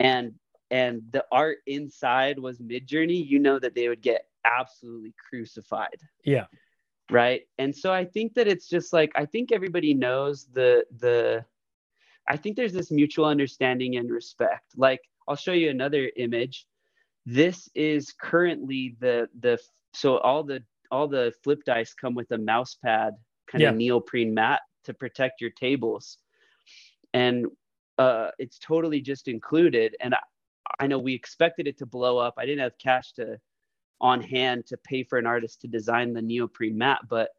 And 0.00 0.34
and 0.70 1.02
the 1.10 1.24
art 1.30 1.58
inside 1.66 2.38
was 2.38 2.58
midjourney 2.58 3.24
you 3.24 3.38
know 3.38 3.58
that 3.58 3.74
they 3.74 3.88
would 3.88 4.02
get 4.02 4.26
absolutely 4.44 5.14
crucified. 5.28 6.00
Yeah. 6.24 6.46
Right? 7.10 7.42
And 7.58 7.74
so 7.74 7.92
i 7.92 8.04
think 8.04 8.34
that 8.34 8.48
it's 8.48 8.68
just 8.68 8.92
like 8.92 9.12
i 9.14 9.24
think 9.24 9.52
everybody 9.52 9.94
knows 9.94 10.46
the 10.52 10.84
the 10.98 11.44
i 12.28 12.36
think 12.36 12.56
there's 12.56 12.72
this 12.72 12.90
mutual 12.90 13.26
understanding 13.26 13.96
and 13.96 14.10
respect. 14.10 14.72
Like 14.76 15.00
i'll 15.28 15.36
show 15.36 15.52
you 15.52 15.70
another 15.70 16.10
image. 16.16 16.66
This 17.24 17.68
is 17.74 18.12
currently 18.12 18.96
the 19.00 19.28
the 19.38 19.58
so 19.94 20.18
all 20.18 20.42
the 20.42 20.62
all 20.90 21.08
the 21.08 21.32
flip 21.42 21.62
dice 21.64 21.94
come 21.94 22.14
with 22.14 22.30
a 22.32 22.38
mouse 22.38 22.76
pad 22.82 23.14
kind 23.46 23.62
yeah. 23.62 23.70
of 23.70 23.76
neoprene 23.76 24.34
mat 24.34 24.60
to 24.84 24.94
protect 24.94 25.40
your 25.40 25.50
tables. 25.50 26.18
And 27.12 27.46
uh, 27.98 28.30
it's 28.38 28.58
totally 28.58 29.00
just 29.00 29.28
included. 29.28 29.96
And 30.00 30.14
I, 30.14 30.18
I 30.80 30.86
know 30.86 30.98
we 30.98 31.14
expected 31.14 31.66
it 31.66 31.78
to 31.78 31.86
blow 31.86 32.18
up. 32.18 32.34
I 32.38 32.46
didn't 32.46 32.60
have 32.60 32.78
cash 32.78 33.12
to 33.14 33.38
on 34.00 34.20
hand 34.20 34.66
to 34.66 34.76
pay 34.76 35.02
for 35.02 35.18
an 35.18 35.26
artist 35.26 35.62
to 35.62 35.68
design 35.68 36.12
the 36.12 36.20
neoprene 36.20 36.76
mat, 36.76 37.00
but 37.08 37.30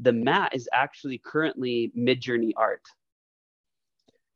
the 0.00 0.12
mat 0.12 0.52
is 0.54 0.68
actually 0.72 1.18
currently 1.18 1.92
Midjourney 1.96 2.52
art. 2.56 2.82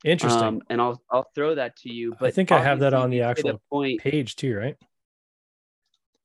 Interesting. 0.04 0.42
Um, 0.42 0.62
and 0.70 0.80
I'll 0.80 1.02
I'll 1.10 1.28
throw 1.34 1.54
that 1.54 1.76
to 1.78 1.92
you. 1.92 2.14
But 2.20 2.26
I 2.28 2.30
think 2.30 2.52
I 2.52 2.62
have 2.62 2.80
that 2.80 2.94
on 2.94 3.10
the 3.10 3.22
actual 3.22 3.60
point, 3.70 4.00
page 4.00 4.36
too, 4.36 4.56
right? 4.56 4.76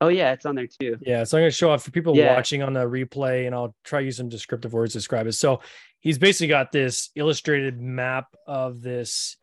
Oh 0.01 0.07
yeah, 0.07 0.31
it's 0.31 0.47
on 0.47 0.55
there 0.55 0.67
too. 0.67 0.97
Yeah, 0.99 1.23
so 1.23 1.37
I'm 1.37 1.43
to 1.43 1.51
show 1.51 1.69
off 1.69 1.83
for 1.83 1.91
people 1.91 2.17
yeah. 2.17 2.33
watching 2.33 2.63
on 2.63 2.73
the 2.73 2.81
replay, 2.81 3.45
and 3.45 3.53
I'll 3.53 3.75
try 3.83 3.99
use 3.99 4.17
some 4.17 4.29
descriptive 4.29 4.73
words 4.73 4.93
to 4.93 4.97
describe 4.97 5.27
it. 5.27 5.33
So 5.33 5.61
he's 5.99 6.17
basically 6.17 6.47
got 6.47 6.71
this 6.71 7.11
illustrated 7.15 7.79
map 7.79 8.25
of 8.47 8.81
this. 8.81 9.37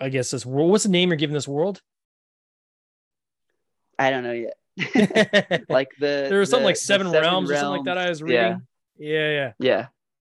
I 0.00 0.08
guess 0.08 0.30
this 0.30 0.46
world. 0.46 0.70
What's 0.70 0.84
the 0.84 0.90
name 0.90 1.10
you're 1.10 1.16
giving 1.16 1.34
this 1.34 1.46
world? 1.46 1.82
I 3.98 4.08
don't 4.08 4.24
know 4.24 4.32
yet. 4.32 4.56
like 5.68 5.90
the 6.00 6.26
there 6.30 6.38
was 6.38 6.48
something 6.48 6.62
the, 6.62 6.68
like 6.68 6.76
seven, 6.76 7.08
seven 7.08 7.20
realms, 7.20 7.50
realms, 7.50 7.50
or 7.50 7.56
something 7.56 7.84
like 7.84 7.84
that. 7.84 7.98
I 7.98 8.08
was 8.08 8.22
reading. 8.22 8.62
Yeah, 8.96 9.18
yeah, 9.28 9.30
yeah. 9.30 9.52
yeah. 9.58 9.86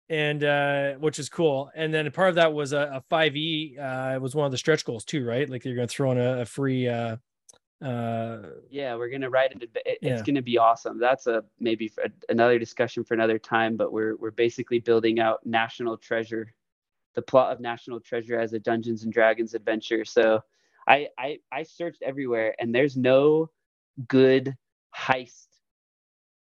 And 0.09 0.43
uh, 0.43 0.93
which 0.95 1.19
is 1.19 1.29
cool. 1.29 1.71
And 1.75 1.93
then 1.93 2.11
part 2.13 2.31
of 2.31 2.37
that 2.37 2.55
was 2.55 2.73
a, 2.73 3.03
a 3.11 3.15
5e. 3.15 3.79
Uh, 3.79 4.15
it 4.15 4.23
was 4.23 4.35
one 4.35 4.47
of 4.47 4.53
the 4.53 4.57
stretch 4.57 4.87
goals 4.87 5.05
too, 5.05 5.23
right? 5.23 5.47
Like 5.51 5.67
you're 5.67 5.77
going 5.77 5.87
to 5.87 5.95
throw 5.95 6.13
in 6.13 6.19
a, 6.19 6.41
a 6.41 6.45
free 6.47 6.89
uh, 6.89 7.17
uh 7.81 8.41
yeah 8.71 8.97
we're 8.97 9.09
gonna 9.09 9.31
write 9.31 9.53
it, 9.53 9.71
it 9.87 9.99
yeah. 10.03 10.13
it's 10.13 10.23
gonna 10.23 10.43
be 10.43 10.59
awesome. 10.59 10.99
That's 10.99 11.29
a 11.29 11.45
maybe 11.61 11.93
another 12.29 12.59
discussion 12.59 13.05
for 13.05 13.15
another 13.15 13.39
time 13.39 13.77
but 13.77 13.93
we're 13.93 14.17
we're 14.17 14.33
basically 14.33 14.81
building 14.81 15.21
out 15.21 15.47
national 15.47 15.97
treasure 15.97 16.53
the 17.15 17.23
plot 17.23 17.53
of 17.53 17.61
national 17.61 18.01
treasure 18.01 18.39
as 18.39 18.53
a 18.53 18.59
dungeons 18.59 19.05
and 19.05 19.13
dragons 19.13 19.55
adventure. 19.55 20.05
So 20.05 20.43
i 20.89 21.09
i 21.19 21.39
i 21.53 21.63
searched 21.63 22.03
everywhere 22.03 22.55
and 22.59 22.75
there's 22.75 22.97
no 22.97 23.51
good 24.09 24.57
heist 24.97 25.47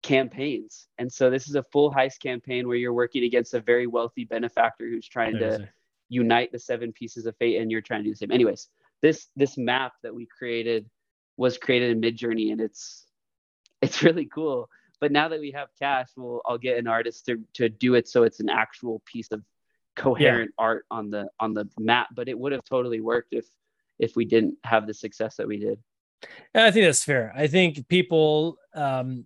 campaigns. 0.03 0.87
And 0.97 1.11
so 1.11 1.29
this 1.29 1.49
is 1.49 1.55
a 1.55 1.63
full 1.63 1.91
heist 1.91 2.19
campaign 2.19 2.67
where 2.67 2.77
you're 2.77 2.93
working 2.93 3.25
against 3.25 3.53
a 3.53 3.59
very 3.59 3.87
wealthy 3.87 4.23
benefactor 4.23 4.87
who's 4.87 5.07
trying 5.07 5.37
to 5.39 5.67
unite 6.07 6.53
the 6.53 6.59
seven 6.59 6.93
pieces 6.93 7.25
of 7.25 7.35
fate 7.35 7.59
and 7.59 7.69
you're 7.69 7.81
trying 7.81 8.01
to 8.01 8.05
do 8.05 8.11
the 8.11 8.17
same. 8.17 8.31
Anyways 8.31 8.69
this 9.01 9.27
this 9.35 9.57
map 9.57 9.93
that 10.03 10.13
we 10.13 10.25
created 10.25 10.89
was 11.37 11.57
created 11.57 11.91
in 11.91 12.01
Midjourney, 12.01 12.51
and 12.51 12.59
it's 12.59 13.05
it's 13.81 14.03
really 14.03 14.25
cool. 14.25 14.69
But 14.99 15.11
now 15.11 15.29
that 15.29 15.39
we 15.39 15.51
have 15.51 15.69
cash, 15.79 16.09
we'll 16.17 16.41
I'll 16.45 16.57
get 16.57 16.77
an 16.77 16.87
artist 16.87 17.25
to 17.27 17.39
to 17.53 17.69
do 17.69 17.95
it 17.95 18.07
so 18.07 18.23
it's 18.23 18.39
an 18.39 18.49
actual 18.49 19.01
piece 19.05 19.31
of 19.31 19.43
coherent 19.95 20.51
yeah. 20.57 20.63
art 20.63 20.85
on 20.91 21.09
the 21.09 21.27
on 21.39 21.53
the 21.53 21.69
map. 21.79 22.07
But 22.13 22.27
it 22.27 22.37
would 22.37 22.51
have 22.51 22.63
totally 22.63 23.01
worked 23.01 23.33
if 23.33 23.45
if 23.99 24.15
we 24.15 24.25
didn't 24.25 24.57
have 24.63 24.87
the 24.87 24.93
success 24.93 25.37
that 25.37 25.47
we 25.47 25.57
did. 25.57 25.79
I 26.53 26.71
think 26.71 26.85
that's 26.85 27.03
fair. 27.03 27.31
I 27.35 27.47
think 27.47 27.87
people 27.87 28.57
um 28.73 29.25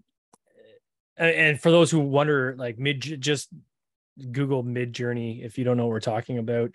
and 1.17 1.61
for 1.61 1.71
those 1.71 1.91
who 1.91 1.99
wonder 1.99 2.55
like 2.57 2.79
mid 2.79 3.01
just 3.01 3.49
google 4.31 4.63
Midjourney 4.63 5.45
if 5.45 5.57
you 5.57 5.63
don't 5.63 5.77
know 5.77 5.85
what 5.85 5.91
we're 5.91 5.99
talking 5.99 6.37
about 6.37 6.71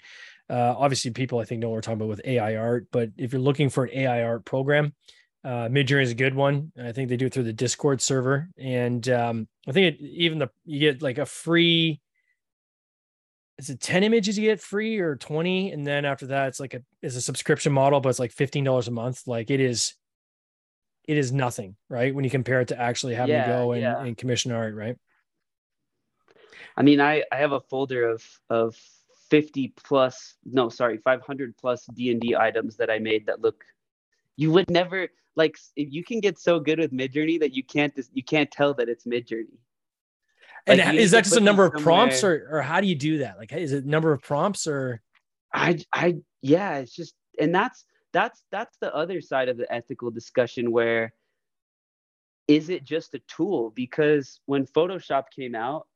uh, 0.49 0.75
obviously 0.77 1.11
people 1.11 1.39
i 1.39 1.45
think 1.45 1.61
know 1.61 1.69
what 1.69 1.75
we're 1.75 1.81
talking 1.81 1.99
about 1.99 2.09
with 2.09 2.21
ai 2.25 2.57
art 2.57 2.87
but 2.93 3.11
if 3.17 3.33
you're 3.33 3.41
looking 3.41 3.69
for 3.69 3.85
an 3.85 3.91
ai 3.93 4.23
art 4.23 4.45
program 4.45 4.95
uh, 5.47 5.69
Midjourney 5.69 6.03
is 6.03 6.11
a 6.11 6.17
good 6.17 6.35
one. 6.35 6.73
I 6.77 6.91
think 6.91 7.09
they 7.09 7.17
do 7.17 7.27
it 7.27 7.33
through 7.33 7.45
the 7.45 7.53
Discord 7.53 8.03
server, 8.03 8.49
and 8.59 9.09
um, 9.09 9.47
I 9.69 9.71
think 9.71 9.95
it, 9.95 10.05
even 10.05 10.41
the 10.41 10.51
you 10.65 10.81
get 10.81 11.03
like 11.03 11.19
a 11.19 11.27
free. 11.27 12.01
Is 13.57 13.71
it 13.71 13.81
ten 13.81 14.03
images 14.03 14.37
you 14.37 14.49
get 14.49 14.61
free 14.61 14.99
or 14.99 15.15
twenty, 15.15 15.71
and 15.71 15.87
then 15.87 16.05
after 16.05 16.27
that 16.27 16.49
it's 16.49 16.59
like 16.59 16.75
a 16.75 16.83
is 17.01 17.15
a 17.15 17.21
subscription 17.21 17.73
model, 17.73 18.01
but 18.01 18.09
it's 18.09 18.19
like 18.19 18.33
fifteen 18.33 18.65
dollars 18.65 18.89
a 18.89 18.91
month. 18.91 19.23
Like 19.29 19.53
it 19.53 19.61
is, 19.61 19.95
it 21.07 21.17
is 21.17 21.31
nothing, 21.31 21.77
right? 21.89 22.13
When 22.13 22.25
you 22.25 22.31
compare 22.31 22.61
it 22.61 22.69
to 22.69 22.81
actually 22.81 23.15
having 23.15 23.37
yeah, 23.37 23.47
to 23.47 23.53
go 23.53 23.73
and, 23.73 23.83
yeah. 23.83 24.03
and 24.03 24.19
commission 24.19 24.51
art, 24.51 24.75
right? 24.75 24.97
I 26.77 26.83
mean, 26.83 27.01
I 27.01 27.23
I 27.31 27.37
have 27.37 27.53
a 27.53 27.61
folder 27.61 28.09
of 28.09 28.25
of 28.51 28.77
50 29.31 29.75
plus 29.77 30.35
no 30.45 30.69
sorry 30.69 30.99
500 30.99 31.57
plus 31.57 31.85
d&d 31.87 32.37
items 32.37 32.77
that 32.77 32.91
i 32.91 33.01
made 33.01 33.27
that 33.27 33.41
look 33.41 33.65
you 34.37 34.51
would 34.53 34.71
never 34.71 35.09
like 35.35 35.57
you 35.75 36.05
can 36.05 36.21
get 36.21 36.39
so 36.39 36.61
good 36.61 36.79
with 36.79 36.93
midjourney 36.93 37.41
that 37.41 37.55
you 37.55 37.63
can't 37.63 37.95
just 37.95 38.11
you 38.15 38.23
can't 38.23 38.51
tell 38.51 38.75
that 38.75 38.89
it's 38.89 39.05
midjourney. 39.05 39.59
Like, 40.67 40.81
and 40.81 40.99
is 40.99 41.13
that 41.13 41.25
just 41.25 41.37
a 41.37 41.41
number 41.41 41.65
of 41.65 41.83
prompts 41.83 42.25
or 42.25 42.49
or 42.51 42.63
how 42.63 42.81
do 42.81 42.87
you 42.87 42.95
do 42.95 43.19
that? 43.19 43.39
Like 43.39 43.53
is 43.53 43.73
it 43.73 43.87
number 43.87 44.13
of 44.13 44.23
prompts 44.23 44.67
or? 44.67 45.01
I 45.53 45.79
i 45.93 46.17
yeah 46.43 46.79
it's 46.79 46.95
just 46.95 47.15
and 47.39 47.55
that's 47.55 47.85
that's 48.13 48.43
that's 48.51 48.77
the 48.79 48.95
other 48.95 49.21
side 49.21 49.49
of 49.49 49.57
the 49.57 49.73
ethical 49.73 50.11
discussion 50.11 50.71
where 50.71 51.13
is 52.49 52.69
it 52.69 52.85
just 52.85 53.15
a 53.15 53.21
tool? 53.21 53.73
Because 53.75 54.41
when 54.47 54.67
photoshop 54.67 55.25
came 55.35 55.55
out 55.55 55.87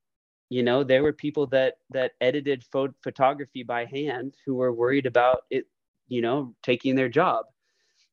you 0.51 0.63
know 0.63 0.85
there 0.85 1.03
were 1.03 1.13
people 1.13 1.47
that 1.47 1.75
that 1.91 2.13
edited 2.21 2.65
pho- 2.71 2.95
photography 3.03 3.63
by 3.63 3.87
hand 3.87 4.35
who 4.45 4.57
were 4.57 4.73
worried 4.73 5.07
about 5.07 5.45
it 5.49 5.67
you 6.09 6.21
know 6.21 6.55
taking 6.63 6.95
their 6.95 7.09
job 7.09 7.47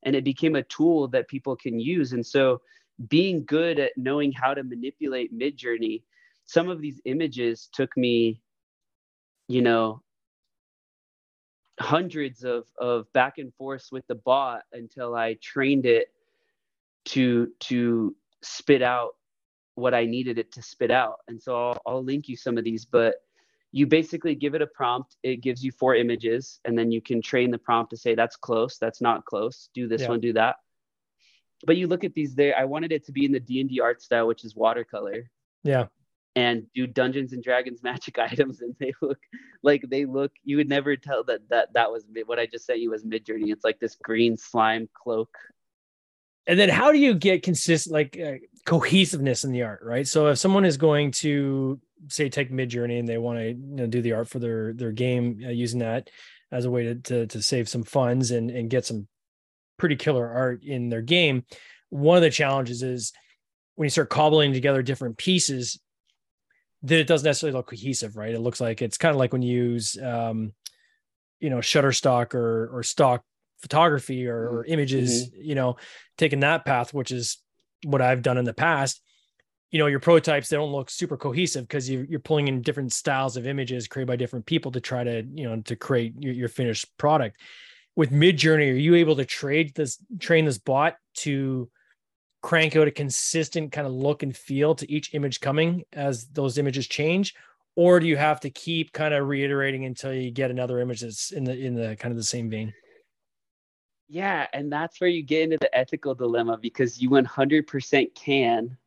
and 0.03 0.15
it 0.15 0.23
became 0.23 0.55
a 0.55 0.63
tool 0.63 1.07
that 1.07 1.27
people 1.27 1.55
can 1.55 1.79
use 1.79 2.13
and 2.13 2.25
so 2.25 2.61
being 3.09 3.45
good 3.45 3.79
at 3.79 3.91
knowing 3.95 4.31
how 4.31 4.53
to 4.53 4.63
manipulate 4.63 5.37
midjourney 5.37 6.01
some 6.45 6.69
of 6.69 6.81
these 6.81 7.01
images 7.05 7.69
took 7.73 7.95
me 7.97 8.41
you 9.47 9.61
know 9.61 10.01
hundreds 11.79 12.43
of 12.43 12.65
of 12.79 13.11
back 13.13 13.37
and 13.37 13.53
forth 13.53 13.87
with 13.91 14.05
the 14.07 14.15
bot 14.15 14.61
until 14.73 15.15
i 15.15 15.35
trained 15.41 15.85
it 15.85 16.07
to 17.05 17.51
to 17.59 18.15
spit 18.41 18.81
out 18.81 19.15
what 19.75 19.93
I 19.93 20.05
needed 20.05 20.39
it 20.39 20.51
to 20.53 20.61
spit 20.63 20.89
out. 20.89 21.19
And 21.27 21.41
so 21.41 21.55
I'll, 21.55 21.81
I'll 21.85 22.03
link 22.03 22.27
you 22.27 22.35
some 22.35 22.57
of 22.57 22.63
these, 22.63 22.83
but 22.83 23.15
you 23.71 23.85
basically 23.85 24.35
give 24.35 24.55
it 24.55 24.61
a 24.61 24.67
prompt. 24.67 25.15
It 25.23 25.41
gives 25.41 25.63
you 25.63 25.71
four 25.71 25.95
images, 25.95 26.59
and 26.65 26.77
then 26.77 26.91
you 26.91 27.01
can 27.01 27.21
train 27.21 27.51
the 27.51 27.57
prompt 27.57 27.91
to 27.91 27.97
say 27.97 28.15
that's 28.15 28.35
close, 28.35 28.77
that's 28.77 29.01
not 29.01 29.25
close. 29.25 29.69
Do 29.73 29.87
this 29.87 30.03
yeah. 30.03 30.09
one, 30.09 30.19
do 30.19 30.33
that. 30.33 30.55
But 31.65 31.77
you 31.77 31.87
look 31.87 32.03
at 32.03 32.13
these 32.13 32.35
there. 32.35 32.57
I 32.57 32.65
wanted 32.65 32.91
it 32.91 33.05
to 33.05 33.11
be 33.11 33.25
in 33.25 33.31
the 33.31 33.39
D 33.39 33.59
and 33.59 33.69
D 33.69 33.79
art 33.81 34.01
style, 34.01 34.27
which 34.27 34.45
is 34.45 34.55
watercolor. 34.55 35.29
Yeah. 35.63 35.87
And 36.35 36.67
do 36.75 36.85
Dungeons 36.85 37.33
and 37.33 37.43
Dragons 37.43 37.81
magic 37.83 38.19
items, 38.19 38.61
and 38.61 38.75
they 38.79 38.93
look 39.01 39.19
like 39.63 39.83
they 39.89 40.05
look. 40.05 40.31
You 40.43 40.57
would 40.57 40.69
never 40.69 40.95
tell 40.95 41.23
that 41.25 41.49
that 41.49 41.73
that 41.73 41.91
was 41.91 42.05
what 42.25 42.39
I 42.39 42.45
just 42.45 42.65
sent 42.65 42.79
you 42.79 42.91
was 42.91 43.03
Midjourney. 43.03 43.51
It's 43.51 43.63
like 43.63 43.79
this 43.79 43.95
green 43.95 44.37
slime 44.37 44.87
cloak 44.93 45.35
and 46.47 46.57
then 46.57 46.69
how 46.69 46.91
do 46.91 46.97
you 46.97 47.13
get 47.13 47.43
consistent 47.43 47.93
like 47.93 48.17
uh, 48.19 48.35
cohesiveness 48.65 49.43
in 49.43 49.51
the 49.51 49.61
art 49.61 49.81
right 49.83 50.07
so 50.07 50.27
if 50.27 50.37
someone 50.37 50.65
is 50.65 50.77
going 50.77 51.11
to 51.11 51.79
say 52.07 52.29
take 52.29 52.51
midjourney 52.51 52.99
and 52.99 53.07
they 53.07 53.17
want 53.17 53.39
to 53.39 53.47
you 53.47 53.55
know, 53.57 53.87
do 53.87 54.01
the 54.01 54.13
art 54.13 54.29
for 54.29 54.39
their 54.39 54.73
their 54.73 54.91
game 54.91 55.41
uh, 55.45 55.49
using 55.49 55.79
that 55.79 56.09
as 56.51 56.65
a 56.65 56.71
way 56.71 56.83
to, 56.83 56.95
to, 56.95 57.27
to 57.27 57.41
save 57.41 57.67
some 57.67 57.83
funds 57.83 58.31
and 58.31 58.49
and 58.49 58.69
get 58.69 58.85
some 58.85 59.07
pretty 59.77 59.95
killer 59.95 60.29
art 60.29 60.63
in 60.63 60.89
their 60.89 61.01
game. 61.01 61.43
One 61.89 62.17
of 62.17 62.23
the 62.23 62.29
challenges 62.29 62.83
is 62.83 63.13
when 63.75 63.85
you 63.85 63.91
start 63.91 64.09
cobbling 64.09 64.53
together 64.53 64.81
different 64.81 65.17
pieces 65.17 65.79
that 66.83 66.99
it 66.99 67.07
doesn't 67.07 67.25
necessarily 67.25 67.55
look 67.55 67.69
cohesive 67.69 68.15
right? 68.15 68.33
It 68.33 68.39
looks 68.39 68.61
like 68.61 68.81
it's 68.81 68.97
kind 68.97 69.13
of 69.13 69.19
like 69.19 69.33
when 69.33 69.41
you 69.41 69.63
use 69.63 69.97
um 70.01 70.53
you 71.39 71.49
know 71.49 71.57
shutterstock 71.57 72.33
or 72.33 72.69
or 72.73 72.83
stock 72.83 73.23
photography 73.59 74.27
or, 74.27 74.37
or 74.37 74.65
images 74.65 75.27
mm-hmm. 75.27 75.41
you 75.41 75.55
know 75.55 75.77
taking 76.17 76.41
that 76.41 76.65
path 76.65 76.93
which 76.93 77.11
is 77.11 77.37
what 77.83 78.01
i've 78.01 78.21
done 78.21 78.37
in 78.37 78.45
the 78.45 78.53
past 78.53 79.01
you 79.71 79.79
know 79.79 79.87
your 79.87 79.99
prototypes 79.99 80.49
they 80.49 80.55
don't 80.55 80.71
look 80.71 80.89
super 80.89 81.17
cohesive 81.17 81.67
because 81.67 81.89
you, 81.89 82.05
you're 82.09 82.19
pulling 82.19 82.47
in 82.47 82.61
different 82.61 82.93
styles 82.93 83.37
of 83.37 83.47
images 83.47 83.87
created 83.87 84.07
by 84.07 84.15
different 84.15 84.45
people 84.45 84.71
to 84.71 84.79
try 84.79 85.03
to 85.03 85.23
you 85.33 85.47
know 85.47 85.61
to 85.61 85.75
create 85.75 86.13
your, 86.19 86.33
your 86.33 86.49
finished 86.49 86.85
product. 86.97 87.37
With 87.95 88.11
midjourney 88.11 88.71
are 88.71 88.77
you 88.77 88.95
able 88.95 89.15
to 89.15 89.25
trade 89.25 89.73
this 89.75 89.97
train 90.19 90.45
this 90.45 90.57
bot 90.57 90.95
to 91.15 91.69
crank 92.41 92.75
out 92.75 92.87
a 92.87 92.91
consistent 92.91 93.71
kind 93.71 93.87
of 93.87 93.93
look 93.93 94.23
and 94.23 94.35
feel 94.35 94.75
to 94.75 94.89
each 94.91 95.13
image 95.13 95.39
coming 95.41 95.83
as 95.93 96.27
those 96.27 96.57
images 96.57 96.87
change? 96.87 97.33
Or 97.75 97.99
do 97.99 98.07
you 98.07 98.17
have 98.17 98.39
to 98.41 98.49
keep 98.49 98.91
kind 98.91 99.13
of 99.13 99.27
reiterating 99.27 99.85
until 99.85 100.13
you 100.13 100.31
get 100.31 100.49
another 100.49 100.79
image 100.79 101.01
that's 101.01 101.31
in 101.31 101.43
the 101.43 101.57
in 101.57 101.75
the 101.75 101.95
kind 101.95 102.11
of 102.11 102.17
the 102.17 102.23
same 102.23 102.49
vein? 102.49 102.73
Yeah, 104.09 104.47
and 104.53 104.71
that's 104.71 105.01
where 105.01 105.09
you 105.09 105.21
get 105.21 105.43
into 105.43 105.57
the 105.59 105.77
ethical 105.77 106.15
dilemma 106.15 106.57
because 106.57 107.01
you 107.01 107.09
100% 107.09 108.15
can, 108.15 108.77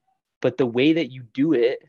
but 0.41 0.57
the 0.57 0.67
way 0.67 0.93
that 0.95 1.11
you 1.11 1.23
do 1.35 1.53
it 1.53 1.81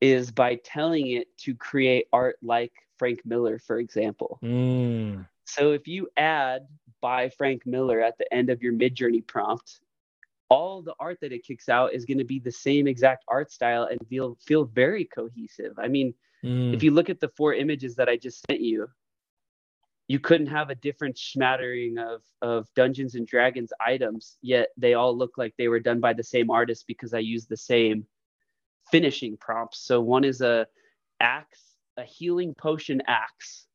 is 0.00 0.30
by 0.30 0.56
telling 0.56 1.08
it 1.08 1.36
to 1.38 1.54
create 1.54 2.06
art 2.12 2.36
like 2.42 2.72
Frank 2.98 3.20
Miller, 3.24 3.58
for 3.58 3.78
example. 3.78 4.38
Mm. 4.42 5.26
So 5.44 5.72
if 5.72 5.86
you 5.88 6.08
add 6.16 6.66
by 7.00 7.28
Frank 7.28 7.66
Miller 7.66 8.00
at 8.00 8.18
the 8.18 8.32
end 8.32 8.50
of 8.50 8.62
your 8.62 8.72
Midjourney 8.72 9.26
prompt, 9.26 9.80
all 10.48 10.82
the 10.82 10.94
art 11.00 11.18
that 11.20 11.32
it 11.32 11.44
kicks 11.44 11.68
out 11.68 11.92
is 11.92 12.04
going 12.04 12.18
to 12.18 12.24
be 12.24 12.38
the 12.38 12.52
same 12.52 12.86
exact 12.86 13.24
art 13.28 13.50
style 13.50 13.84
and 13.84 13.98
feel 14.08 14.36
feel 14.46 14.64
very 14.64 15.04
cohesive. 15.04 15.78
I 15.78 15.88
mean, 15.88 16.14
mm. 16.44 16.74
if 16.74 16.82
you 16.82 16.90
look 16.90 17.10
at 17.10 17.20
the 17.20 17.28
four 17.28 17.54
images 17.54 17.94
that 17.96 18.08
I 18.08 18.16
just 18.16 18.44
sent 18.48 18.60
you, 18.60 18.88
you 20.06 20.18
couldn't 20.18 20.48
have 20.48 20.70
a 20.70 20.74
different 20.74 21.18
smattering 21.18 21.98
of 21.98 22.22
of 22.42 22.68
Dungeons 22.74 23.14
and 23.14 23.26
Dragons 23.26 23.72
items, 23.80 24.36
yet 24.42 24.68
they 24.76 24.94
all 24.94 25.16
look 25.16 25.38
like 25.38 25.54
they 25.56 25.68
were 25.68 25.80
done 25.80 26.00
by 26.00 26.12
the 26.12 26.22
same 26.22 26.50
artist 26.50 26.86
because 26.86 27.14
I 27.14 27.20
used 27.20 27.48
the 27.48 27.56
same 27.56 28.06
finishing 28.90 29.36
prompts. 29.38 29.84
So 29.84 30.00
one 30.00 30.24
is 30.24 30.40
a 30.40 30.66
axe, 31.20 31.76
a 31.96 32.04
healing 32.04 32.54
potion 32.54 33.02
axe 33.06 33.66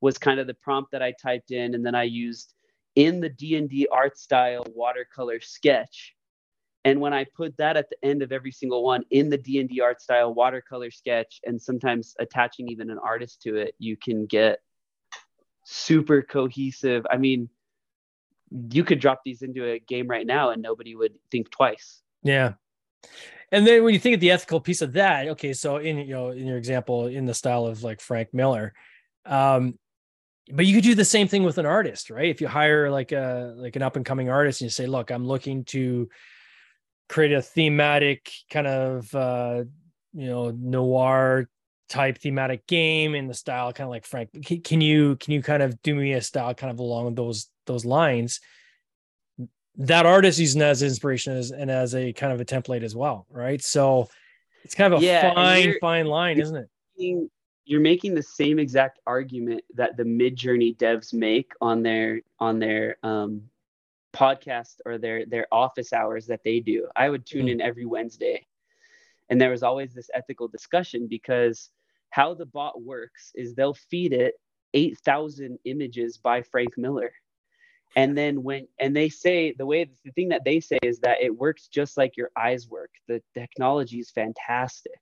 was 0.00 0.18
kind 0.18 0.38
of 0.38 0.46
the 0.46 0.54
prompt 0.54 0.92
that 0.92 1.02
I 1.02 1.12
typed 1.20 1.50
in 1.50 1.74
and 1.74 1.84
then 1.84 1.94
I 1.94 2.04
used 2.04 2.54
in 2.94 3.20
the 3.20 3.28
D&D 3.28 3.88
art 3.90 4.18
style 4.18 4.64
watercolor 4.72 5.40
sketch. 5.40 6.14
And 6.84 7.00
when 7.00 7.14
I 7.14 7.24
put 7.34 7.56
that 7.56 7.76
at 7.76 7.88
the 7.88 7.96
end 8.06 8.22
of 8.22 8.30
every 8.30 8.52
single 8.52 8.84
one 8.84 9.02
in 9.10 9.30
the 9.30 9.38
D&D 9.38 9.80
art 9.80 10.02
style 10.02 10.34
watercolor 10.34 10.90
sketch 10.90 11.40
and 11.44 11.60
sometimes 11.60 12.14
attaching 12.20 12.68
even 12.68 12.90
an 12.90 12.98
artist 12.98 13.40
to 13.42 13.56
it, 13.56 13.74
you 13.78 13.96
can 13.96 14.26
get 14.26 14.60
super 15.64 16.22
cohesive. 16.22 17.06
I 17.10 17.16
mean, 17.16 17.48
you 18.70 18.84
could 18.84 19.00
drop 19.00 19.22
these 19.24 19.42
into 19.42 19.64
a 19.64 19.78
game 19.78 20.06
right 20.06 20.26
now 20.26 20.50
and 20.50 20.62
nobody 20.62 20.94
would 20.94 21.14
think 21.30 21.50
twice. 21.50 22.00
Yeah. 22.22 22.54
And 23.50 23.66
then 23.66 23.84
when 23.84 23.94
you 23.94 24.00
think 24.00 24.14
of 24.14 24.20
the 24.20 24.30
ethical 24.30 24.60
piece 24.60 24.82
of 24.82 24.92
that, 24.94 25.28
okay, 25.28 25.52
so 25.52 25.76
in 25.76 25.98
you 25.98 26.14
know 26.14 26.30
in 26.30 26.46
your 26.46 26.56
example 26.56 27.06
in 27.06 27.26
the 27.26 27.34
style 27.34 27.66
of 27.66 27.82
like 27.82 28.00
Frank 28.00 28.32
Miller, 28.32 28.72
um, 29.26 29.78
but 30.50 30.66
you 30.66 30.74
could 30.74 30.84
do 30.84 30.94
the 30.94 31.04
same 31.04 31.28
thing 31.28 31.44
with 31.44 31.58
an 31.58 31.66
artist, 31.66 32.10
right? 32.10 32.28
If 32.28 32.40
you 32.40 32.48
hire 32.48 32.90
like 32.90 33.12
a 33.12 33.54
like 33.56 33.76
an 33.76 33.82
up 33.82 33.96
and 33.96 34.04
coming 34.04 34.28
artist 34.28 34.60
and 34.60 34.66
you 34.66 34.70
say, 34.70 34.86
look, 34.86 35.10
I'm 35.10 35.26
looking 35.26 35.64
to 35.66 36.08
create 37.08 37.32
a 37.32 37.42
thematic 37.42 38.32
kind 38.50 38.66
of 38.66 39.14
uh, 39.14 39.64
you 40.12 40.26
know 40.26 40.50
noir 40.50 41.48
type 41.88 42.18
thematic 42.18 42.66
game 42.66 43.14
in 43.14 43.26
the 43.26 43.34
style 43.34 43.72
kind 43.72 43.86
of 43.86 43.90
like 43.90 44.06
frank 44.06 44.30
can 44.64 44.80
you 44.80 45.16
can 45.16 45.32
you 45.32 45.42
kind 45.42 45.62
of 45.62 45.80
do 45.82 45.94
me 45.94 46.14
a 46.14 46.20
style 46.20 46.54
kind 46.54 46.70
of 46.70 46.78
along 46.78 47.14
those 47.14 47.48
those 47.66 47.84
lines? 47.84 48.40
That 49.76 50.06
artist 50.06 50.38
using 50.38 50.60
that 50.60 50.70
as 50.70 50.82
inspiration 50.82 51.36
as, 51.36 51.50
and 51.50 51.70
as 51.70 51.94
a 51.94 52.12
kind 52.12 52.32
of 52.32 52.40
a 52.40 52.44
template 52.44 52.82
as 52.82 52.94
well 52.94 53.26
right? 53.30 53.62
So 53.62 54.08
it's 54.64 54.74
kind 54.74 54.92
of 54.92 55.00
a 55.00 55.04
yeah, 55.04 55.34
fine 55.34 55.74
fine 55.80 56.06
line 56.06 56.40
isn't 56.40 56.56
it? 56.56 56.68
making, 56.96 57.30
you're 57.64 57.80
making 57.80 58.14
the 58.14 58.22
same 58.22 58.58
exact 58.58 59.00
argument 59.06 59.62
that 59.74 59.96
the 59.96 60.04
midjourney 60.04 60.76
devs 60.76 61.12
make 61.12 61.52
on 61.60 61.82
their 61.82 62.20
on 62.38 62.58
their 62.58 62.96
um 63.02 63.42
podcast 64.14 64.76
or 64.86 64.96
their 64.96 65.26
their 65.26 65.46
office 65.52 65.92
hours 65.92 66.26
that 66.28 66.40
they 66.44 66.60
do. 66.60 66.88
I 66.94 67.10
would 67.10 67.26
tune 67.26 67.46
mm. 67.46 67.52
in 67.52 67.60
every 67.60 67.84
wednesday 67.84 68.46
and 69.28 69.40
there 69.40 69.50
was 69.50 69.62
always 69.62 69.94
this 69.94 70.10
ethical 70.14 70.48
discussion 70.48 71.06
because 71.08 71.70
how 72.10 72.34
the 72.34 72.46
bot 72.46 72.82
works 72.82 73.32
is 73.34 73.54
they'll 73.54 73.74
feed 73.74 74.12
it 74.12 74.34
8,000 74.74 75.58
images 75.64 76.18
by 76.18 76.42
Frank 76.42 76.76
Miller. 76.76 77.12
And 77.96 78.18
then 78.18 78.42
when, 78.42 78.66
and 78.80 78.94
they 78.94 79.08
say 79.08 79.54
the 79.56 79.66
way, 79.66 79.88
the 80.04 80.10
thing 80.12 80.28
that 80.30 80.44
they 80.44 80.60
say 80.60 80.78
is 80.82 80.98
that 81.00 81.22
it 81.22 81.36
works 81.36 81.68
just 81.68 81.96
like 81.96 82.16
your 82.16 82.30
eyes 82.36 82.68
work. 82.68 82.90
The 83.06 83.22
technology 83.34 83.98
is 83.98 84.10
fantastic. 84.10 85.00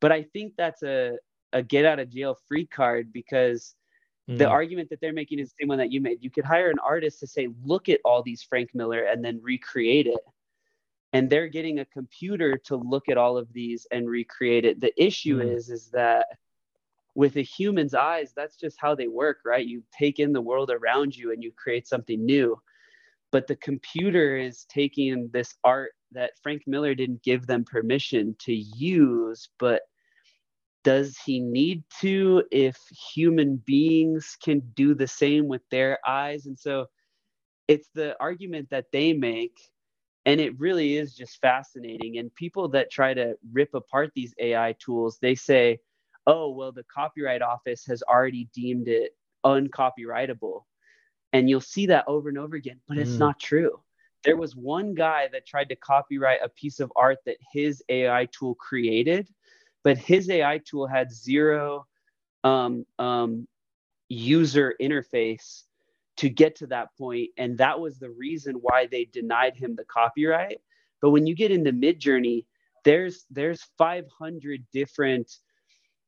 But 0.00 0.10
I 0.10 0.24
think 0.32 0.54
that's 0.58 0.82
a, 0.82 1.16
a 1.52 1.62
get 1.62 1.84
out 1.84 2.00
of 2.00 2.10
jail 2.10 2.36
free 2.48 2.66
card 2.66 3.12
because 3.12 3.76
mm. 4.28 4.36
the 4.36 4.48
argument 4.48 4.90
that 4.90 5.00
they're 5.00 5.12
making 5.12 5.38
is 5.38 5.50
the 5.50 5.62
same 5.62 5.68
one 5.68 5.78
that 5.78 5.92
you 5.92 6.00
made. 6.00 6.18
You 6.22 6.30
could 6.30 6.44
hire 6.44 6.70
an 6.70 6.80
artist 6.84 7.20
to 7.20 7.26
say, 7.28 7.48
look 7.64 7.88
at 7.88 8.00
all 8.04 8.22
these 8.22 8.42
Frank 8.42 8.70
Miller 8.74 9.04
and 9.04 9.24
then 9.24 9.40
recreate 9.40 10.08
it 10.08 10.20
and 11.12 11.28
they're 11.28 11.48
getting 11.48 11.78
a 11.78 11.84
computer 11.84 12.56
to 12.56 12.76
look 12.76 13.08
at 13.08 13.18
all 13.18 13.36
of 13.36 13.52
these 13.52 13.86
and 13.90 14.08
recreate 14.08 14.64
it. 14.64 14.80
The 14.80 14.92
issue 15.02 15.38
mm. 15.38 15.54
is 15.54 15.70
is 15.70 15.90
that 15.90 16.26
with 17.14 17.36
a 17.36 17.42
human's 17.42 17.92
eyes 17.92 18.32
that's 18.34 18.56
just 18.56 18.80
how 18.80 18.94
they 18.94 19.08
work 19.08 19.38
right? 19.44 19.66
You 19.66 19.82
take 19.96 20.18
in 20.18 20.32
the 20.32 20.40
world 20.40 20.70
around 20.70 21.14
you 21.14 21.32
and 21.32 21.42
you 21.42 21.52
create 21.52 21.86
something 21.86 22.24
new. 22.24 22.60
But 23.30 23.46
the 23.46 23.56
computer 23.56 24.36
is 24.36 24.66
taking 24.68 25.28
this 25.32 25.54
art 25.64 25.92
that 26.12 26.32
frank 26.42 26.62
miller 26.66 26.94
didn't 26.94 27.22
give 27.22 27.46
them 27.46 27.64
permission 27.64 28.36
to 28.38 28.52
use 28.52 29.48
but 29.58 29.82
does 30.84 31.16
he 31.24 31.40
need 31.40 31.84
to 32.00 32.42
if 32.50 32.76
human 33.14 33.56
beings 33.56 34.36
can 34.42 34.60
do 34.74 34.94
the 34.94 35.06
same 35.06 35.46
with 35.46 35.62
their 35.70 35.98
eyes? 36.06 36.46
And 36.46 36.58
so 36.58 36.86
it's 37.68 37.88
the 37.94 38.16
argument 38.20 38.70
that 38.70 38.86
they 38.92 39.12
make 39.12 39.56
and 40.24 40.40
it 40.40 40.58
really 40.58 40.96
is 40.96 41.14
just 41.14 41.40
fascinating. 41.40 42.18
And 42.18 42.34
people 42.34 42.68
that 42.68 42.90
try 42.90 43.14
to 43.14 43.36
rip 43.52 43.74
apart 43.74 44.12
these 44.14 44.34
ai 44.38 44.74
tools 44.78 45.18
they 45.20 45.34
say 45.34 45.80
oh 46.26 46.50
well 46.50 46.72
the 46.72 46.84
copyright 46.84 47.42
office 47.42 47.84
has 47.86 48.02
already 48.02 48.48
deemed 48.54 48.88
it 48.88 49.16
uncopyrightable. 49.44 50.62
And 51.32 51.48
you'll 51.48 51.60
see 51.60 51.86
that 51.86 52.04
over 52.06 52.28
and 52.28 52.38
over 52.38 52.56
again 52.56 52.80
but 52.88 52.98
it's 52.98 53.12
mm. 53.12 53.18
not 53.18 53.40
true. 53.40 53.80
There 54.24 54.36
was 54.36 54.54
one 54.54 54.94
guy 54.94 55.28
that 55.32 55.46
tried 55.46 55.68
to 55.70 55.76
copyright 55.76 56.38
a 56.44 56.48
piece 56.48 56.78
of 56.78 56.92
art 56.94 57.18
that 57.26 57.38
his 57.52 57.82
ai 57.88 58.26
tool 58.26 58.54
created 58.54 59.28
but 59.82 59.98
his 59.98 60.30
ai 60.30 60.58
tool 60.58 60.86
had 60.86 61.12
zero 61.12 61.86
um, 62.44 62.86
um, 62.98 63.46
user 64.08 64.74
interface 64.80 65.62
to 66.22 66.30
get 66.30 66.54
to 66.54 66.68
that 66.68 66.96
point 66.96 67.28
and 67.36 67.58
that 67.58 67.80
was 67.80 67.98
the 67.98 68.10
reason 68.10 68.54
why 68.60 68.86
they 68.86 69.04
denied 69.06 69.56
him 69.56 69.74
the 69.74 69.84
copyright. 69.84 70.60
But 71.00 71.10
when 71.10 71.26
you 71.26 71.34
get 71.34 71.50
into 71.50 71.72
midjourney 71.72 72.44
there's 72.84 73.26
there's 73.28 73.66
500 73.76 74.64
different 74.72 75.38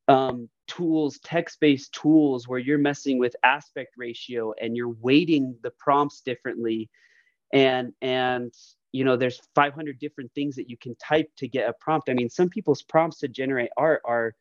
um, 0.07 0.49
tools 0.69 1.19
text-based 1.25 1.93
tools 1.93 2.47
where 2.47 2.61
you're 2.61 2.79
messing 2.79 3.19
with 3.19 3.35
aspect 3.43 3.95
ratio 3.97 4.55
and 4.61 4.77
you're 4.77 4.95
weighting 5.01 5.57
the 5.65 5.73
prompts 5.73 6.21
differently. 6.21 6.89
And 7.53 7.93
and 8.01 8.53
you 8.93 9.03
know 9.03 9.17
there's 9.17 9.41
500 9.57 9.99
different 9.99 10.31
things 10.37 10.55
that 10.55 10.71
you 10.71 10.77
can 10.77 10.95
type 10.95 11.29
to 11.39 11.49
get 11.49 11.69
a 11.69 11.73
prompt. 11.81 12.09
I 12.09 12.15
mean 12.15 12.31
some 12.31 12.49
people's 12.49 12.83
prompts 12.83 13.19
to 13.19 13.27
generate 13.29 13.71
art 13.77 14.01
are 14.05 14.37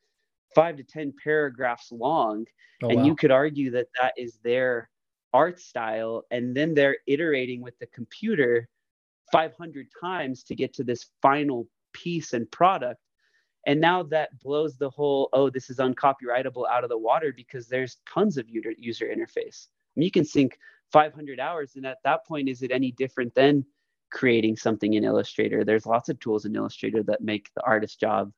five 0.54 0.78
to 0.78 0.84
ten 0.84 1.16
paragraphs 1.24 1.92
long. 1.92 2.46
Oh, 2.84 2.90
and 2.90 3.00
wow. 3.00 3.06
you 3.06 3.16
could 3.16 3.32
argue 3.32 3.72
that 3.72 3.88
that 4.00 4.14
is 4.18 4.38
their 4.44 4.92
art 5.34 5.60
style 5.60 6.24
and 6.32 6.56
then 6.56 6.74
they're 6.74 6.98
iterating 7.08 7.62
with 7.62 7.78
the 7.80 7.88
computer 7.88 8.68
500 9.32 9.88
times 10.00 10.44
to 10.44 10.56
get 10.56 10.74
to 10.76 10.84
this 10.84 11.08
final 11.22 11.68
piece 11.94 12.34
and 12.34 12.50
product. 12.52 13.00
And 13.66 13.80
now 13.80 14.04
that 14.04 14.38
blows 14.42 14.78
the 14.78 14.90
whole 14.90 15.30
oh 15.34 15.50
this 15.50 15.70
is 15.70 15.78
uncopyrightable 15.78 16.68
out 16.70 16.84
of 16.84 16.90
the 16.90 16.98
water 16.98 17.34
because 17.36 17.68
there's 17.68 17.98
tons 18.12 18.38
of 18.38 18.48
user 18.50 19.06
interface. 19.06 19.68
I 19.68 20.00
mean, 20.00 20.06
you 20.06 20.12
can 20.12 20.26
sync 20.26 20.58
500 20.92 21.40
hours 21.40 21.74
and 21.76 21.86
at 21.86 21.98
that 22.04 22.26
point 22.26 22.50
is 22.50 22.62
it 22.62 22.72
any 22.72 22.92
different 22.92 23.34
than 23.34 23.66
creating 24.12 24.58
something 24.58 24.94
in 24.94 25.04
illustrator? 25.04 25.64
There's 25.64 25.86
lots 25.86 26.10
of 26.10 26.20
tools 26.20 26.46
in 26.46 26.56
illustrator 26.56 27.02
that 27.04 27.22
make 27.22 27.50
the 27.56 27.64
artist 27.64 28.00
job 28.00 28.32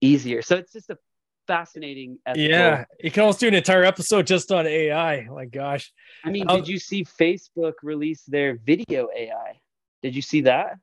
easier. 0.00 0.42
So 0.42 0.56
it's 0.56 0.72
just 0.72 0.90
a 0.90 0.98
fascinating 1.46 2.18
yeah 2.34 2.84
you 3.02 3.10
can 3.10 3.22
almost 3.22 3.40
do 3.40 3.48
an 3.48 3.54
entire 3.54 3.84
episode 3.84 4.26
just 4.26 4.50
on 4.50 4.66
ai 4.66 5.26
my 5.30 5.44
gosh. 5.44 5.92
I 6.24 6.30
mean 6.30 6.46
did 6.46 6.68
you 6.68 6.78
see 6.78 7.04
facebook 7.04 7.74
release 7.82 8.22
their 8.22 8.56
video 8.56 9.08
ai 9.16 9.60
did 10.02 10.14
you 10.14 10.22
see 10.22 10.42
that? 10.42 10.76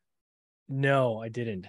No 0.67 1.21
i 1.21 1.29
didn't. 1.29 1.67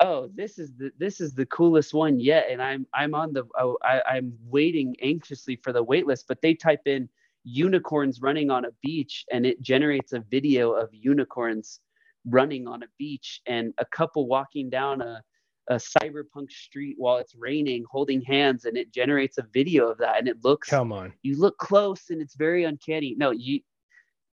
Oh 0.00 0.30
this 0.34 0.58
is 0.58 0.72
the 0.76 0.92
this 0.98 1.20
is 1.20 1.34
the 1.34 1.46
coolest 1.46 1.92
one 1.92 2.20
yet 2.20 2.46
and 2.50 2.62
i'm 2.62 2.86
i'm 2.94 3.14
on 3.14 3.32
the 3.32 3.44
oh, 3.58 3.78
I, 3.82 4.02
i'm 4.08 4.32
waiting 4.44 4.94
anxiously 5.02 5.56
for 5.56 5.72
the 5.72 5.84
waitlist 5.84 6.24
but 6.28 6.40
they 6.40 6.54
type 6.54 6.82
in 6.86 7.08
unicorns 7.44 8.20
running 8.20 8.50
on 8.50 8.64
a 8.64 8.70
beach 8.82 9.24
and 9.32 9.46
it 9.46 9.60
generates 9.60 10.12
a 10.12 10.20
video 10.20 10.72
of 10.72 10.88
unicorns 10.92 11.80
running 12.26 12.66
on 12.68 12.82
a 12.82 12.86
beach 12.98 13.40
and 13.46 13.72
a 13.78 13.84
couple 13.86 14.26
walking 14.26 14.68
down 14.68 15.00
a, 15.00 15.22
a 15.68 15.74
cyberpunk 15.74 16.50
street 16.50 16.96
while 16.98 17.18
it's 17.18 17.34
raining 17.34 17.84
holding 17.90 18.22
hands 18.22 18.64
and 18.64 18.76
it 18.76 18.92
generates 18.92 19.38
a 19.38 19.46
video 19.52 19.88
of 19.88 19.98
that 19.98 20.18
and 20.18 20.28
it 20.28 20.42
looks 20.42 20.68
come 20.68 20.92
on. 20.92 21.12
you 21.22 21.38
look 21.38 21.56
close 21.58 22.10
and 22.10 22.20
it's 22.22 22.34
very 22.34 22.64
uncanny. 22.64 23.14
No 23.16 23.30
you 23.30 23.60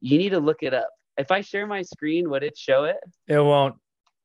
you 0.00 0.18
need 0.18 0.30
to 0.30 0.38
look 0.38 0.62
it 0.62 0.74
up. 0.74 0.90
If 1.16 1.30
i 1.30 1.40
share 1.40 1.66
my 1.66 1.82
screen 1.82 2.30
would 2.30 2.42
it 2.42 2.56
show 2.56 2.84
it? 2.84 2.96
It 3.26 3.38
won't. 3.38 3.76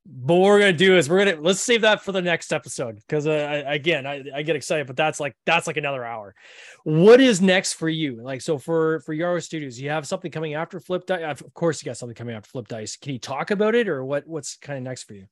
But 0.06 0.36
what 0.36 0.46
we're 0.46 0.60
gonna 0.60 0.74
do 0.74 0.98
is 0.98 1.10
we're 1.10 1.26
gonna 1.26 1.42
let's 1.42 1.62
save 1.62 1.82
that 1.82 2.04
for 2.04 2.12
the 2.12 2.22
next 2.22 2.54
episode 2.54 2.96
because 2.96 3.26
uh, 3.26 3.64
again 3.66 4.06
I, 4.06 4.24
I 4.34 4.42
get 4.44 4.56
excited 4.56 4.86
but 4.86 4.96
that's 4.96 5.20
like 5.20 5.36
that's 5.46 5.66
like 5.66 5.78
another 5.78 6.06
hour. 6.06 6.36
What 6.84 7.20
is 7.22 7.42
next 7.42 7.74
for 7.74 7.90
you? 7.90 8.22
Like 8.22 8.42
so 8.42 8.60
for 8.60 9.00
for 9.02 9.16
Yaro 9.16 9.42
Studios 9.42 9.80
you 9.80 9.90
have 9.90 10.08
something 10.08 10.32
coming 10.32 10.54
after 10.54 10.80
flip 10.80 11.08
dice 11.08 11.42
of 11.42 11.54
course 11.56 11.82
you 11.82 11.88
got 11.88 11.98
something 11.98 12.16
coming 12.16 12.36
after 12.36 12.50
flip 12.50 12.68
dice. 12.68 12.98
Can 12.98 13.14
you 13.14 13.20
talk 13.20 13.50
about 13.50 13.74
it 13.74 13.88
or 13.88 14.06
what 14.06 14.28
what's 14.28 14.58
kind 14.58 14.78
of 14.78 14.84
next 14.84 15.04
for 15.04 15.16
you 15.16 15.28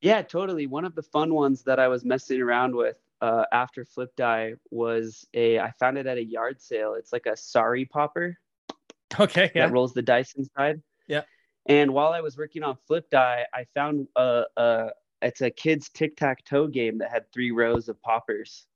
yeah 0.00 0.22
totally 0.22 0.66
one 0.66 0.84
of 0.84 0.94
the 0.94 1.02
fun 1.02 1.34
ones 1.34 1.62
that 1.62 1.78
I 1.78 1.88
was 1.88 2.04
messing 2.04 2.40
around 2.40 2.74
with 2.74 2.96
uh, 3.20 3.44
after 3.52 3.84
flip 3.84 4.14
die 4.16 4.54
was 4.70 5.26
a 5.34 5.58
I 5.58 5.72
found 5.78 5.98
it 5.98 6.06
at 6.06 6.18
a 6.18 6.24
yard 6.24 6.60
sale 6.60 6.94
it's 6.94 7.12
like 7.12 7.26
a 7.26 7.36
sorry 7.36 7.84
popper 7.84 8.36
okay 9.20 9.50
yeah. 9.54 9.66
that 9.66 9.72
rolls 9.72 9.94
the 9.94 10.02
dice 10.02 10.34
inside 10.34 10.82
yeah 11.06 11.22
and 11.68 11.92
while 11.92 12.12
I 12.12 12.20
was 12.20 12.36
working 12.36 12.62
on 12.62 12.76
Flip 12.86 13.08
Die, 13.10 13.46
I 13.52 13.64
found 13.74 14.06
a, 14.16 14.44
a 14.56 14.90
it's 15.22 15.40
a 15.40 15.50
kids 15.50 15.88
tic 15.88 16.16
tac 16.16 16.44
toe 16.44 16.68
game 16.68 16.98
that 16.98 17.10
had 17.10 17.30
three 17.32 17.50
rows 17.50 17.88
of 17.88 18.00
poppers, 18.02 18.66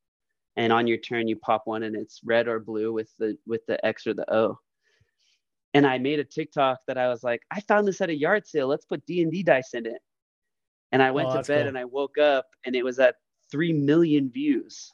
and 0.57 0.73
on 0.73 0.87
your 0.87 0.99
turn 0.99 1.29
you 1.29 1.37
pop 1.37 1.63
one, 1.67 1.85
and 1.85 1.95
it's 1.95 2.21
red 2.25 2.49
or 2.49 2.59
blue 2.59 2.93
with 2.93 3.11
the 3.19 3.39
with 3.47 3.65
the 3.67 3.85
X 3.87 4.07
or 4.07 4.15
the 4.15 4.33
O. 4.33 4.59
And 5.73 5.87
I 5.87 5.99
made 5.99 6.19
a 6.19 6.25
TikTok 6.25 6.81
that 6.89 6.99
I 6.99 7.09
was 7.09 7.23
like, 7.23 7.43
I 7.49 7.61
found 7.61 7.87
this 7.87 8.01
at 8.01 8.11
a 8.11 8.15
yard 8.15 8.45
sale. 8.45 8.67
Let's 8.67 8.85
put 8.85 9.07
D 9.07 9.23
and 9.23 9.31
D 9.31 9.45
dice 9.45 9.75
in 9.75 9.87
it. 9.87 10.03
And 10.93 11.03
I 11.03 11.11
went 11.11 11.29
oh, 11.29 11.41
to 11.41 11.47
bed 11.47 11.61
cool. 11.61 11.69
and 11.69 11.79
I 11.79 11.85
woke 11.85 12.19
up 12.19 12.47
and 12.65 12.75
it 12.75 12.85
was 12.85 12.99
at 12.99 13.17
three 13.51 13.73
million 13.73 14.31
views. 14.31 14.93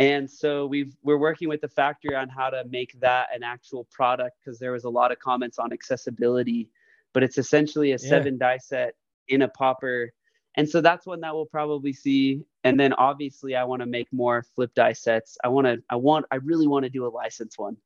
And 0.00 0.30
so 0.30 0.66
we've 0.66 0.94
we're 1.02 1.18
working 1.18 1.48
with 1.48 1.60
the 1.60 1.68
factory 1.68 2.14
on 2.14 2.28
how 2.28 2.50
to 2.50 2.64
make 2.70 2.98
that 3.00 3.28
an 3.34 3.42
actual 3.42 3.84
product 3.90 4.36
because 4.38 4.58
there 4.58 4.72
was 4.72 4.84
a 4.84 4.90
lot 4.90 5.10
of 5.10 5.18
comments 5.18 5.58
on 5.58 5.72
accessibility, 5.72 6.70
but 7.12 7.22
it's 7.22 7.36
essentially 7.36 7.92
a 7.92 7.98
seven 7.98 8.38
die 8.38 8.58
set 8.58 8.94
in 9.26 9.42
a 9.42 9.48
popper. 9.48 10.12
And 10.54 10.68
so 10.68 10.80
that's 10.80 11.04
one 11.04 11.20
that 11.20 11.34
we'll 11.34 11.46
probably 11.46 11.92
see. 11.92 12.42
And 12.62 12.78
then 12.78 12.92
obviously 12.92 13.56
I 13.56 13.64
want 13.64 13.80
to 13.80 13.86
make 13.86 14.12
more 14.12 14.44
flip 14.54 14.72
die 14.74 14.92
sets. 14.92 15.36
I 15.42 15.48
want 15.48 15.66
to 15.66 15.82
I 15.90 15.96
want 15.96 16.26
I 16.30 16.36
really 16.36 16.68
want 16.68 16.84
to 16.84 16.90
do 16.90 17.04
a 17.04 17.08
license 17.10 17.58
one. 17.58 17.76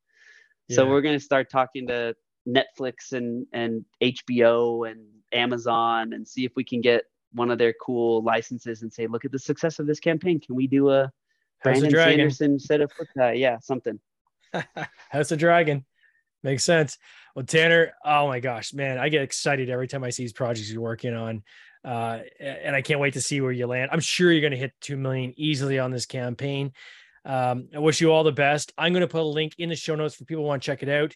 Yeah. 0.68 0.76
So 0.76 0.88
we're 0.88 1.02
going 1.02 1.18
to 1.18 1.24
start 1.24 1.50
talking 1.50 1.86
to 1.88 2.14
Netflix 2.46 3.12
and 3.12 3.46
and 3.54 3.86
HBO 4.02 4.90
and 4.90 5.00
Amazon 5.33 6.12
and 6.12 6.26
see 6.26 6.45
if 6.45 6.53
we 6.57 6.64
can 6.64 6.80
get 6.80 7.05
one 7.33 7.51
of 7.51 7.59
their 7.59 7.72
cool 7.74 8.22
licenses 8.22 8.83
and 8.83 8.93
say, 8.93 9.07
look 9.07 9.24
at 9.24 9.33
the 9.33 9.39
success 9.39 9.78
of 9.78 9.87
this 9.87 10.01
campaign. 10.01 10.39
Can 10.39 10.55
we 10.55 10.66
do 10.66 10.91
a 10.91 11.11
Brandon 11.62 11.91
Sanderson 11.91 12.59
set 12.59 12.80
foot 12.93 13.09
uh, 13.18 13.30
yeah, 13.30 13.59
something. 13.61 14.01
House 15.11 15.30
of 15.30 15.39
Dragon. 15.39 15.85
Makes 16.43 16.64
sense. 16.64 16.99
Well, 17.35 17.45
Tanner, 17.45 17.93
oh 18.05 18.26
my 18.28 18.41
gosh, 18.41 18.74
man, 18.74 18.99
I 18.99 19.09
get 19.09 19.22
excited 19.22 19.70
every 19.70 19.89
time 19.89 20.05
I 20.05 20.11
see 20.11 20.24
these 20.24 20.33
projects 20.33 20.70
you're 20.70 20.83
working 20.83 21.14
on. 21.14 21.43
Uh, 21.85 22.20
and 22.39 22.76
I 22.76 22.83
can't 22.83 23.01
wait 23.01 23.14
to 23.14 23.20
see 23.20 23.41
where 23.41 23.53
you 23.53 23.66
land. 23.66 23.91
I'm 23.93 24.01
sure 24.01 24.30
you're 24.30 24.41
going 24.41 24.53
to 24.53 24.57
hit 24.57 24.72
2 24.83 24.97
million 24.97 25.35
easily 25.37 25.78
on 25.78 25.91
this 25.91 26.07
campaign. 26.07 26.72
Um, 27.24 27.68
I 27.74 27.78
wish 27.78 28.01
you 28.01 28.12
all 28.12 28.24
the 28.24 28.33
best. 28.33 28.72
I'm 28.76 28.93
going 28.93 29.03
to 29.03 29.09
put 29.09 29.22
a 29.22 29.24
link 29.24 29.55
in 29.59 29.68
the 29.68 29.76
show 29.76 29.95
notes 29.95 30.14
for 30.14 30.24
people 30.24 30.45
who 30.45 30.49
want 30.49 30.62
to 30.62 30.66
check 30.66 30.83
it 30.83 30.89
out. 30.89 31.14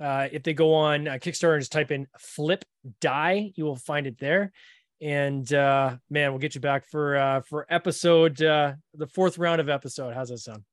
Uh, 0.00 0.28
if 0.30 0.42
they 0.44 0.54
go 0.54 0.74
on 0.74 1.08
uh, 1.08 1.12
Kickstarter 1.14 1.54
and 1.54 1.60
just 1.60 1.72
type 1.72 1.90
in 1.90 2.06
flip 2.18 2.64
die, 3.00 3.52
you 3.56 3.64
will 3.64 3.76
find 3.76 4.06
it 4.06 4.18
there. 4.18 4.52
And 5.00 5.52
uh 5.52 5.96
man 6.10 6.32
we'll 6.32 6.40
get 6.40 6.56
you 6.56 6.60
back 6.60 6.88
for 6.88 7.16
uh 7.16 7.40
for 7.42 7.66
episode 7.70 8.42
uh 8.42 8.72
the 8.94 9.06
fourth 9.06 9.38
round 9.38 9.60
of 9.60 9.68
episode. 9.68 10.12
How's 10.12 10.30
that 10.30 10.38
sound? 10.38 10.64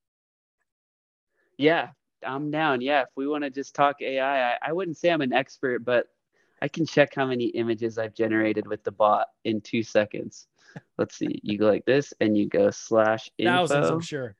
Yeah 1.57 1.89
i'm 2.25 2.49
down. 2.49 2.81
Yeah 2.81 3.01
if 3.01 3.09
we 3.15 3.27
want 3.27 3.43
to 3.43 3.51
just 3.51 3.75
talk 3.75 4.01
ai 4.01 4.53
I, 4.53 4.57
I 4.63 4.73
wouldn't 4.73 4.97
say 4.97 5.11
i'm 5.11 5.21
an 5.21 5.31
expert 5.31 5.85
but 5.85 6.07
i 6.59 6.67
can 6.67 6.87
check 6.87 7.13
how 7.15 7.27
many 7.27 7.45
images 7.45 7.99
i've 7.99 8.15
generated 8.15 8.65
with 8.65 8.83
the 8.83 8.91
bot 8.91 9.27
in 9.43 9.61
two 9.61 9.83
seconds. 9.83 10.47
Let's 10.97 11.15
see. 11.15 11.39
You 11.43 11.59
go 11.59 11.67
like 11.67 11.85
this 11.85 12.11
and 12.19 12.35
you 12.35 12.49
go 12.49 12.71
slash 12.71 13.29
info, 13.37 13.51
thousands 13.51 13.89
i'm 13.91 14.01
sure. 14.01 14.35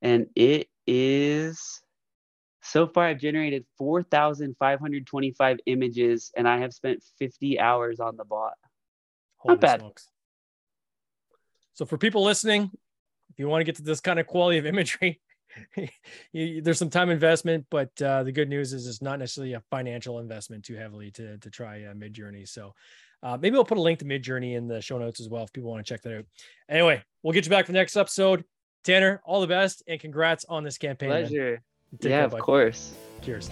And 0.00 0.28
it 0.36 0.68
is 0.86 1.81
so 2.62 2.86
far, 2.86 3.06
I've 3.06 3.18
generated 3.18 3.64
4,525 3.76 5.58
images 5.66 6.32
and 6.36 6.48
I 6.48 6.58
have 6.58 6.72
spent 6.72 7.02
50 7.18 7.58
hours 7.58 7.98
on 7.98 8.16
the 8.16 8.24
bot. 8.24 8.54
Holy 9.38 9.54
Not 9.54 9.60
bad. 9.60 9.80
Smokes. 9.80 10.08
So, 11.74 11.84
for 11.84 11.98
people 11.98 12.22
listening, 12.22 12.70
if 13.30 13.38
you 13.38 13.48
want 13.48 13.60
to 13.60 13.64
get 13.64 13.76
to 13.76 13.82
this 13.82 14.00
kind 14.00 14.20
of 14.20 14.26
quality 14.26 14.58
of 14.58 14.66
imagery, 14.66 15.20
you, 16.32 16.62
there's 16.62 16.78
some 16.78 16.90
time 16.90 17.10
investment, 17.10 17.66
but 17.68 17.90
uh, 18.00 18.22
the 18.22 18.32
good 18.32 18.48
news 18.48 18.72
is 18.72 18.86
it's 18.86 19.02
not 19.02 19.18
necessarily 19.18 19.54
a 19.54 19.62
financial 19.70 20.20
investment 20.20 20.64
too 20.64 20.76
heavily 20.76 21.10
to, 21.12 21.38
to 21.38 21.50
try 21.50 21.82
uh, 21.82 21.94
Midjourney. 21.94 22.46
So, 22.46 22.74
uh, 23.24 23.38
maybe 23.40 23.56
I'll 23.56 23.64
put 23.64 23.78
a 23.78 23.82
link 23.82 23.98
to 24.00 24.04
Midjourney 24.04 24.56
in 24.56 24.68
the 24.68 24.80
show 24.80 24.98
notes 24.98 25.20
as 25.20 25.28
well 25.28 25.42
if 25.42 25.52
people 25.52 25.70
want 25.70 25.84
to 25.84 25.92
check 25.92 26.02
that 26.02 26.18
out. 26.18 26.24
Anyway, 26.68 27.02
we'll 27.22 27.32
get 27.32 27.44
you 27.44 27.50
back 27.50 27.66
for 27.66 27.72
the 27.72 27.78
next 27.78 27.96
episode. 27.96 28.44
Tanner, 28.84 29.20
all 29.24 29.40
the 29.40 29.46
best 29.46 29.82
and 29.88 30.00
congrats 30.00 30.44
on 30.44 30.62
this 30.62 30.78
campaign. 30.78 31.10
Pleasure. 31.10 31.52
Man. 31.52 31.60
Take 32.00 32.10
yeah, 32.10 32.24
of 32.24 32.32
course. 32.38 32.92
Cheers. 33.20 33.50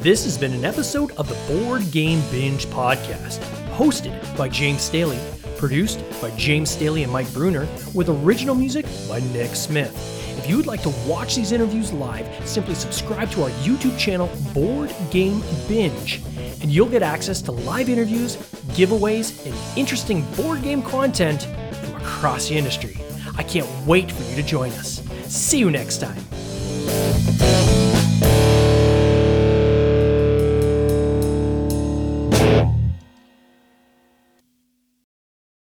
This 0.00 0.24
has 0.24 0.36
been 0.36 0.52
an 0.52 0.64
episode 0.64 1.12
of 1.12 1.28
the 1.28 1.54
Board 1.54 1.88
Game 1.92 2.20
Binge 2.32 2.66
podcast, 2.66 3.38
hosted 3.76 4.36
by 4.36 4.48
James 4.48 4.82
Staley, 4.82 5.18
produced 5.56 6.02
by 6.20 6.30
James 6.32 6.70
Staley 6.70 7.04
and 7.04 7.12
Mike 7.12 7.32
Bruner, 7.32 7.68
with 7.94 8.08
original 8.08 8.56
music 8.56 8.86
by 9.08 9.20
Nick 9.32 9.54
Smith. 9.54 9.96
If 10.36 10.50
you 10.50 10.56
would 10.56 10.66
like 10.66 10.82
to 10.82 10.92
watch 11.06 11.36
these 11.36 11.52
interviews 11.52 11.92
live, 11.92 12.26
simply 12.44 12.74
subscribe 12.74 13.30
to 13.30 13.44
our 13.44 13.50
YouTube 13.60 13.96
channel, 13.96 14.28
Board 14.52 14.92
Game 15.12 15.44
Binge, 15.68 16.20
and 16.60 16.72
you'll 16.72 16.88
get 16.88 17.04
access 17.04 17.40
to 17.42 17.52
live 17.52 17.88
interviews, 17.88 18.34
giveaways, 18.74 19.46
and 19.46 19.78
interesting 19.78 20.24
board 20.34 20.62
game 20.62 20.82
content 20.82 21.44
from 21.76 21.94
across 22.02 22.48
the 22.48 22.56
industry. 22.56 22.96
I 23.38 23.44
can't 23.44 23.68
wait 23.86 24.10
for 24.10 24.24
you 24.24 24.34
to 24.34 24.42
join 24.42 24.72
us. 24.72 25.00
See 25.32 25.58
you 25.58 25.70
next 25.70 25.96
time. 26.02 26.22